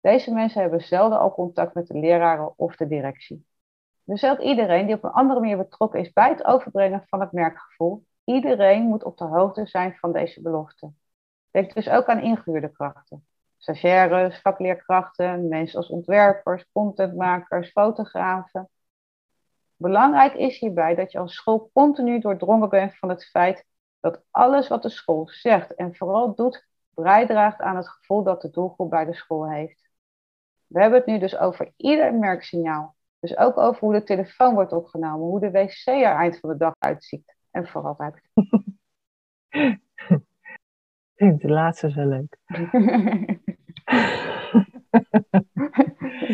Deze 0.00 0.32
mensen 0.32 0.60
hebben 0.60 0.80
zelden 0.80 1.18
al 1.18 1.34
contact 1.34 1.74
met 1.74 1.86
de 1.86 1.98
leraren 1.98 2.58
of 2.58 2.76
de 2.76 2.86
directie. 2.86 3.46
Dus 4.04 4.24
ook 4.24 4.40
iedereen 4.40 4.86
die 4.86 4.94
op 4.94 5.04
een 5.04 5.10
andere 5.10 5.40
manier 5.40 5.56
betrokken 5.56 6.00
is 6.00 6.12
bij 6.12 6.28
het 6.28 6.44
overbrengen 6.44 7.04
van 7.06 7.20
het 7.20 7.32
merkgevoel, 7.32 8.06
iedereen 8.28 8.82
moet 8.82 9.04
op 9.04 9.18
de 9.18 9.24
hoogte 9.24 9.66
zijn 9.66 9.96
van 9.96 10.12
deze 10.12 10.42
belofte. 10.42 10.92
Denk 11.50 11.74
dus 11.74 11.88
ook 11.88 12.06
aan 12.06 12.20
ingehuurde 12.20 12.72
krachten. 12.72 13.26
Stagiaires, 13.56 14.40
vakleerkrachten, 14.40 15.48
mensen 15.48 15.78
als 15.78 15.88
ontwerpers, 15.88 16.64
contentmakers, 16.72 17.70
fotografen. 17.70 18.68
Belangrijk 19.76 20.34
is 20.34 20.58
hierbij 20.58 20.94
dat 20.94 21.12
je 21.12 21.18
als 21.18 21.34
school 21.34 21.70
continu 21.72 22.20
doordrongen 22.20 22.68
bent 22.68 22.98
van 22.98 23.08
het 23.08 23.24
feit 23.24 23.64
dat 24.00 24.22
alles 24.30 24.68
wat 24.68 24.82
de 24.82 24.88
school 24.88 25.28
zegt 25.28 25.74
en 25.74 25.96
vooral 25.96 26.34
doet, 26.34 26.66
bijdraagt 26.90 27.60
aan 27.60 27.76
het 27.76 27.88
gevoel 27.88 28.22
dat 28.22 28.42
de 28.42 28.50
doelgroep 28.50 28.90
bij 28.90 29.04
de 29.04 29.14
school 29.14 29.50
heeft. 29.50 29.88
We 30.66 30.80
hebben 30.80 30.98
het 30.98 31.08
nu 31.08 31.18
dus 31.18 31.36
over 31.36 31.72
ieder 31.76 32.14
merksignaal. 32.14 32.96
Dus 33.20 33.36
ook 33.36 33.56
over 33.58 33.80
hoe 33.80 33.92
de 33.92 34.02
telefoon 34.02 34.54
wordt 34.54 34.72
opgenomen, 34.72 35.26
hoe 35.26 35.40
de 35.40 35.50
wc 35.50 35.86
er 35.86 36.16
eind 36.16 36.38
van 36.38 36.50
de 36.50 36.56
dag 36.56 36.74
uitziet. 36.78 37.37
En 37.58 37.66
vooral 37.66 37.96
vind 41.14 41.40
de 41.42 41.48
laatste 41.48 41.90
zo 41.90 42.08
leuk. 42.08 42.36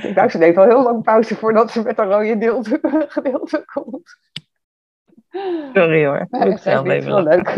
Ik 0.03 0.15
dacht, 0.15 0.31
ze 0.31 0.39
neemt 0.39 0.57
al 0.57 0.65
heel 0.65 0.83
lang 0.83 1.03
pauze 1.03 1.37
voordat 1.37 1.71
ze 1.71 1.83
met 1.83 1.99
een 1.99 2.05
rode 2.05 2.39
deelte, 2.39 2.79
gedeelte 3.09 3.65
komt. 3.73 4.19
Sorry 5.73 6.07
hoor. 6.07 6.27
Ik 6.31 6.59
zelf 6.59 6.87
is 6.87 6.93
even 6.93 7.11
wel 7.11 7.23
leuk. 7.23 7.57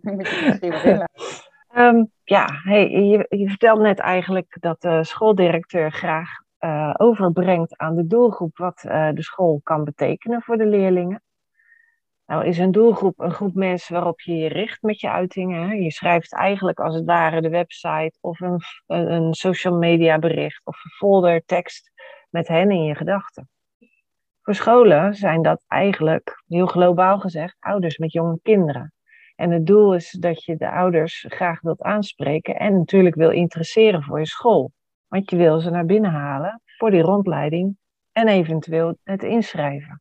Moet 0.00 0.28
je 0.28 0.44
misschien 0.46 0.70
wel 0.70 0.82
inlaten. 0.82 1.14
Ehm, 1.68 2.04
ja, 2.24 2.46
hey, 2.64 2.90
je, 2.90 3.26
je 3.28 3.48
vertelt 3.48 3.80
net 3.80 3.98
eigenlijk 3.98 4.56
dat 4.60 4.80
de 4.80 5.04
schooldirecteur 5.04 5.92
graag 5.92 6.28
uh, 6.60 6.94
overbrengt 6.96 7.76
aan 7.76 7.94
de 7.94 8.06
doelgroep 8.06 8.56
wat 8.56 8.84
uh, 8.86 9.08
de 9.12 9.22
school 9.22 9.60
kan 9.62 9.84
betekenen 9.84 10.42
voor 10.42 10.56
de 10.56 10.66
leerlingen. 10.66 11.20
Nou 12.26 12.44
is 12.46 12.58
een 12.58 12.72
doelgroep 12.72 13.20
een 13.20 13.30
groep 13.30 13.54
mensen 13.54 13.94
waarop 13.94 14.20
je 14.20 14.36
je 14.36 14.48
richt 14.48 14.82
met 14.82 15.00
je 15.00 15.10
uitingen. 15.10 15.82
Je 15.82 15.90
schrijft 15.90 16.34
eigenlijk 16.34 16.78
als 16.78 16.94
het 16.94 17.04
ware 17.04 17.40
de 17.40 17.48
website 17.48 18.18
of 18.20 18.40
een, 18.40 18.60
een 18.86 19.34
social 19.34 19.76
media 19.76 20.18
bericht 20.18 20.66
of 20.66 20.84
een 20.84 20.90
folder 20.90 21.44
tekst 21.44 21.90
met 22.30 22.48
hen 22.48 22.70
in 22.70 22.82
je 22.82 22.94
gedachten. 22.94 23.48
Voor 24.42 24.54
scholen 24.54 25.14
zijn 25.14 25.42
dat 25.42 25.64
eigenlijk, 25.68 26.42
heel 26.46 26.66
globaal 26.66 27.18
gezegd, 27.18 27.56
ouders 27.60 27.98
met 27.98 28.12
jonge 28.12 28.38
kinderen. 28.42 28.92
En 29.36 29.50
het 29.50 29.66
doel 29.66 29.94
is 29.94 30.10
dat 30.10 30.44
je 30.44 30.56
de 30.56 30.70
ouders 30.70 31.24
graag 31.28 31.60
wilt 31.60 31.82
aanspreken 31.82 32.56
en 32.56 32.78
natuurlijk 32.78 33.14
wil 33.14 33.30
interesseren 33.30 34.02
voor 34.02 34.18
je 34.18 34.26
school. 34.26 34.72
Want 35.08 35.30
je 35.30 35.36
wil 35.36 35.60
ze 35.60 35.70
naar 35.70 35.86
binnen 35.86 36.10
halen 36.10 36.62
voor 36.76 36.90
die 36.90 37.02
rondleiding 37.02 37.76
en 38.12 38.28
eventueel 38.28 38.98
het 39.02 39.22
inschrijven. 39.22 40.00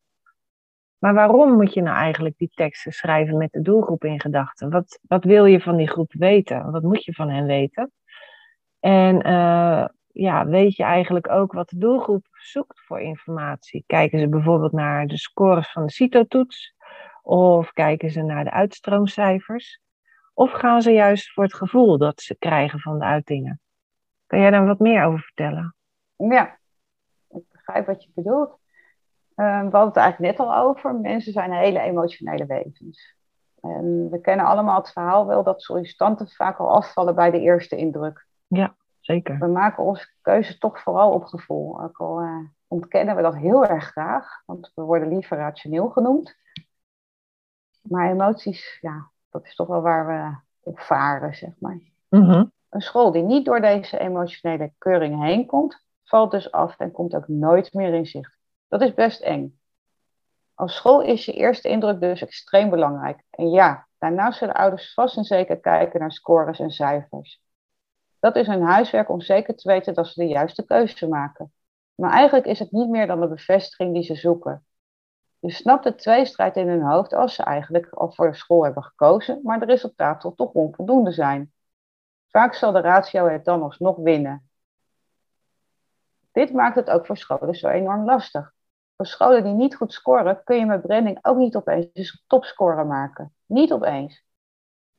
Maar 1.05 1.13
waarom 1.13 1.55
moet 1.55 1.73
je 1.73 1.81
nou 1.81 1.97
eigenlijk 1.97 2.37
die 2.37 2.51
teksten 2.53 2.91
schrijven 2.91 3.37
met 3.37 3.51
de 3.51 3.61
doelgroep 3.61 4.03
in 4.03 4.19
gedachten? 4.19 4.69
Wat, 4.69 4.99
wat 5.07 5.23
wil 5.23 5.45
je 5.45 5.61
van 5.61 5.75
die 5.75 5.87
groep 5.87 6.13
weten? 6.13 6.71
Wat 6.71 6.83
moet 6.83 7.03
je 7.03 7.13
van 7.13 7.29
hen 7.29 7.45
weten? 7.45 7.91
En 8.79 9.27
uh, 9.27 9.85
ja, 10.11 10.45
weet 10.45 10.75
je 10.75 10.83
eigenlijk 10.83 11.29
ook 11.29 11.53
wat 11.53 11.69
de 11.69 11.77
doelgroep 11.77 12.27
zoekt 12.31 12.81
voor 12.85 13.01
informatie? 13.01 13.83
Kijken 13.87 14.19
ze 14.19 14.29
bijvoorbeeld 14.29 14.71
naar 14.71 15.07
de 15.07 15.17
scores 15.17 15.71
van 15.71 15.85
de 15.85 15.91
CITO-toets? 15.91 16.75
Of 17.21 17.73
kijken 17.73 18.09
ze 18.09 18.21
naar 18.21 18.43
de 18.43 18.51
uitstroomcijfers? 18.51 19.81
Of 20.33 20.51
gaan 20.51 20.81
ze 20.81 20.91
juist 20.91 21.33
voor 21.33 21.43
het 21.43 21.53
gevoel 21.53 21.97
dat 21.97 22.21
ze 22.21 22.37
krijgen 22.37 22.79
van 22.79 22.99
de 22.99 23.05
uitingen? 23.05 23.61
Kan 24.27 24.39
jij 24.39 24.51
daar 24.51 24.65
wat 24.65 24.79
meer 24.79 25.03
over 25.03 25.19
vertellen? 25.19 25.75
Ja, 26.15 26.59
ik 27.29 27.43
begrijp 27.51 27.85
wat 27.85 28.03
je 28.03 28.09
bedoelt. 28.13 28.63
Uh, 29.35 29.45
we 29.45 29.69
hadden 29.69 29.87
het 29.87 29.97
eigenlijk 29.97 30.37
net 30.37 30.47
al 30.47 30.55
over. 30.55 30.95
Mensen 30.95 31.31
zijn 31.33 31.51
hele 31.51 31.79
emotionele 31.79 32.45
wezens. 32.45 33.15
En 33.61 34.09
we 34.09 34.21
kennen 34.21 34.45
allemaal 34.45 34.77
het 34.77 34.91
verhaal 34.91 35.25
wel 35.25 35.43
dat 35.43 35.61
sollicitanten 35.61 36.27
vaak 36.27 36.57
al 36.57 36.71
afvallen 36.71 37.15
bij 37.15 37.31
de 37.31 37.39
eerste 37.39 37.75
indruk. 37.75 38.27
Ja, 38.47 38.75
zeker. 38.99 39.39
We 39.39 39.47
maken 39.47 39.83
onze 39.83 40.07
keuze 40.21 40.57
toch 40.57 40.79
vooral 40.79 41.11
op 41.11 41.23
gevoel. 41.23 41.81
Ook 41.81 41.97
al 41.97 42.21
uh, 42.21 42.39
ontkennen 42.67 43.15
we 43.15 43.21
dat 43.21 43.35
heel 43.35 43.65
erg 43.65 43.83
graag, 43.83 44.43
want 44.45 44.71
we 44.75 44.81
worden 44.81 45.07
liever 45.07 45.37
rationeel 45.37 45.89
genoemd. 45.89 46.35
Maar 47.81 48.09
emoties, 48.09 48.77
ja, 48.81 49.09
dat 49.29 49.45
is 49.45 49.55
toch 49.55 49.67
wel 49.67 49.81
waar 49.81 50.07
we 50.07 50.37
op 50.69 50.79
varen, 50.79 51.35
zeg 51.35 51.53
maar. 51.59 51.79
Mm 52.09 52.51
Een 52.69 52.81
school 52.81 53.11
die 53.11 53.23
niet 53.23 53.45
door 53.45 53.61
deze 53.61 53.99
emotionele 53.99 54.73
keuring 54.77 55.23
heen 55.23 55.45
komt, 55.45 55.83
valt 56.03 56.31
dus 56.31 56.51
af 56.51 56.79
en 56.79 56.91
komt 56.91 57.15
ook 57.15 57.27
nooit 57.27 57.73
meer 57.73 57.93
in 57.93 58.05
zicht. 58.05 58.37
Dat 58.67 58.81
is 58.81 58.93
best 58.93 59.21
eng. 59.21 59.59
Als 60.53 60.75
school 60.75 61.01
is 61.01 61.25
je 61.25 61.33
eerste 61.33 61.69
indruk 61.69 61.99
dus 61.99 62.21
extreem 62.21 62.69
belangrijk. 62.69 63.23
En 63.29 63.49
ja, 63.49 63.87
daarnaast 63.97 64.37
zullen 64.37 64.55
ouders 64.55 64.93
vast 64.93 65.17
en 65.17 65.23
zeker 65.23 65.59
kijken 65.59 65.99
naar 65.99 66.11
scores 66.11 66.59
en 66.59 66.71
cijfers. 66.71 67.41
Dat 68.19 68.35
is 68.35 68.47
hun 68.47 68.61
huiswerk 68.61 69.09
om 69.09 69.21
zeker 69.21 69.55
te 69.55 69.67
weten 69.67 69.93
dat 69.93 70.07
ze 70.07 70.19
de 70.19 70.27
juiste 70.27 70.65
keuze 70.65 71.07
maken. 71.07 71.53
Maar 71.95 72.11
eigenlijk 72.11 72.45
is 72.45 72.59
het 72.59 72.71
niet 72.71 72.89
meer 72.89 73.07
dan 73.07 73.19
de 73.19 73.27
bevestiging 73.27 73.93
die 73.93 74.03
ze 74.03 74.15
zoeken. 74.15 74.65
Je 75.39 75.51
snapt 75.51 75.83
de 75.83 75.95
tweestrijd 75.95 76.55
in 76.55 76.67
hun 76.67 76.81
hoofd 76.81 77.13
als 77.13 77.35
ze 77.35 77.43
eigenlijk 77.43 77.89
al 77.89 78.11
voor 78.11 78.31
de 78.31 78.37
school 78.37 78.63
hebben 78.63 78.83
gekozen, 78.83 79.39
maar 79.43 79.59
de 79.59 79.65
resultaten 79.65 80.35
toch 80.35 80.51
onvoldoende 80.51 81.11
zijn. 81.11 81.53
Vaak 82.27 82.53
zal 82.53 82.71
de 82.71 82.81
ratio 82.81 83.27
het 83.27 83.45
dan 83.45 83.61
alsnog 83.61 83.97
winnen. 83.97 84.49
Dit 86.31 86.53
maakt 86.53 86.75
het 86.75 86.89
ook 86.89 87.05
voor 87.05 87.17
scholen 87.17 87.55
zo 87.55 87.67
enorm 87.67 88.05
lastig. 88.05 88.54
Voor 88.95 89.05
scholen 89.05 89.43
die 89.43 89.53
niet 89.53 89.75
goed 89.75 89.93
scoren, 89.93 90.43
kun 90.43 90.55
je 90.57 90.65
met 90.65 90.81
branding 90.81 91.19
ook 91.21 91.37
niet 91.37 91.55
opeens 91.55 91.87
een 91.93 92.19
topscorer 92.27 92.85
maken. 92.85 93.33
Niet 93.45 93.71
opeens. 93.71 94.23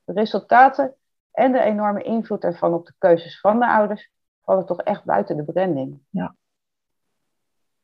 De 0.05 0.13
resultaten 0.13 0.95
en 1.31 1.53
de 1.53 1.61
enorme 1.61 2.03
invloed 2.03 2.45
ervan 2.45 2.75
op 2.75 2.87
de 2.87 2.95
keuzes 2.99 3.41
van 3.41 3.59
de 3.59 3.69
ouders 3.69 4.11
vallen 4.43 4.67
toch 4.67 4.81
echt 4.81 5.05
buiten 5.05 5.37
de 5.37 5.45
branding. 5.45 6.01
Ja. 6.11 6.35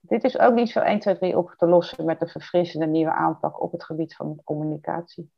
Dit 0.01 0.25
is 0.25 0.39
ook 0.39 0.55
niet 0.55 0.71
zo 0.71 0.81
1, 0.81 0.99
2, 0.99 1.17
3 1.17 1.39
op 1.39 1.55
te 1.57 1.67
lossen 1.67 2.05
met 2.05 2.21
een 2.21 2.29
verfrissende 2.29 2.87
nieuwe 2.87 3.13
aanpak 3.13 3.63
op 3.63 3.73
het 3.73 3.85
gebied 3.85 4.17
van 4.17 4.41
communicatie. 4.45 5.31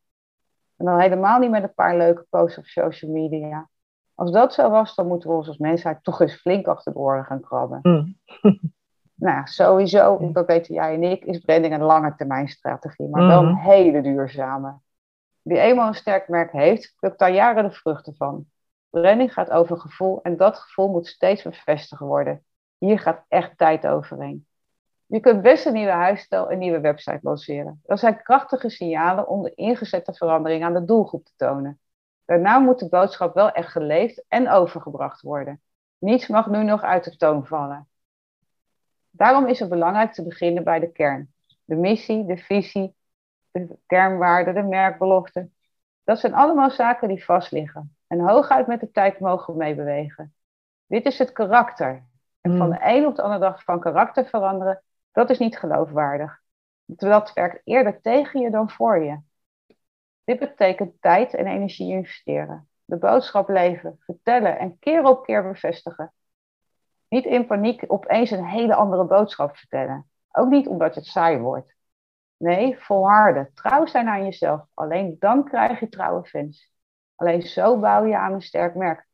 En 0.77 0.85
dan 0.85 1.01
helemaal 1.01 1.39
niet 1.39 1.51
met 1.51 1.63
een 1.63 1.75
paar 1.75 1.97
leuke 1.97 2.27
posts 2.31 2.59
op 2.59 2.65
social 2.65 3.11
media. 3.11 3.69
Als 4.15 4.31
dat 4.31 4.55
zo 4.55 4.71
was, 4.71 4.95
dan 4.95 5.07
moeten 5.07 5.31
we 5.31 5.37
ons 5.37 5.49
als 5.49 5.59
mensheid 5.59 6.05
toch 6.05 6.21
eens 6.21 6.35
flink 6.35 6.67
achter 6.67 6.93
de 6.93 6.99
oren 6.99 7.25
gaan 7.25 7.41
krabben. 7.41 7.79
Mm. 7.83 8.19
nou, 9.15 9.47
sowieso, 9.47 10.33
dat 10.33 10.47
weten 10.47 10.75
jij 10.75 10.95
en 10.95 11.03
ik, 11.03 11.25
is 11.25 11.39
branding 11.39 11.75
een 11.75 11.83
lange 11.83 12.15
termijn 12.17 12.49
strategie, 12.49 13.09
maar 13.09 13.27
wel 13.27 13.43
een 13.43 13.49
Mhm. 13.53 13.69
hele 13.71 14.01
duurzame. 14.03 14.75
Wie 15.43 15.59
eenmaal 15.59 15.87
een 15.89 15.95
sterk 15.95 16.29
merk 16.29 16.53
heeft, 16.53 16.95
plukt 17.01 17.19
daar 17.19 17.33
jaren 17.33 17.65
de 17.65 17.71
vruchten 17.71 18.15
van. 18.17 18.47
Branding 18.91 19.33
gaat 19.33 19.51
over 19.51 19.79
gevoel 19.79 20.23
en 20.23 20.37
dat 20.37 20.59
gevoel 20.59 20.89
moet 20.89 21.07
steeds 21.07 21.43
bevestigd 21.43 22.01
worden. 22.01 22.45
Hier 22.79 22.99
gaat 22.99 23.25
echt 23.29 23.59
tijd 23.59 23.87
overheen. 23.87 24.47
Je 25.07 25.21
kunt 25.21 25.43
best 25.43 25.67
een 25.67 25.73
nieuwe 25.73 25.93
huisstijl 25.93 26.51
en 26.51 26.59
nieuwe 26.59 26.81
website 26.81 27.19
lanceren. 27.23 27.81
Dat 27.87 27.99
zijn 27.99 28.23
krachtige 28.23 28.69
signalen 28.71 29.29
om 29.29 29.43
de 29.43 29.55
ingezette 29.55 30.13
verandering 30.15 30.65
aan 30.65 30.75
de 30.75 30.85
doelgroep 30.85 31.25
te 31.25 31.33
tonen. 31.37 31.79
Daarna 32.25 32.59
moet 32.59 32.79
de 32.79 32.89
boodschap 32.89 33.35
wel 33.35 33.51
echt 33.51 33.71
geleefd 33.73 34.25
en 34.29 34.49
overgebracht 34.51 35.21
worden. 35.21 35.61
Niets 35.99 36.27
mag 36.27 36.47
nu 36.47 36.65
nog 36.65 36.83
uit 36.83 37.05
de 37.05 37.17
toon 37.17 37.47
vallen. 37.47 37.89
Daarom 39.17 39.47
is 39.47 39.59
het 39.59 39.69
belangrijk 39.69 40.13
te 40.13 40.25
beginnen 40.25 40.65
bij 40.65 40.81
de 40.81 40.93
kern. 40.93 41.33
De 41.65 41.75
missie, 41.75 42.27
de 42.27 42.37
visie, 42.37 42.95
de 43.51 43.79
kernwaarden, 43.87 44.55
de 44.55 44.63
merkbelofte. 44.63 45.51
Dat 46.05 46.19
zijn 46.19 46.35
allemaal 46.35 46.71
zaken 46.71 47.09
die 47.09 47.25
vastliggen 47.25 47.97
en 48.07 48.21
hooguit 48.21 48.67
met 48.67 48.81
de 48.81 48.91
tijd 48.91 49.21
mogen 49.21 49.57
meebewegen. 49.57 50.35
Dit 50.87 51.07
is 51.07 51.19
het 51.19 51.33
karakter. 51.33 52.05
En 52.41 52.57
van 52.57 52.71
de 52.71 52.79
een 52.81 53.07
op 53.07 53.17
de 53.17 53.23
andere 53.23 53.41
dag 53.41 53.65
van 53.65 53.81
karakter 53.81 54.27
veranderen, 54.27 54.83
dat 55.13 55.31
is 55.31 55.39
niet 55.39 55.59
geloofwaardig. 55.59 56.41
Dat 56.85 57.33
werkt 57.33 57.61
eerder 57.65 58.01
tegen 58.01 58.41
je 58.41 58.51
dan 58.51 58.71
voor 58.71 59.05
je. 59.05 59.19
Dit 60.25 60.39
betekent 60.39 61.01
tijd 61.01 61.35
en 61.35 61.47
energie 61.47 61.93
investeren. 61.93 62.69
De 62.85 62.97
boodschap 62.97 63.49
leven, 63.49 63.97
vertellen 64.01 64.59
en 64.59 64.79
keer 64.79 65.05
op 65.05 65.25
keer 65.25 65.43
bevestigen. 65.43 66.13
Niet 67.15 67.25
in 67.25 67.47
paniek 67.47 67.85
opeens 67.87 68.31
een 68.31 68.45
hele 68.45 68.75
andere 68.75 69.05
boodschap 69.05 69.57
vertellen. 69.57 70.07
Ook 70.33 70.51
niet 70.51 70.69
omdat 70.69 70.95
het 70.95 71.07
saai 71.07 71.39
wordt. 71.39 71.75
Nee, 72.37 72.77
volharden. 72.79 73.51
Trouw 73.55 73.87
zijn 73.87 74.09
aan 74.09 74.25
jezelf. 74.25 74.61
Alleen 74.75 75.17
dan 75.19 75.45
krijg 75.45 75.81
je 75.81 75.89
trouwe 75.89 76.25
fans. 76.25 76.71
Alleen 77.15 77.43
zo 77.43 77.79
bouw 77.79 78.05
je 78.05 78.17
aan 78.17 78.33
een 78.33 78.43
sterk 78.43 78.75
merk. 78.75 79.07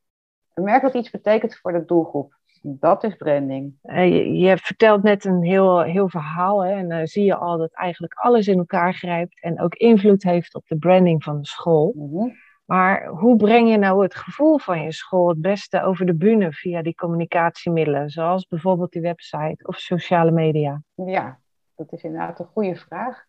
Een 0.54 0.64
merk 0.64 0.82
dat 0.82 0.94
iets 0.94 1.10
betekent 1.10 1.56
voor 1.56 1.72
de 1.72 1.84
doelgroep. 1.84 2.38
Dat 2.62 3.04
is 3.04 3.14
branding. 3.16 3.74
Eh, 3.82 4.08
je, 4.08 4.32
je 4.32 4.56
vertelt 4.58 5.02
net 5.02 5.24
een 5.24 5.42
heel, 5.42 5.82
heel 5.82 6.08
verhaal 6.08 6.64
hè, 6.64 6.72
en 6.72 6.88
dan 6.88 7.06
zie 7.06 7.24
je 7.24 7.36
al 7.36 7.58
dat 7.58 7.72
eigenlijk 7.72 8.14
alles 8.14 8.46
in 8.46 8.58
elkaar 8.58 8.94
grijpt 8.94 9.40
en 9.40 9.60
ook 9.60 9.74
invloed 9.74 10.22
heeft 10.22 10.54
op 10.54 10.66
de 10.66 10.78
branding 10.78 11.24
van 11.24 11.40
de 11.40 11.46
school. 11.46 11.92
Mhm. 11.96 12.28
Maar 12.70 13.06
hoe 13.06 13.36
breng 13.36 13.70
je 13.70 13.76
nou 13.76 14.02
het 14.02 14.14
gevoel 14.14 14.58
van 14.58 14.82
je 14.82 14.92
school 14.92 15.28
het 15.28 15.40
beste 15.40 15.82
over 15.82 16.06
de 16.06 16.14
bühne 16.14 16.52
via 16.52 16.82
die 16.82 16.94
communicatiemiddelen, 16.94 18.10
zoals 18.10 18.46
bijvoorbeeld 18.46 18.92
die 18.92 19.02
website 19.02 19.66
of 19.66 19.76
sociale 19.76 20.30
media? 20.30 20.82
Ja, 20.94 21.38
dat 21.74 21.92
is 21.92 22.02
inderdaad 22.02 22.38
een 22.38 22.46
goede 22.46 22.76
vraag. 22.76 23.24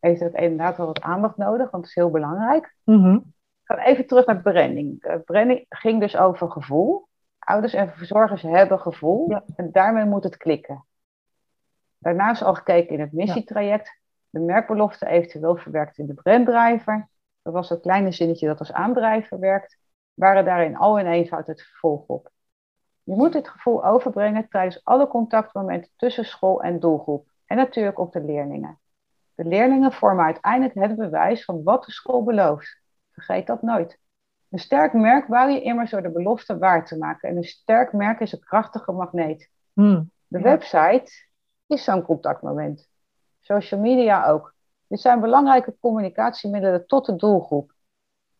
Heeft 0.00 0.20
het 0.20 0.34
inderdaad 0.34 0.76
wel 0.76 0.86
wat 0.86 1.00
aandacht 1.00 1.36
nodig, 1.36 1.70
want 1.70 1.82
het 1.82 1.84
is 1.84 1.94
heel 1.94 2.10
belangrijk. 2.10 2.74
Mhm. 2.84 3.14
Ik 3.14 3.22
ga 3.64 3.84
even 3.84 4.06
terug 4.06 4.26
naar 4.26 4.42
branding. 4.42 5.02
Eh, 5.02 5.16
branding 5.24 5.66
ging 5.68 6.00
dus 6.00 6.16
over 6.16 6.50
gevoel. 6.50 7.08
Ouders 7.38 7.72
en 7.72 7.92
verzorgers 7.96 8.42
hebben 8.42 8.80
gevoel 8.80 9.30
Ja. 9.30 9.44
en 9.56 9.68
daarmee 9.72 10.04
moet 10.04 10.24
het 10.24 10.36
klikken. 10.36 10.84
Daarnaast 11.98 12.42
al 12.42 12.54
gekeken 12.54 12.94
in 12.94 13.00
het 13.00 13.12
missietraject, 13.12 14.00
de 14.30 14.40
merkbelofte 14.40 15.06
eventueel 15.06 15.56
verwerkt 15.56 15.98
in 15.98 16.06
de 16.06 16.14
branddriver. 16.14 17.08
Dat 17.44 17.52
was 17.52 17.68
dat 17.68 17.80
kleine 17.80 18.12
zinnetje 18.12 18.46
dat 18.46 18.58
als 18.58 18.72
aandrijver 18.72 19.38
werkt, 19.38 19.78
waren 20.14 20.44
daarin 20.44 20.76
al 20.76 20.98
in 20.98 21.06
eenvoud 21.06 21.46
het 21.46 21.62
vervolg 21.62 22.06
op. 22.06 22.30
Je 23.02 23.14
moet 23.14 23.32
dit 23.32 23.48
gevoel 23.48 23.84
overbrengen 23.84 24.48
tijdens 24.48 24.84
alle 24.84 25.06
contactmomenten 25.08 25.90
tussen 25.96 26.24
school 26.24 26.62
en 26.62 26.80
doelgroep 26.80 27.28
en 27.46 27.56
natuurlijk 27.56 27.98
op 27.98 28.12
de 28.12 28.20
leerlingen. 28.24 28.78
De 29.34 29.44
leerlingen 29.44 29.92
vormen 29.92 30.24
uiteindelijk 30.24 30.74
het 30.74 30.96
bewijs 30.96 31.44
van 31.44 31.62
wat 31.62 31.84
de 31.84 31.92
school 31.92 32.24
belooft. 32.24 32.80
Vergeet 33.12 33.46
dat 33.46 33.62
nooit. 33.62 33.98
Een 34.50 34.58
sterk 34.58 34.92
merk 34.92 35.26
bouw 35.26 35.48
je 35.48 35.62
immers 35.62 35.90
door 35.90 36.02
de 36.02 36.10
belofte 36.12 36.58
waar 36.58 36.86
te 36.86 36.98
maken. 36.98 37.28
En 37.28 37.36
een 37.36 37.44
sterk 37.44 37.92
merk 37.92 38.20
is 38.20 38.32
een 38.32 38.40
krachtige 38.44 38.92
magneet. 38.92 39.50
Hmm. 39.72 40.10
De 40.26 40.38
Ja. 40.38 40.44
website 40.44 41.12
is 41.66 41.84
zo'n 41.84 42.02
contactmoment. 42.02 42.88
Social 43.40 43.80
media 43.80 44.26
ook. 44.26 44.53
Dit 44.94 45.02
zijn 45.02 45.20
belangrijke 45.20 45.76
communicatiemiddelen 45.80 46.86
tot 46.86 47.06
de 47.06 47.16
doelgroep. 47.16 47.74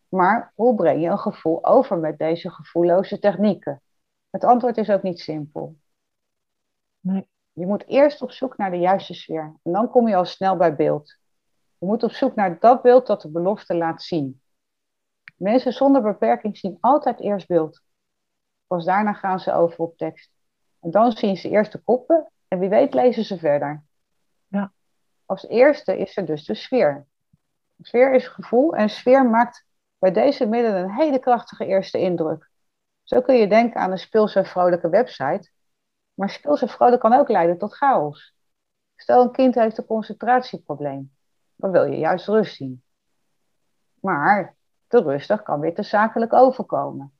Maar 0.09 0.51
hoe 0.55 0.75
breng 0.75 1.01
je 1.01 1.07
een 1.07 1.19
gevoel 1.19 1.65
over 1.65 1.97
met 1.97 2.17
deze 2.17 2.49
gevoelloze 2.49 3.19
technieken? 3.19 3.81
Het 4.29 4.43
antwoord 4.43 4.77
is 4.77 4.89
ook 4.89 5.01
niet 5.01 5.19
simpel. 5.19 5.75
Nee. 6.99 7.27
Je 7.53 7.65
moet 7.65 7.85
eerst 7.87 8.21
op 8.21 8.31
zoek 8.31 8.57
naar 8.57 8.71
de 8.71 8.77
juiste 8.77 9.13
sfeer. 9.13 9.53
En 9.63 9.71
dan 9.71 9.89
kom 9.89 10.07
je 10.07 10.15
al 10.15 10.25
snel 10.25 10.57
bij 10.57 10.75
beeld. 10.75 11.17
Je 11.77 11.85
moet 11.85 12.03
op 12.03 12.11
zoek 12.11 12.35
naar 12.35 12.59
dat 12.59 12.81
beeld 12.81 13.07
dat 13.07 13.21
de 13.21 13.29
belofte 13.29 13.75
laat 13.75 14.03
zien. 14.03 14.41
Mensen 15.35 15.73
zonder 15.73 16.01
beperking 16.01 16.57
zien 16.57 16.77
altijd 16.81 17.19
eerst 17.19 17.47
beeld. 17.47 17.81
Pas 18.67 18.85
daarna 18.85 19.13
gaan 19.13 19.39
ze 19.39 19.53
over 19.53 19.79
op 19.79 19.97
tekst. 19.97 20.31
En 20.81 20.91
dan 20.91 21.11
zien 21.11 21.37
ze 21.37 21.49
eerst 21.49 21.71
de 21.71 21.81
koppen 21.83 22.31
en 22.47 22.59
wie 22.59 22.69
weet 22.69 22.93
lezen 22.93 23.23
ze 23.23 23.37
verder. 23.37 23.83
Als 25.25 25.47
eerste 25.47 25.97
is 25.97 26.17
er 26.17 26.25
dus 26.25 26.45
de 26.45 26.55
sfeer. 26.55 27.05
Sfeer 27.81 28.13
is 28.13 28.27
gevoel 28.27 28.75
en 28.75 28.89
sfeer 28.89 29.29
maakt 29.29 29.65
bij 29.99 30.11
deze 30.11 30.45
middelen 30.45 30.83
een 30.83 30.95
hele 30.95 31.19
krachtige 31.19 31.65
eerste 31.65 31.99
indruk. 31.99 32.49
Zo 33.03 33.21
kun 33.21 33.35
je 33.35 33.47
denken 33.47 33.81
aan 33.81 33.91
een 33.91 33.97
speelse 33.97 34.39
en 34.39 34.45
vrolijke 34.45 34.89
website. 34.89 35.49
Maar 36.13 36.29
speels 36.29 36.61
en 36.61 36.69
vrolijk 36.69 37.01
kan 37.01 37.13
ook 37.13 37.29
leiden 37.29 37.57
tot 37.57 37.73
chaos. 37.73 38.35
Stel 38.95 39.21
een 39.21 39.31
kind 39.31 39.55
heeft 39.55 39.77
een 39.77 39.85
concentratieprobleem. 39.85 41.11
Dan 41.55 41.71
wil 41.71 41.83
je 41.83 41.97
juist 41.97 42.27
rust 42.27 42.55
zien. 42.55 42.83
Maar 43.99 44.55
te 44.87 45.01
rustig 45.01 45.43
kan 45.43 45.59
weer 45.59 45.75
te 45.75 45.83
zakelijk 45.83 46.33
overkomen. 46.33 47.13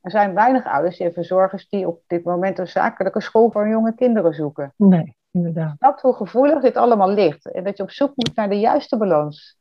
Er 0.00 0.10
zijn 0.10 0.34
weinig 0.34 0.64
ouders 0.64 0.98
en 0.98 1.12
verzorgers 1.12 1.68
die 1.68 1.86
op 1.86 2.02
dit 2.06 2.24
moment 2.24 2.58
een 2.58 2.68
zakelijke 2.68 3.20
school 3.20 3.50
voor 3.50 3.68
jonge 3.68 3.94
kinderen 3.94 4.34
zoeken. 4.34 4.72
Nee, 4.76 5.16
inderdaad. 5.36 5.76
Snap 5.78 6.00
hoe 6.00 6.14
gevoelig 6.14 6.62
dit 6.62 6.76
allemaal 6.76 7.10
ligt 7.10 7.50
en 7.50 7.64
dat 7.64 7.76
je 7.76 7.82
op 7.82 7.90
zoek 7.90 8.16
moet 8.16 8.34
naar 8.34 8.48
de 8.48 8.58
juiste 8.58 8.96
balans. 8.96 9.58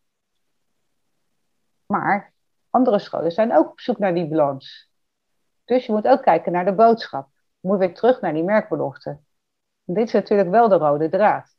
Maar 1.85 2.33
andere 2.69 2.99
scholen 2.99 3.31
zijn 3.31 3.57
ook 3.57 3.69
op 3.69 3.79
zoek 3.79 3.97
naar 3.97 4.13
die 4.13 4.27
balans. 4.27 4.89
Dus 5.65 5.85
je 5.85 5.91
moet 5.91 6.07
ook 6.07 6.21
kijken 6.21 6.51
naar 6.51 6.65
de 6.65 6.73
boodschap. 6.73 7.27
Je 7.59 7.67
moet 7.67 7.77
weer 7.77 7.93
terug 7.93 8.21
naar 8.21 8.33
die 8.33 8.43
merkbelofte. 8.43 9.19
Dit 9.83 10.07
is 10.07 10.13
natuurlijk 10.13 10.49
wel 10.49 10.67
de 10.67 10.75
rode 10.75 11.09
draad. 11.09 11.55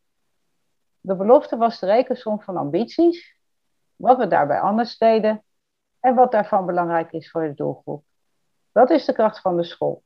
De 1.00 1.16
belofte 1.16 1.56
was 1.56 1.78
de 1.78 1.86
rekensom 1.86 2.40
van 2.40 2.56
ambities, 2.56 3.36
wat 3.96 4.18
we 4.18 4.26
daarbij 4.26 4.60
anders 4.60 4.98
deden 4.98 5.44
en 6.00 6.14
wat 6.14 6.32
daarvan 6.32 6.66
belangrijk 6.66 7.12
is 7.12 7.30
voor 7.30 7.42
de 7.42 7.54
doelgroep. 7.54 8.04
Dat 8.72 8.90
is 8.90 9.04
de 9.04 9.12
kracht 9.12 9.40
van 9.40 9.56
de 9.56 9.64
school. 9.64 10.02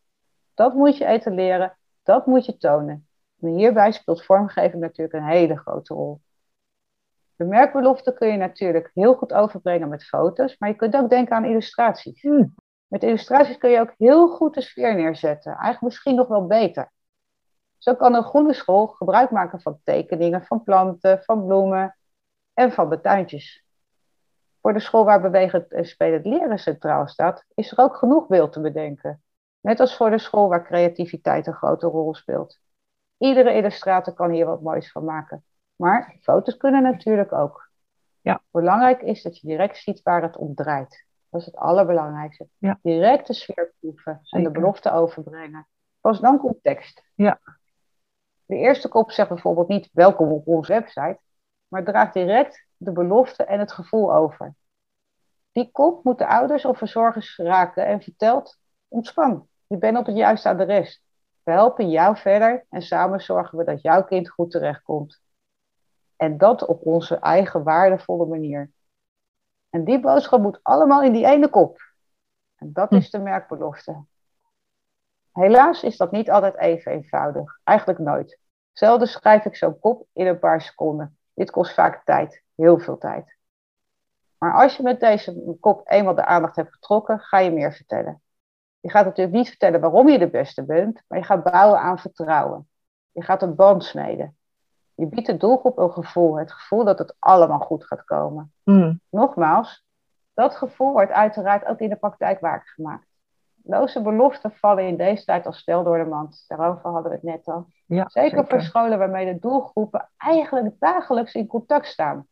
Dat 0.55 0.75
moet 0.75 0.97
je 0.97 1.05
etaleren, 1.05 1.79
dat 2.03 2.27
moet 2.27 2.45
je 2.45 2.57
tonen. 2.57 3.10
En 3.41 3.49
hierbij 3.49 3.93
speelt 3.93 4.25
vormgeving 4.25 4.83
natuurlijk 4.83 5.15
een 5.17 5.31
hele 5.31 5.59
grote 5.59 5.95
rol. 5.95 6.21
De 7.37 7.45
merkbelofte 7.45 8.13
kun 8.13 8.29
je 8.29 8.37
natuurlijk 8.37 8.91
heel 8.95 9.15
goed 9.15 9.33
overbrengen 9.33 9.89
met 9.89 10.05
foto's, 10.05 10.59
maar 10.59 10.69
je 10.69 10.75
kunt 10.75 10.97
ook 10.97 11.11
denken 11.11 11.37
aan 11.37 11.45
illustraties. 11.45 12.23
Hmm. 12.23 12.55
Met 12.87 13.03
illustraties 13.03 13.59
kun 13.59 13.71
je 13.71 13.81
ook 13.81 13.95
heel 13.97 14.29
goed 14.29 14.55
de 14.55 14.61
sfeer 14.61 14.95
neerzetten, 14.95 15.53
eigenlijk 15.53 15.83
misschien 15.83 16.15
nog 16.15 16.29
wel 16.29 16.47
beter. 16.47 16.93
Zo 17.79 17.95
kan 17.95 18.15
een 18.15 18.25
groene 18.25 18.53
school 18.53 18.87
gebruik 18.87 19.31
maken 19.31 19.61
van 19.61 19.81
tekeningen, 19.85 20.45
van 20.45 20.63
planten, 20.63 21.23
van 21.23 21.47
bloemen 21.47 21.97
en 22.55 22.73
van 22.73 22.91
de 22.91 23.01
tuintjes. 23.01 23.65
Voor 24.61 24.73
de 24.73 24.81
school 24.81 25.05
waar 25.05 25.21
bewegend 25.21 25.73
en 25.73 25.85
spelend 25.85 26.27
leren 26.27 26.59
centraal 26.59 27.09
staat, 27.09 27.45
is 27.55 27.73
er 27.73 27.79
ook 27.79 27.97
genoeg 27.97 28.27
beeld 28.27 28.53
te 28.53 28.61
bedenken. 28.61 29.23
Net 29.61 29.81
als 29.81 29.97
voor 29.97 30.11
de 30.11 30.19
school 30.19 30.49
waar 30.49 30.65
creativiteit 30.65 31.47
een 31.47 31.55
grote 31.55 31.87
rol 31.87 32.15
speelt. 32.15 32.59
Iedere 33.21 33.55
illustrator 33.55 34.15
kan 34.15 34.31
hier 34.31 34.47
wat 34.47 34.63
moois 34.63 34.93
van 34.93 35.05
maken. 35.05 35.45
Maar 35.77 36.17
foto's 36.21 36.57
kunnen 36.57 36.83
natuurlijk 36.83 37.33
ook. 37.33 37.71
Ja. 38.21 38.43
Belangrijk 38.51 39.03
is 39.03 39.23
dat 39.23 39.39
je 39.39 39.47
direct 39.47 39.77
ziet 39.77 40.03
waar 40.03 40.23
het 40.23 40.37
om 40.37 40.55
draait. 40.55 41.07
Dat 41.29 41.41
is 41.41 41.47
het 41.47 41.57
allerbelangrijkste. 41.57 42.49
Ja. 42.59 42.79
Direct 42.83 43.27
de 43.27 43.33
sfeer 43.33 43.73
proeven 43.81 44.21
en 44.31 44.43
de 44.43 44.51
belofte 44.51 44.93
overbrengen. 44.93 45.67
Pas 46.01 46.21
dan 46.21 46.39
komt 46.39 46.63
tekst. 46.63 47.03
Ja. 47.15 47.41
De 48.47 48.57
eerste 48.57 48.89
kop 48.89 49.11
zegt 49.11 49.29
bijvoorbeeld 49.29 49.69
niet 49.69 49.89
welkom 49.93 50.33
op 50.33 50.47
onze 50.47 50.73
website, 50.73 51.19
maar 51.69 51.85
draagt 51.85 52.15
direct 52.15 52.67
de 52.77 52.93
belofte 52.93 53.45
en 53.45 53.59
het 53.59 53.73
gevoel 53.73 54.15
over. 54.15 54.55
Die 55.53 55.71
kop 55.73 56.05
moet 56.05 56.19
de 56.19 56.27
ouders 56.27 56.65
of 56.65 56.79
verzorgers 56.79 57.37
raken 57.37 57.87
en 57.87 58.03
vertelt: 58.03 58.59
ontspan, 58.89 59.49
je 59.67 59.77
bent 59.79 59.99
op 59.99 60.07
het 60.07 60.17
juiste 60.17 60.49
adres. 60.49 61.03
We 61.51 61.57
helpen 61.57 61.91
jou 61.91 62.17
verder 62.17 62.67
en 62.69 62.83
samen 62.83 63.21
zorgen 63.21 63.59
we 63.59 63.65
dat 63.65 63.83
jouw 63.83 64.05
kind 64.05 64.29
goed 64.29 64.51
terechtkomt. 64.51 65.21
En 66.17 66.39
dat 66.39 66.67
op 66.67 66.87
onze 66.87 67.17
eigen 67.17 67.63
waardevolle 67.63 68.27
manier. 68.27 68.71
En 69.71 69.85
die 69.85 70.01
boodschap 70.01 70.41
moet 70.41 70.61
allemaal 70.63 71.03
in 71.03 71.13
die 71.13 71.27
ene 71.27 71.49
kop. 71.49 71.81
En 72.57 72.73
dat 72.73 72.93
is 72.93 73.11
de 73.11 73.19
merkbelofte. 73.19 74.05
Helaas 75.33 75.83
is 75.83 75.97
dat 75.97 76.11
niet 76.11 76.31
altijd 76.31 76.57
even 76.57 76.93
eenvoudig. 76.93 77.61
Eigenlijk 77.65 77.99
nooit. 77.99 78.39
Zelden 78.73 79.09
schrijf 79.09 79.45
ik 79.45 79.57
zo'n 79.57 79.79
kop 79.79 80.07
in 80.13 80.27
een 80.27 80.39
paar 80.39 80.61
seconden. 80.61 81.19
Dit 81.35 81.51
kost 81.51 81.75
vaak 81.75 82.05
tijd, 82.05 82.43
heel 82.55 82.79
veel 82.79 82.99
tijd. 82.99 83.37
Maar 84.39 84.55
als 84.55 84.77
je 84.77 84.83
met 84.83 85.01
deze 85.01 85.57
kop 85.61 85.91
eenmaal 85.91 86.15
de 86.15 86.25
aandacht 86.25 86.57
hebt 86.57 86.73
getrokken, 86.73 87.21
ga 87.21 87.39
je 87.39 87.51
meer 87.51 87.73
vertellen. 87.73 88.23
Je 88.81 88.91
gaat 88.91 89.05
natuurlijk 89.05 89.37
niet 89.37 89.49
vertellen 89.49 89.81
waarom 89.81 90.09
je 90.09 90.19
de 90.19 90.31
beste 90.31 90.65
bent, 90.65 91.03
maar 91.09 91.19
je 91.19 91.25
gaat 91.25 91.43
bouwen 91.43 91.81
aan 91.81 91.99
vertrouwen. 91.99 92.69
Je 93.13 93.23
gaat 93.23 93.43
een 93.43 93.55
band 93.55 93.85
smeden. 93.85 94.37
Je 94.95 95.07
biedt 95.07 95.27
de 95.27 95.37
doelgroep 95.37 95.79
een 95.79 95.93
gevoel, 95.93 96.39
het 96.39 96.53
gevoel 96.53 96.85
dat 96.85 96.99
het 96.99 97.17
allemaal 97.19 97.59
goed 97.59 97.87
gaat 97.87 98.05
komen. 98.05 98.53
Hmm. 98.63 99.01
Nogmaals, 99.11 99.85
dat 100.35 100.57
gevoel 100.57 100.93
wordt 100.93 101.13
uiteraard 101.13 101.67
ook 101.67 101.79
in 101.79 101.89
de 101.89 101.97
praktijk 101.97 102.41
waargemaakt. 102.41 103.07
Loze 103.63 104.03
beloften 104.03 104.53
vallen 104.53 104.87
in 104.87 104.97
deze 104.97 105.25
tijd 105.25 105.47
als 105.47 105.59
stel 105.59 105.85
door 105.85 105.99
de 105.99 106.11
mand. 106.11 106.45
Daarover 106.49 106.91
hadden 106.91 107.11
we 107.11 107.17
het 107.17 107.23
net 107.23 107.47
al. 107.47 107.67
Ja, 107.87 108.09
Zeker, 108.09 108.47
voor 108.47 108.61
scholen 108.61 108.99
waarmee 108.99 109.33
de 109.33 109.39
doelgroepen 109.39 110.09
eigenlijk 110.17 110.75
dagelijks 110.79 111.35
in 111.35 111.47
contact 111.47 111.87
staan. 111.87 112.27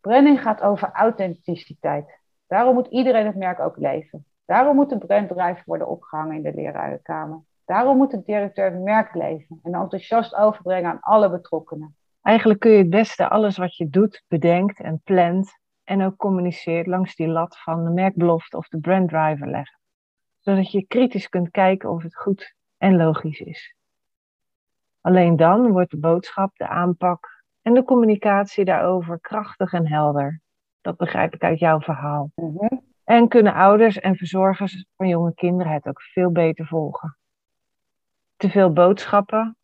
Branding 0.00 0.40
gaat 0.40 0.62
over 0.62 0.90
authenticiteit. 0.92 2.18
Daarom 2.46 2.74
moet 2.74 2.86
iedereen 2.86 3.26
het 3.26 3.36
merk 3.36 3.60
ook 3.60 3.76
leven. 3.76 4.24
Daarom 4.50 4.76
moet 4.76 4.88
de 4.88 4.98
branddrive 4.98 5.62
worden 5.64 5.88
opgehangen 5.88 6.36
in 6.36 6.42
de 6.42 6.54
lerarenkamer. 6.54 7.40
Daarom 7.64 7.96
moet 7.96 8.10
de 8.10 8.22
directeur 8.22 8.72
het 8.72 8.82
merk 8.82 9.14
leven 9.14 9.60
en 9.62 9.74
enthousiast 9.74 10.34
overbrengen 10.34 10.90
aan 10.90 11.00
alle 11.00 11.30
betrokkenen. 11.30 11.96
Eigenlijk 12.22 12.60
kun 12.60 12.70
je 12.70 12.78
het 12.78 12.90
beste 12.90 13.28
alles 13.28 13.56
wat 13.56 13.76
je 13.76 13.88
doet, 13.88 14.24
bedenkt 14.28 14.80
en 14.80 15.00
plant 15.04 15.58
en 15.84 16.02
ook 16.02 16.16
communiceert 16.16 16.86
langs 16.86 17.14
die 17.14 17.28
lat 17.28 17.58
van 17.58 17.84
de 17.84 17.90
merkbelofte 17.90 18.56
of 18.56 18.68
de 18.68 18.78
branddriver 18.78 19.50
leggen. 19.50 19.78
Zodat 20.38 20.70
je 20.70 20.86
kritisch 20.86 21.28
kunt 21.28 21.50
kijken 21.50 21.90
of 21.90 22.02
het 22.02 22.16
goed 22.16 22.54
en 22.78 22.96
logisch 22.96 23.40
is. 23.40 23.74
Alleen 25.00 25.36
dan 25.36 25.72
wordt 25.72 25.90
de 25.90 25.98
boodschap, 25.98 26.56
de 26.56 26.68
aanpak 26.68 27.44
en 27.62 27.74
de 27.74 27.84
communicatie 27.84 28.64
daarover 28.64 29.20
krachtig 29.20 29.72
en 29.72 29.88
helder. 29.88 30.40
Dat 30.80 30.96
begrijp 30.96 31.34
ik 31.34 31.42
uit 31.42 31.58
jouw 31.58 31.80
verhaal. 31.80 32.30
Mhm. 32.34 32.89
En 33.10 33.28
kunnen 33.28 33.54
ouders 33.54 33.98
en 33.98 34.16
verzorgers 34.16 34.84
van 34.96 35.08
jonge 35.08 35.34
kinderen 35.34 35.72
het 35.72 35.86
ook 35.86 36.02
veel 36.02 36.32
beter 36.32 36.66
volgen. 36.66 37.16
Te 38.36 38.50
veel 38.50 38.72
boodschappen, 38.72 39.56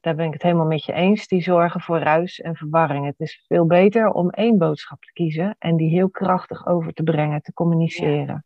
daar 0.00 0.14
ben 0.14 0.26
ik 0.26 0.32
het 0.32 0.42
helemaal 0.42 0.66
met 0.66 0.84
je 0.84 0.92
eens, 0.92 1.26
die 1.26 1.42
zorgen 1.42 1.80
voor 1.80 1.98
ruis 1.98 2.40
en 2.40 2.56
verwarring. 2.56 3.06
Het 3.06 3.20
is 3.20 3.44
veel 3.46 3.66
beter 3.66 4.12
om 4.12 4.30
één 4.30 4.58
boodschap 4.58 5.02
te 5.02 5.12
kiezen 5.12 5.56
en 5.58 5.76
die 5.76 5.90
heel 5.90 6.10
krachtig 6.10 6.66
over 6.66 6.92
te 6.92 7.02
brengen, 7.02 7.42
te 7.42 7.52
communiceren. 7.52 8.44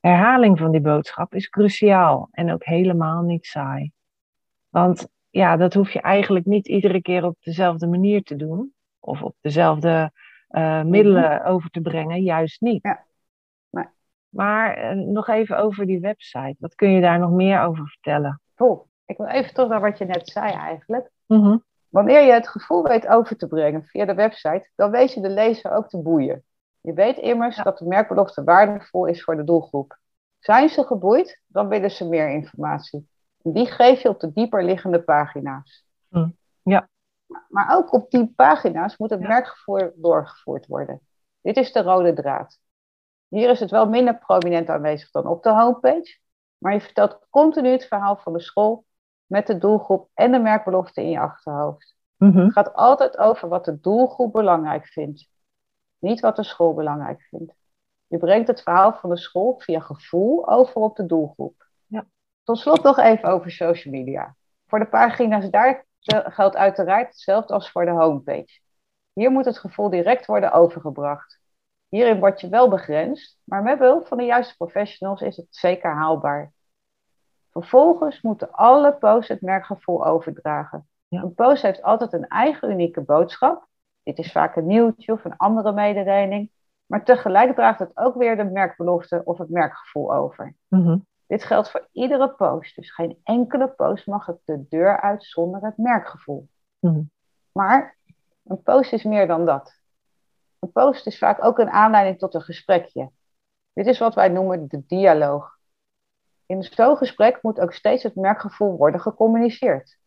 Herhaling 0.00 0.58
van 0.58 0.70
die 0.70 0.80
boodschap 0.80 1.34
is 1.34 1.48
cruciaal 1.48 2.28
en 2.30 2.52
ook 2.52 2.64
helemaal 2.64 3.22
niet 3.22 3.46
saai. 3.46 3.90
Want 4.68 5.08
ja, 5.30 5.56
dat 5.56 5.74
hoef 5.74 5.90
je 5.90 6.00
eigenlijk 6.00 6.46
niet 6.46 6.68
iedere 6.68 7.02
keer 7.02 7.24
op 7.24 7.36
dezelfde 7.40 7.86
manier 7.86 8.22
te 8.22 8.36
doen 8.36 8.72
of 8.98 9.22
op 9.22 9.36
dezelfde 9.40 10.12
uh, 10.50 10.82
middelen 10.82 11.44
over 11.44 11.70
te 11.70 11.80
brengen, 11.80 12.22
juist 12.22 12.60
niet. 12.60 12.82
Ja. 12.82 13.06
Maar 14.28 14.96
uh, 14.96 15.06
nog 15.06 15.28
even 15.28 15.58
over 15.58 15.86
die 15.86 16.00
website. 16.00 16.56
Wat 16.58 16.74
kun 16.74 16.90
je 16.90 17.00
daar 17.00 17.18
nog 17.18 17.30
meer 17.30 17.60
over 17.60 17.86
vertellen? 17.86 18.40
Top. 18.54 18.86
Ik 19.06 19.16
wil 19.16 19.26
even 19.26 19.54
terug 19.54 19.68
naar 19.68 19.80
wat 19.80 19.98
je 19.98 20.04
net 20.04 20.28
zei 20.28 20.52
eigenlijk. 20.52 21.10
Mm 21.26 21.42
-hmm. 21.42 21.64
Wanneer 21.88 22.20
je 22.20 22.32
het 22.32 22.48
gevoel 22.48 22.82
weet 22.82 23.06
over 23.06 23.36
te 23.36 23.46
brengen 23.46 23.84
via 23.84 24.04
de 24.04 24.14
website, 24.14 24.70
dan 24.74 24.90
weet 24.90 25.12
je 25.12 25.20
de 25.20 25.30
lezer 25.30 25.70
ook 25.70 25.88
te 25.88 26.02
boeien. 26.02 26.44
Je 26.80 26.92
weet 26.92 27.16
immers 27.16 27.56
ja. 27.56 27.62
dat 27.62 27.78
de 27.78 27.86
merkbelofte 27.86 28.44
waardevol 28.44 29.06
is 29.06 29.24
voor 29.24 29.36
de 29.36 29.44
doelgroep. 29.44 29.98
Zijn 30.38 30.68
ze 30.68 30.84
geboeid, 30.84 31.42
dan 31.46 31.68
willen 31.68 31.90
ze 31.90 32.08
meer 32.08 32.30
informatie. 32.30 33.08
Die 33.42 33.66
geef 33.66 34.02
je 34.02 34.08
op 34.08 34.20
de 34.20 34.32
dieper 34.32 34.64
liggende 34.64 35.02
pagina's. 35.02 35.84
Mm. 36.08 36.36
Ja. 36.62 36.88
Maar 37.48 37.76
ook 37.76 37.92
op 37.92 38.10
die 38.10 38.32
pagina's 38.36 38.96
moet 38.96 39.10
het 39.10 39.20
ja. 39.20 39.28
merkgevoer 39.28 39.92
doorgevoerd 39.96 40.66
worden. 40.66 41.00
Dit 41.40 41.56
is 41.56 41.72
de 41.72 41.82
rode 41.82 42.12
draad. 42.12 42.58
Hier 43.28 43.50
is 43.50 43.60
het 43.60 43.70
wel 43.70 43.88
minder 43.88 44.18
prominent 44.18 44.68
aanwezig 44.68 45.10
dan 45.10 45.26
op 45.26 45.42
de 45.42 45.50
homepage, 45.50 46.18
maar 46.58 46.72
je 46.72 46.80
vertelt 46.80 47.26
continu 47.30 47.68
het 47.68 47.84
verhaal 47.84 48.16
van 48.16 48.32
de 48.32 48.40
school 48.40 48.84
met 49.26 49.46
de 49.46 49.58
doelgroep 49.58 50.08
en 50.14 50.32
de 50.32 50.38
merkbelofte 50.38 51.02
in 51.02 51.10
je 51.10 51.20
achterhoofd. 51.20 51.96
Mm 52.16 52.30
-hmm. 52.30 52.44
Het 52.44 52.52
gaat 52.52 52.74
altijd 52.74 53.18
over 53.18 53.48
wat 53.48 53.64
de 53.64 53.80
doelgroep 53.80 54.32
belangrijk 54.32 54.86
vindt, 54.86 55.28
niet 55.98 56.20
wat 56.20 56.36
de 56.36 56.44
school 56.44 56.74
belangrijk 56.74 57.22
vindt. 57.22 57.54
Je 58.06 58.18
brengt 58.18 58.48
het 58.48 58.62
verhaal 58.62 58.92
van 58.92 59.10
de 59.10 59.18
school 59.18 59.54
via 59.58 59.80
gevoel 59.80 60.48
over 60.48 60.80
op 60.80 60.96
de 60.96 61.06
doelgroep. 61.06 61.66
Ja. 61.86 62.06
Tot 62.44 62.58
slot 62.58 62.82
nog 62.82 62.98
even 62.98 63.28
over 63.28 63.50
social 63.50 63.94
media. 63.94 64.36
Voor 64.66 64.78
de 64.78 64.88
pagina's 64.88 65.50
daar 65.50 65.86
geldt 66.08 66.56
uiteraard 66.56 67.08
hetzelfde 67.08 67.54
als 67.54 67.70
voor 67.70 67.84
de 67.84 67.90
homepage. 67.90 68.60
Hier 69.12 69.30
moet 69.30 69.44
het 69.44 69.58
gevoel 69.58 69.90
direct 69.90 70.26
worden 70.26 70.52
overgebracht. 70.52 71.37
Hierin 71.88 72.18
word 72.18 72.40
je 72.40 72.48
wel 72.48 72.68
begrensd, 72.68 73.38
maar 73.44 73.62
met 73.62 73.78
behulp 73.78 74.06
van 74.06 74.18
de 74.18 74.24
juiste 74.24 74.56
professionals 74.56 75.20
is 75.20 75.36
het 75.36 75.46
zeker 75.50 75.94
haalbaar. 75.94 76.52
Vervolgens 77.50 78.20
moeten 78.20 78.52
alle 78.52 78.94
posts 78.94 79.28
het 79.28 79.40
merkgevoel 79.40 80.06
overdragen. 80.06 80.88
Een 81.08 81.34
post 81.34 81.62
heeft 81.62 81.82
altijd 81.82 82.12
een 82.12 82.26
eigen 82.26 82.70
unieke 82.70 83.00
boodschap. 83.00 83.66
Dit 84.02 84.18
is 84.18 84.32
vaak 84.32 84.56
een 84.56 84.66
nieuwtje 84.66 85.12
of 85.12 85.24
een 85.24 85.36
andere 85.36 85.72
mededeling. 85.72 86.50
Maar 86.86 87.04
tegelijk 87.04 87.54
draagt 87.54 87.78
het 87.78 87.96
ook 87.96 88.14
weer 88.14 88.36
de 88.36 88.44
merkbelofte 88.44 89.20
of 89.24 89.38
het 89.38 89.48
merkgevoel 89.48 90.14
over. 90.14 90.54
Mhm. 90.68 90.98
Dit 91.26 91.44
geldt 91.44 91.70
voor 91.70 91.88
iedere 91.92 92.28
post. 92.28 92.76
Dus 92.76 92.94
geen 92.94 93.20
enkele 93.24 93.68
post 93.68 94.06
mag 94.06 94.26
het 94.26 94.38
de 94.44 94.66
deur 94.68 95.00
uit 95.00 95.24
zonder 95.24 95.62
het 95.62 95.76
merkgevoel. 95.76 96.48
Mhm. 96.78 97.00
Maar 97.52 97.96
een 98.44 98.62
post 98.62 98.92
is 98.92 99.02
meer 99.04 99.26
dan 99.26 99.44
dat. 99.44 99.77
Een 100.58 100.72
post 100.72 101.06
is 101.06 101.18
vaak 101.18 101.44
ook 101.44 101.58
een 101.58 101.70
aanleiding 101.70 102.18
tot 102.18 102.34
een 102.34 102.42
gesprekje. 102.42 103.10
Dit 103.72 103.86
is 103.86 103.98
wat 103.98 104.14
wij 104.14 104.28
noemen 104.28 104.68
de 104.68 104.82
dialoog. 104.86 105.58
In 106.46 106.62
zo'n 106.62 106.96
gesprek 106.96 107.42
moet 107.42 107.60
ook 107.60 107.72
steeds 107.72 108.02
het 108.02 108.14
merkgevoel 108.14 108.76
worden 108.76 109.00
gecommuniceerd. 109.00 109.98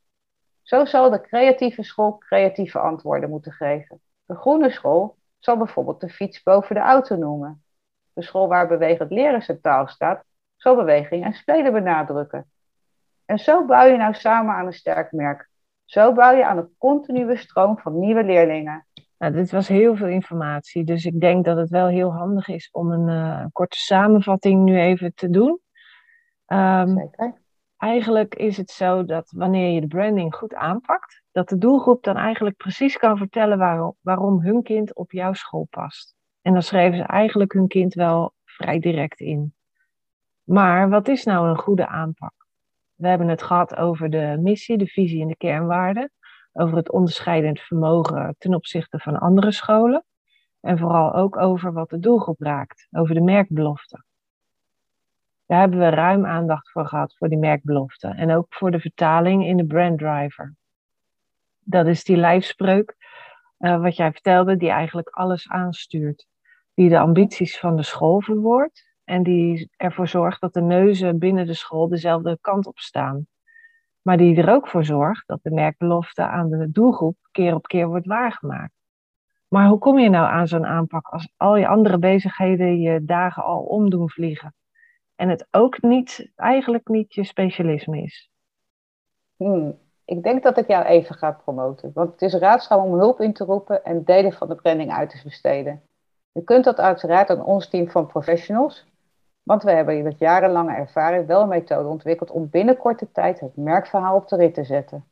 Zo 0.61 0.85
zal 0.85 1.09
de 1.09 1.21
creatieve 1.21 1.83
school 1.83 2.17
creatieve 2.17 2.79
antwoorden 2.79 3.29
moeten 3.29 3.51
geven. 3.51 4.01
De 4.25 4.35
groene 4.35 4.69
school 4.69 5.17
zal 5.39 5.57
bijvoorbeeld 5.57 6.01
de 6.01 6.09
fiets 6.09 6.43
boven 6.43 6.75
de 6.75 6.81
auto 6.81 7.15
noemen. 7.15 7.63
De 8.13 8.21
school 8.21 8.47
waar 8.47 8.67
bewegend 8.67 9.11
leren 9.11 9.41
centraal 9.41 9.87
staat, 9.87 10.23
zal 10.55 10.75
beweging 10.75 11.25
en 11.25 11.33
spelen 11.33 11.73
benadrukken. 11.73 12.51
En 13.25 13.39
zo 13.39 13.65
bouw 13.65 13.85
je 13.85 13.97
nou 13.97 14.13
samen 14.13 14.55
aan 14.55 14.65
een 14.65 14.73
sterk 14.73 15.11
merk. 15.11 15.49
Zo 15.85 16.13
bouw 16.13 16.35
je 16.35 16.45
aan 16.45 16.57
een 16.57 16.75
continue 16.77 17.37
stroom 17.37 17.77
van 17.77 17.99
nieuwe 17.99 18.23
leerlingen. 18.23 18.85
Nou, 19.21 19.33
dit 19.33 19.51
was 19.51 19.67
heel 19.67 19.95
veel 19.95 20.07
informatie, 20.07 20.83
dus 20.83 21.05
ik 21.05 21.19
denk 21.19 21.45
dat 21.45 21.57
het 21.57 21.69
wel 21.69 21.87
heel 21.87 22.13
handig 22.13 22.47
is 22.47 22.69
om 22.71 22.91
een 22.91 23.07
uh, 23.07 23.45
korte 23.51 23.77
samenvatting 23.77 24.63
nu 24.63 24.79
even 24.79 25.13
te 25.13 25.29
doen. 25.29 25.59
Um, 26.47 26.97
Zeker. 26.97 27.41
Eigenlijk 27.77 28.35
is 28.35 28.57
het 28.57 28.69
zo 28.69 29.05
dat 29.05 29.31
wanneer 29.35 29.73
je 29.73 29.81
de 29.81 29.87
branding 29.87 30.35
goed 30.35 30.53
aanpakt, 30.53 31.21
dat 31.31 31.49
de 31.49 31.57
doelgroep 31.57 32.03
dan 32.03 32.17
eigenlijk 32.17 32.57
precies 32.57 32.97
kan 32.97 33.17
vertellen 33.17 33.57
waarom, 33.57 33.95
waarom 34.01 34.41
hun 34.41 34.63
kind 34.63 34.95
op 34.95 35.11
jouw 35.11 35.33
school 35.33 35.67
past. 35.69 36.15
En 36.41 36.53
dan 36.53 36.63
schrijven 36.63 36.97
ze 36.97 37.03
eigenlijk 37.03 37.53
hun 37.53 37.67
kind 37.67 37.93
wel 37.93 38.33
vrij 38.45 38.79
direct 38.79 39.19
in. 39.19 39.53
Maar 40.43 40.89
wat 40.89 41.07
is 41.07 41.23
nou 41.23 41.49
een 41.49 41.57
goede 41.57 41.87
aanpak? 41.87 42.33
We 42.95 43.07
hebben 43.07 43.27
het 43.27 43.43
gehad 43.43 43.75
over 43.75 44.09
de 44.09 44.37
missie, 44.39 44.77
de 44.77 44.87
visie 44.87 45.21
en 45.21 45.27
de 45.27 45.37
kernwaarden. 45.37 46.11
Over 46.53 46.77
het 46.77 46.91
onderscheidend 46.91 47.59
vermogen 47.59 48.35
ten 48.37 48.55
opzichte 48.55 48.99
van 48.99 49.19
andere 49.19 49.51
scholen. 49.51 50.05
En 50.59 50.77
vooral 50.77 51.13
ook 51.13 51.37
over 51.37 51.73
wat 51.73 51.89
de 51.89 51.99
doelgroep 51.99 52.41
raakt, 52.41 52.87
over 52.91 53.15
de 53.15 53.21
merkbelofte. 53.21 54.03
Daar 55.45 55.59
hebben 55.59 55.79
we 55.79 55.89
ruim 55.89 56.25
aandacht 56.25 56.71
voor 56.71 56.85
gehad, 56.85 57.15
voor 57.17 57.29
die 57.29 57.37
merkbelofte. 57.37 58.07
En 58.07 58.31
ook 58.31 58.45
voor 58.49 58.71
de 58.71 58.79
vertaling 58.79 59.45
in 59.45 59.57
de 59.57 59.65
branddriver. 59.65 60.55
Dat 61.59 61.87
is 61.87 62.03
die 62.03 62.17
lijfspreuk, 62.17 62.95
uh, 63.59 63.81
wat 63.81 63.95
jij 63.95 64.11
vertelde, 64.11 64.57
die 64.57 64.69
eigenlijk 64.69 65.09
alles 65.09 65.49
aanstuurt. 65.49 66.27
Die 66.73 66.89
de 66.89 66.99
ambities 66.99 67.59
van 67.59 67.75
de 67.75 67.83
school 67.83 68.21
verwoordt 68.21 68.85
en 69.03 69.23
die 69.23 69.69
ervoor 69.77 70.07
zorgt 70.07 70.41
dat 70.41 70.53
de 70.53 70.61
neuzen 70.61 71.19
binnen 71.19 71.45
de 71.45 71.53
school 71.53 71.87
dezelfde 71.87 72.37
kant 72.41 72.67
op 72.67 72.79
staan. 72.79 73.27
Maar 74.01 74.17
die 74.17 74.41
er 74.41 74.53
ook 74.53 74.67
voor 74.67 74.85
zorgt 74.85 75.27
dat 75.27 75.39
de 75.43 75.51
merkbelofte 75.51 76.21
aan 76.21 76.49
de 76.49 76.71
doelgroep 76.71 77.17
keer 77.31 77.55
op 77.55 77.67
keer 77.67 77.87
wordt 77.87 78.07
waargemaakt. 78.07 78.73
Maar 79.47 79.67
hoe 79.67 79.79
kom 79.79 79.99
je 79.99 80.09
nou 80.09 80.27
aan 80.27 80.47
zo'n 80.47 80.65
aanpak 80.65 81.07
als 81.07 81.33
al 81.37 81.55
je 81.55 81.67
andere 81.67 81.97
bezigheden 81.97 82.79
je 82.79 83.05
dagen 83.05 83.43
al 83.43 83.61
om 83.61 83.89
doen 83.89 84.09
vliegen? 84.09 84.53
En 85.15 85.29
het 85.29 85.47
ook 85.51 85.81
niet, 85.81 86.31
eigenlijk 86.35 86.87
niet 86.87 87.13
je 87.13 87.23
specialisme 87.23 88.01
is. 88.01 88.31
Hmm. 89.35 89.77
Ik 90.05 90.23
denk 90.23 90.43
dat 90.43 90.57
ik 90.57 90.67
jou 90.67 90.85
even 90.85 91.15
ga 91.15 91.31
promoten. 91.31 91.91
Want 91.93 92.11
het 92.11 92.21
is 92.21 92.33
raadzaam 92.33 92.85
om 92.85 92.99
hulp 92.99 93.19
in 93.19 93.33
te 93.33 93.43
roepen 93.43 93.83
en 93.83 94.03
delen 94.03 94.33
van 94.33 94.47
de 94.47 94.55
branding 94.55 94.91
uit 94.91 95.09
te 95.09 95.21
besteden. 95.23 95.81
Je 96.31 96.43
kunt 96.43 96.63
dat 96.63 96.79
uiteraard 96.79 97.29
aan 97.29 97.43
ons 97.43 97.69
team 97.69 97.89
van 97.89 98.07
professionals. 98.07 98.90
Want 99.43 99.63
we 99.63 99.71
hebben 99.71 100.03
met 100.03 100.19
jarenlange 100.19 100.75
ervaring 100.75 101.25
wel 101.27 101.41
een 101.41 101.47
methode 101.47 101.87
ontwikkeld 101.87 102.31
om 102.31 102.49
binnen 102.49 102.77
korte 102.77 103.11
tijd 103.11 103.39
het 103.39 103.55
merkverhaal 103.55 104.15
op 104.15 104.27
de 104.27 104.35
rit 104.35 104.53
te 104.53 104.63
zetten. 104.63 105.05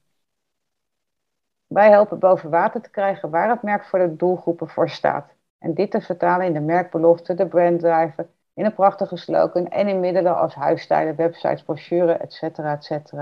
Wij 1.68 1.90
helpen 1.90 2.20
boven 2.20 2.50
water 2.50 2.82
te 2.82 2.90
krijgen 2.90 3.30
waar 3.30 3.50
het 3.50 3.62
merk 3.62 3.86
voor 3.86 4.00
de 4.00 4.16
doelgroepen 4.16 4.70
voor 4.70 4.90
staat. 4.90 5.34
En 5.58 5.74
dit 5.74 5.92
te 5.92 6.02
vertalen 6.02 6.46
in 6.46 6.54
de 6.54 6.60
merkbelofte, 6.60 7.34
de 7.34 7.48
branddriver 7.48 8.28
in 8.54 8.66
een 8.66 8.74
prachtige 8.74 9.18
slogan 9.18 9.68
en 9.68 9.88
in 9.88 10.00
middelen 10.00 10.38
als 10.38 10.56
huisstijlen, 10.56 11.16
websites, 11.16 11.64
brochure, 11.64 12.14
etc. 12.14 12.42
etc. 12.58 13.14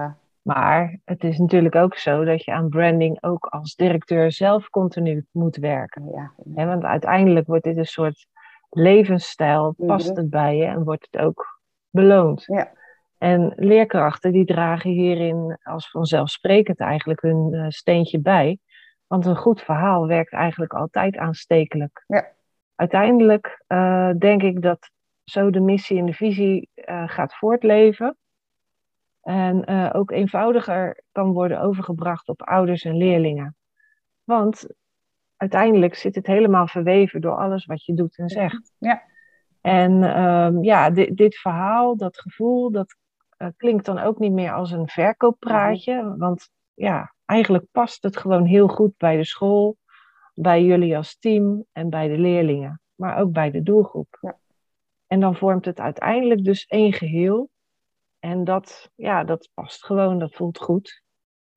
Maar 0.41 0.99
het 1.05 1.23
is 1.23 1.37
natuurlijk 1.37 1.75
ook 1.75 1.95
zo 1.95 2.23
dat 2.23 2.43
je 2.43 2.51
aan 2.51 2.69
branding 2.69 3.23
ook 3.23 3.45
als 3.45 3.75
directeur 3.75 4.31
zelf 4.31 4.69
continu 4.69 5.25
moet 5.31 5.55
werken. 5.55 6.11
Ja. 6.13 6.65
want 6.65 6.83
uiteindelijk 6.83 7.47
wordt 7.47 7.63
dit 7.63 7.77
een 7.77 7.85
soort 7.85 8.27
levensstijl, 8.69 9.75
past 9.77 10.09
Mhm. 10.09 10.17
het 10.17 10.29
bij 10.29 10.57
je 10.57 10.65
en 10.65 10.83
wordt 10.83 11.07
het 11.09 11.21
ook 11.21 11.61
beloond. 11.89 12.43
Ja. 12.45 12.71
En 13.17 13.53
leerkrachten 13.55 14.31
die 14.31 14.45
dragen 14.45 14.91
hierin 14.91 15.57
als 15.63 15.89
vanzelfsprekend 15.89 16.79
eigenlijk 16.79 17.21
hun 17.21 17.53
eh, 17.53 17.65
steentje 17.69 18.19
bij. 18.19 18.59
Want 19.07 19.25
een 19.25 19.35
goed 19.35 19.61
verhaal 19.61 20.07
werkt 20.07 20.33
eigenlijk 20.33 20.73
altijd 20.73 21.17
aanstekelijk. 21.17 22.03
Ja. 22.07 22.27
Uiteindelijk 22.75 23.63
eh, 23.67 24.11
denk 24.17 24.43
ik 24.43 24.61
dat 24.61 24.91
zo 25.23 25.49
de 25.49 25.59
missie 25.59 25.97
en 25.97 26.05
de 26.05 26.13
visie 26.13 26.69
eh, 26.73 27.03
gaat 27.07 27.35
voortleven. 27.35 28.17
En 29.21 29.67
ook 29.93 30.11
eenvoudiger 30.11 31.03
kan 31.11 31.31
worden 31.31 31.61
overgebracht 31.61 32.27
op 32.27 32.41
ouders 32.41 32.83
en 32.83 32.97
leerlingen. 32.97 33.55
Want 34.23 34.67
uiteindelijk 35.37 35.95
zit 35.95 36.15
het 36.15 36.27
helemaal 36.27 36.67
verweven 36.67 37.21
door 37.21 37.35
alles 37.35 37.65
wat 37.65 37.85
je 37.85 37.93
doet 37.93 38.17
en 38.17 38.29
zegt. 38.29 38.71
Ja. 38.77 39.03
En 39.61 40.03
ehm, 40.03 40.63
ja, 40.63 40.89
dit, 40.89 41.17
dit 41.17 41.35
verhaal, 41.35 41.97
dat 41.97 42.19
gevoel, 42.19 42.71
dat 42.71 42.95
eh, 43.37 43.47
klinkt 43.57 43.85
dan 43.85 43.99
ook 43.99 44.19
niet 44.19 44.31
meer 44.31 44.53
als 44.53 44.71
een 44.71 44.87
verkooppraatje. 44.87 46.15
Want 46.17 46.49
ja, 46.73 47.13
eigenlijk 47.25 47.65
past 47.71 48.03
het 48.03 48.17
gewoon 48.17 48.45
heel 48.45 48.67
goed 48.67 48.97
bij 48.97 49.17
de 49.17 49.25
school, 49.25 49.77
bij 50.33 50.63
jullie 50.63 50.97
als 50.97 51.17
team 51.17 51.65
en 51.71 51.89
bij 51.89 52.07
de 52.07 52.17
leerlingen. 52.17 52.81
Maar 52.95 53.17
ook 53.17 53.31
bij 53.31 53.51
de 53.51 53.63
doelgroep. 53.63 54.17
Ja. 54.21 54.37
En 55.07 55.19
dan 55.19 55.35
vormt 55.35 55.65
het 55.65 55.79
uiteindelijk 55.79 56.43
dus 56.43 56.65
één 56.65 56.93
geheel. 56.93 57.49
En 58.19 58.43
dat, 58.43 58.89
ja, 58.95 59.23
dat 59.23 59.49
past 59.53 59.85
gewoon, 59.85 60.19
dat 60.19 60.35
voelt 60.35 60.57
goed. 60.57 61.03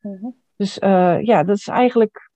Mhm. 0.01 0.27
Dus 0.57 0.79
eh, 0.79 1.23
ja, 1.23 1.43
dat 1.43 1.57
is 1.57 1.69
eigenlijk 1.69 2.30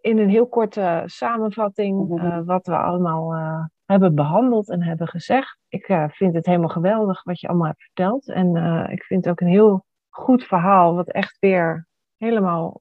in 0.00 0.18
een 0.18 0.28
heel 0.28 0.46
korte 0.46 1.02
samenvatting 1.06 2.08
Mhm. 2.08 2.26
eh, 2.26 2.38
wat 2.44 2.66
we 2.66 2.76
allemaal 2.76 3.32
eh, 3.34 3.64
hebben 3.84 4.14
behandeld 4.14 4.70
en 4.70 4.82
hebben 4.82 5.08
gezegd. 5.08 5.58
Ik 5.68 5.88
eh, 5.88 6.04
vind 6.08 6.34
het 6.34 6.46
helemaal 6.46 6.68
geweldig 6.68 7.22
wat 7.24 7.40
je 7.40 7.48
allemaal 7.48 7.66
hebt 7.66 7.82
verteld. 7.82 8.28
En 8.30 8.56
ik 8.90 9.02
vind 9.02 9.24
het 9.24 9.32
ook 9.32 9.40
een 9.40 9.46
heel 9.52 9.84
goed 10.08 10.44
verhaal, 10.44 10.94
wat 10.94 11.08
echt 11.10 11.36
weer 11.40 11.86
helemaal 12.16 12.80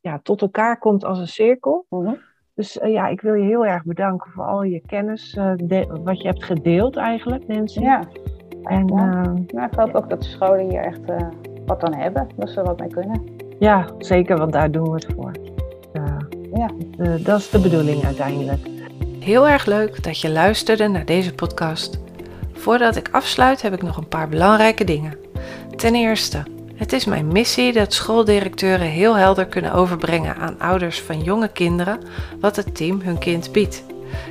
ja, 0.00 0.20
tot 0.22 0.40
elkaar 0.42 0.78
komt 0.78 1.04
als 1.04 1.18
een 1.18 1.28
cirkel. 1.28 1.86
Mhm. 1.88 2.14
Dus 2.54 2.78
ja, 2.82 3.06
ik 3.08 3.20
wil 3.20 3.34
je 3.34 3.44
heel 3.44 3.66
erg 3.66 3.84
bedanken 3.84 4.30
voor 4.30 4.44
al 4.44 4.62
je 4.62 4.80
kennis, 4.86 5.32
de- 5.56 6.00
wat 6.04 6.20
je 6.22 6.28
hebt 6.28 6.44
gedeeld 6.44 6.96
eigenlijk, 6.96 7.46
Nancy. 7.46 7.80
Ja. 7.80 8.02
En 8.62 8.86
Ja. 8.86 9.22
Nou, 9.22 9.66
ik 9.70 9.74
hoop 9.74 9.94
ook 9.94 10.08
dat 10.10 10.20
de 10.22 10.26
scholen 10.28 10.68
hier 10.68 10.80
echt 10.84 11.00
wat 11.66 11.82
aan 11.84 11.94
hebben, 11.94 12.26
dat 12.36 12.50
ze 12.50 12.58
er 12.60 12.66
wat 12.66 12.78
mee 12.80 12.88
kunnen. 12.88 13.22
ja, 13.58 13.88
zeker, 13.98 14.38
want 14.38 14.52
daar 14.52 14.70
doen 14.70 14.84
we 14.84 14.92
het 14.94 15.12
voor. 15.14 15.32
Ja. 16.58 16.70
eh, 16.98 17.12
dat 17.18 17.38
is 17.38 17.50
de 17.50 17.58
bedoeling 17.58 18.04
uiteindelijk. 18.04 18.66
Heel 19.20 19.48
erg 19.48 19.66
leuk 19.66 20.02
dat 20.02 20.20
je 20.20 20.30
luisterde 20.30 20.88
naar 20.88 21.04
deze 21.04 21.34
podcast. 21.34 21.98
Voordat 22.52 22.96
ik 22.96 23.08
afsluit 23.12 23.62
heb 23.62 23.72
ik 23.72 23.82
nog 23.82 23.96
een 23.96 24.08
paar 24.08 24.28
belangrijke 24.28 24.84
dingen. 24.84 25.16
Ten 25.76 25.94
eerste, 25.94 26.42
het 26.74 26.92
is 26.92 27.04
mijn 27.04 27.28
missie 27.28 27.72
dat 27.72 27.92
schooldirecteuren 27.92 28.86
heel 28.86 29.16
helder 29.16 29.46
kunnen 29.46 29.72
overbrengen 29.72 30.36
aan 30.36 30.58
ouders 30.58 31.00
van 31.00 31.22
jonge 31.22 31.48
kinderen 31.48 31.98
wat 32.40 32.56
het 32.56 32.76
team 32.76 33.00
hun 33.00 33.18
kind 33.18 33.52
biedt. 33.52 33.84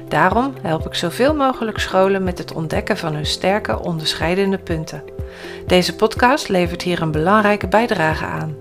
Daarom 0.08 0.54
help 0.62 0.86
ik 0.86 0.94
zoveel 0.94 1.36
mogelijk 1.36 1.80
scholen 1.80 2.24
met 2.24 2.38
het 2.38 2.54
ontdekken 2.54 2.98
van 2.98 3.14
hun 3.14 3.26
sterke 3.26 3.80
onderscheidende 3.84 4.58
punten. 4.58 5.04
Deze 5.68 5.96
podcast 5.96 6.50
levert 6.50 6.82
hier 6.82 7.02
een 7.02 7.12
belangrijke 7.12 7.68
bijdrage 7.68 8.26
aan. 8.26 8.56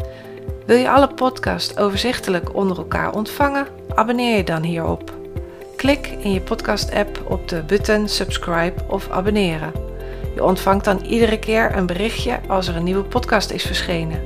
Wil 0.67 0.77
je 0.77 0.91
alle 0.91 1.14
podcasts 1.14 1.77
overzichtelijk 1.77 2.55
onder 2.55 2.77
elkaar 2.77 3.14
ontvangen? 3.14 3.67
Abonneer 3.95 4.37
je 4.37 4.45
dan 4.45 4.62
hierop. 4.62 5.12
Klik 5.77 6.07
in 6.07 6.33
je 6.33 6.41
podcast-app 6.41 7.23
op 7.29 7.49
de 7.49 7.62
button 7.62 8.09
subscribe 8.09 8.83
of 8.89 9.11
abonneren. 9.11 9.73
Je 10.35 10.45
ontvangt 10.45 10.85
dan 10.85 11.01
iedere 11.05 11.39
keer 11.39 11.77
een 11.77 11.87
berichtje 11.87 12.41
als 12.49 12.69
er 12.69 12.77
een 12.77 12.85
nieuwe 12.85 13.03
podcast 13.03 13.51
is 13.51 13.62
verschenen. 13.62 14.21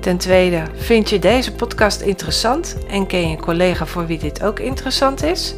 Ten 0.00 0.18
tweede, 0.18 0.62
vind 0.74 1.10
je 1.10 1.18
deze 1.18 1.52
podcast 1.52 2.00
interessant 2.00 2.76
en 2.88 3.06
ken 3.06 3.20
je 3.20 3.36
een 3.36 3.42
collega 3.42 3.86
voor 3.86 4.06
wie 4.06 4.18
dit 4.18 4.42
ook 4.42 4.58
interessant 4.58 5.22
is? 5.22 5.54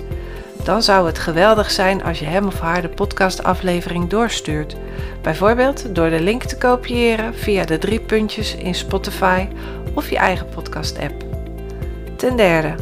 Dan 0.65 0.83
zou 0.83 1.07
het 1.07 1.19
geweldig 1.19 1.71
zijn 1.71 2.03
als 2.03 2.19
je 2.19 2.25
hem 2.25 2.47
of 2.47 2.61
haar 2.61 2.83
de 2.83 2.89
podcastaflevering 2.89 4.09
doorstuurt. 4.09 4.77
Bijvoorbeeld 5.23 5.95
door 5.95 6.11
de 6.11 6.21
link 6.21 6.43
te 6.43 6.57
kopiëren 6.57 7.35
via 7.35 7.65
de 7.65 7.79
drie 7.79 8.01
puntjes 8.01 8.55
in 8.55 8.75
Spotify 8.75 9.47
of 9.95 10.11
je 10.11 10.17
eigen 10.17 10.49
podcast-app. 10.49 11.25
Ten 12.17 12.37
derde, 12.37 12.75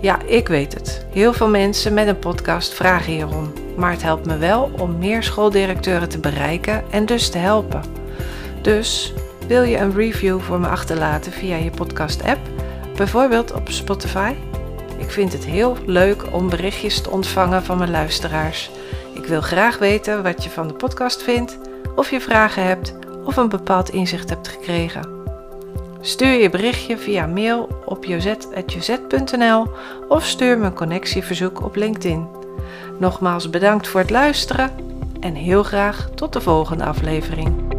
ja, 0.00 0.22
ik 0.26 0.48
weet 0.48 0.74
het. 0.74 1.06
Heel 1.12 1.32
veel 1.32 1.48
mensen 1.48 1.94
met 1.94 2.06
een 2.06 2.18
podcast 2.18 2.74
vragen 2.74 3.12
hierom. 3.12 3.52
Maar 3.76 3.90
het 3.90 4.02
helpt 4.02 4.26
me 4.26 4.36
wel 4.36 4.70
om 4.78 4.98
meer 4.98 5.22
schooldirecteuren 5.22 6.08
te 6.08 6.18
bereiken 6.18 6.82
en 6.90 7.06
dus 7.06 7.30
te 7.30 7.38
helpen. 7.38 7.82
Dus 8.62 9.12
wil 9.46 9.62
je 9.62 9.76
een 9.76 9.94
review 9.94 10.40
voor 10.40 10.60
me 10.60 10.68
achterlaten 10.68 11.32
via 11.32 11.56
je 11.56 11.70
podcast-app, 11.70 12.40
bijvoorbeeld 12.96 13.52
op 13.52 13.68
Spotify? 13.70 14.34
Ik 15.02 15.10
vind 15.10 15.32
het 15.32 15.44
heel 15.44 15.76
leuk 15.86 16.24
om 16.32 16.48
berichtjes 16.48 17.00
te 17.00 17.10
ontvangen 17.10 17.62
van 17.62 17.78
mijn 17.78 17.90
luisteraars. 17.90 18.70
Ik 19.14 19.24
wil 19.24 19.40
graag 19.40 19.78
weten 19.78 20.22
wat 20.22 20.44
je 20.44 20.50
van 20.50 20.68
de 20.68 20.74
podcast 20.74 21.22
vindt, 21.22 21.58
of 21.94 22.10
je 22.10 22.20
vragen 22.20 22.64
hebt 22.64 22.94
of 23.24 23.36
een 23.36 23.48
bepaald 23.48 23.90
inzicht 23.90 24.28
hebt 24.28 24.48
gekregen. 24.48 25.08
Stuur 26.00 26.40
je 26.40 26.50
berichtje 26.50 26.98
via 26.98 27.26
mail 27.26 27.68
op 27.84 28.04
jozet.jozet.nl 28.04 29.66
of 30.08 30.24
stuur 30.24 30.58
me 30.58 30.64
een 30.64 30.74
connectieverzoek 30.74 31.62
op 31.62 31.76
LinkedIn. 31.76 32.26
Nogmaals 32.98 33.50
bedankt 33.50 33.88
voor 33.88 34.00
het 34.00 34.10
luisteren 34.10 34.70
en 35.20 35.34
heel 35.34 35.62
graag 35.62 36.08
tot 36.14 36.32
de 36.32 36.40
volgende 36.40 36.84
aflevering. 36.84 37.71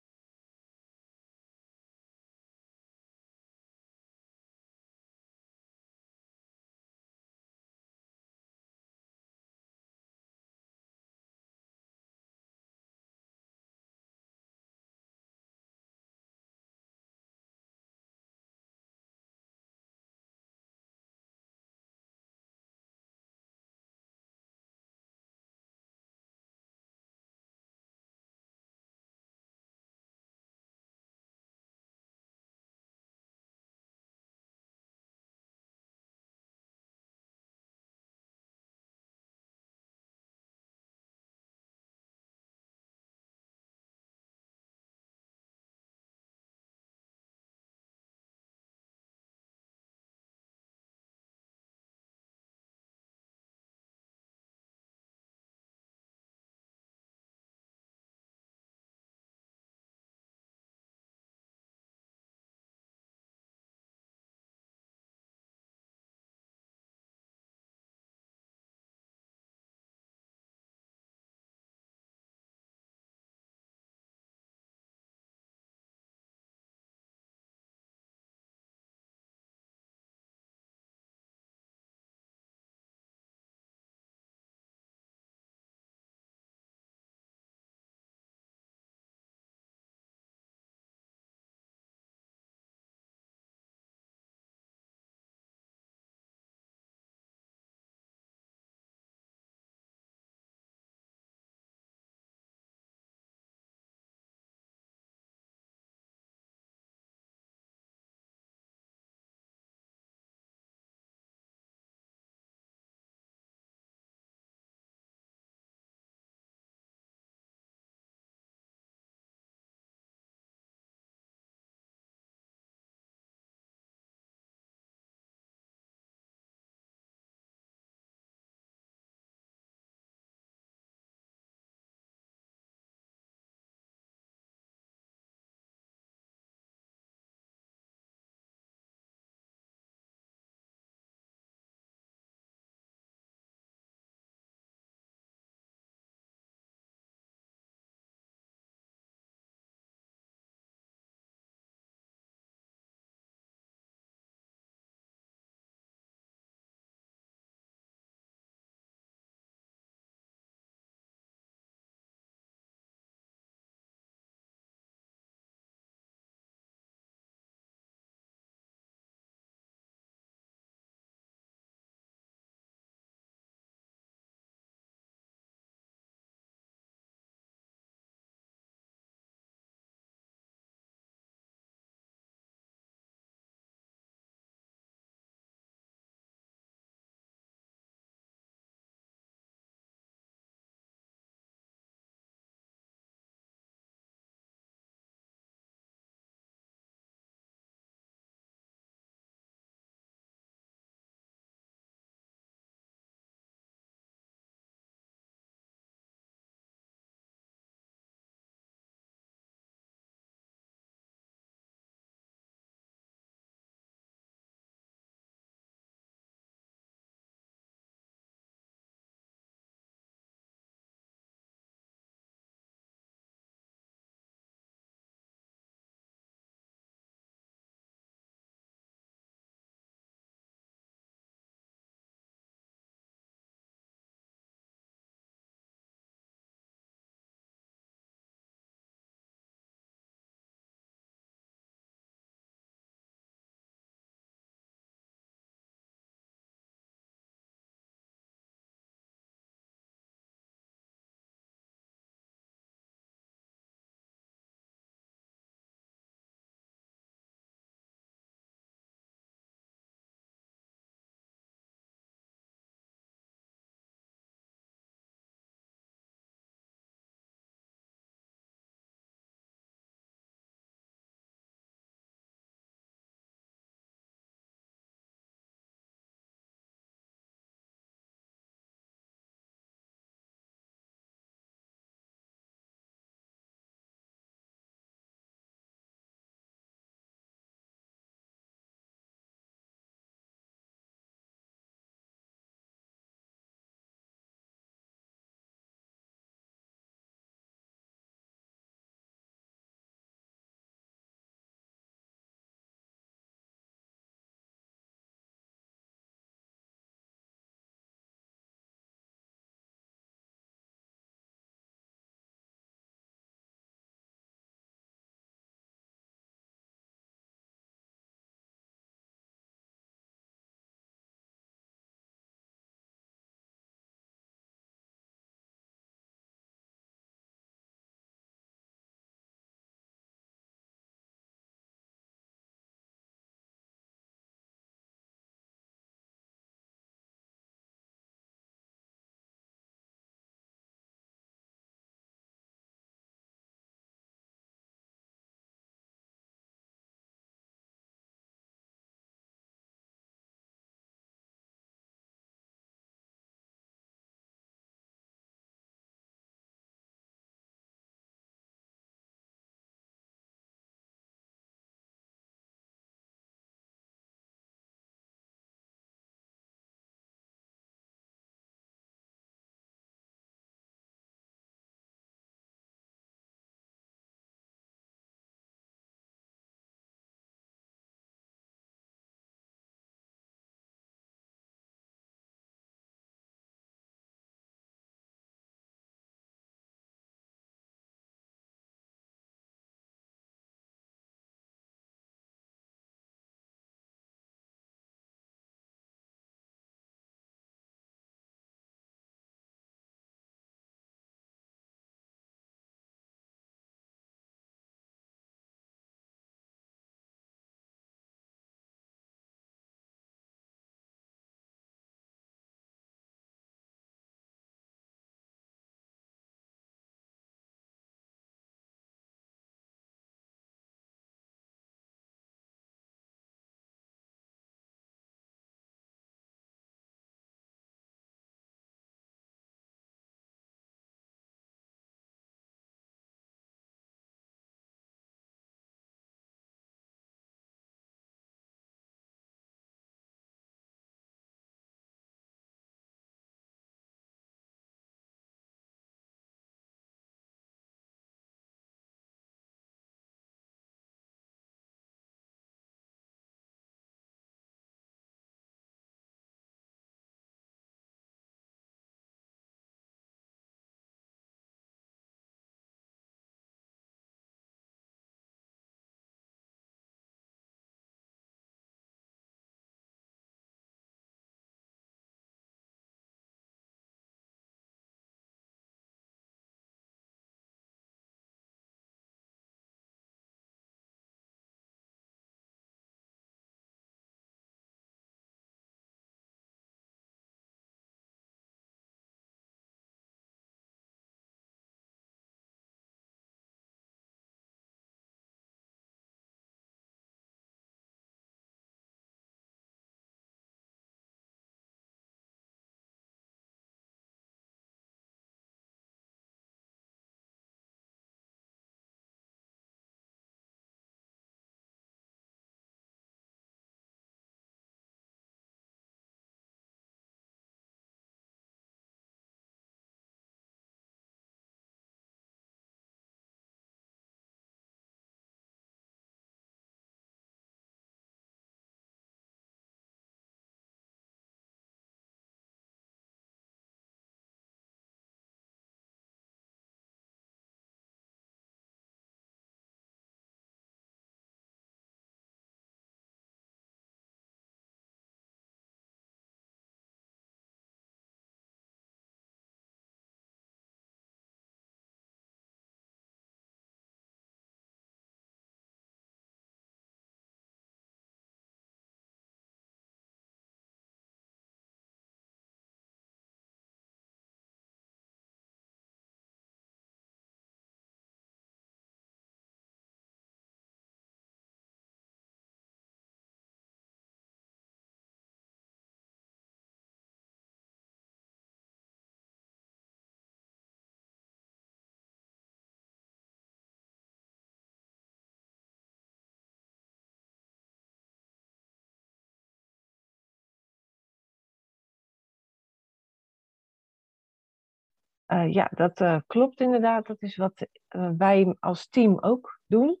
Uh, 595.28 595.52
ja, 595.52 595.70
dat 595.74 596.00
uh, 596.00 596.20
klopt 596.26 596.60
inderdaad. 596.60 597.06
Dat 597.06 597.22
is 597.22 597.36
wat 597.36 597.66
uh, 597.96 598.10
wij 598.16 598.56
als 598.60 598.88
team 598.88 599.18
ook 599.20 599.60
doen. 599.66 600.00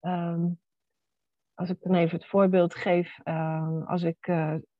Um, 0.00 0.60
als 1.54 1.70
ik 1.70 1.76
dan 1.80 1.94
even 1.94 2.16
het 2.18 2.26
voorbeeld 2.26 2.74
geef, 2.74 3.18
um, 3.24 3.82
als 3.82 4.02
ik 4.02 4.32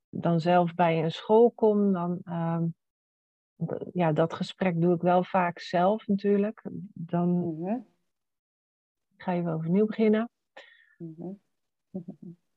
dan 0.08 0.40
zelf 0.40 0.74
bij 0.74 1.02
een 1.02 1.10
school 1.10 1.50
kom, 1.50 1.92
dan 1.92 2.20
um, 2.24 2.74
ja, 3.92 4.12
dat 4.12 4.34
gesprek 4.34 4.80
doe 4.80 4.94
ik 4.94 5.00
wel 5.00 5.24
vaak 5.24 5.58
zelf 5.58 6.06
natuurlijk. 6.06 6.62
Dan 6.92 7.28
mm 7.28 7.66
-hmm. 7.66 7.86
ga 9.16 9.32
je 9.32 9.42
wel 9.42 9.54
overnieuw 9.54 9.86
beginnen. 9.86 10.30
Mm 10.96 11.14
-hmm. 11.18 11.40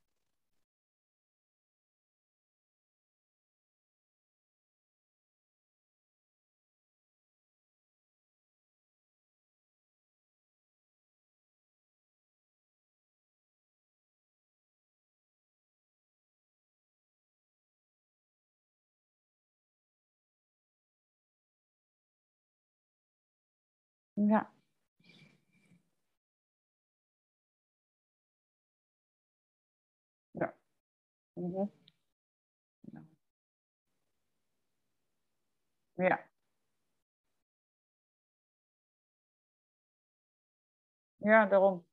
Ja. 24.32 24.52
Ja. 30.34 30.54
Ja. 35.98 36.22
Ja, 41.20 41.46
daarom. 41.46 41.86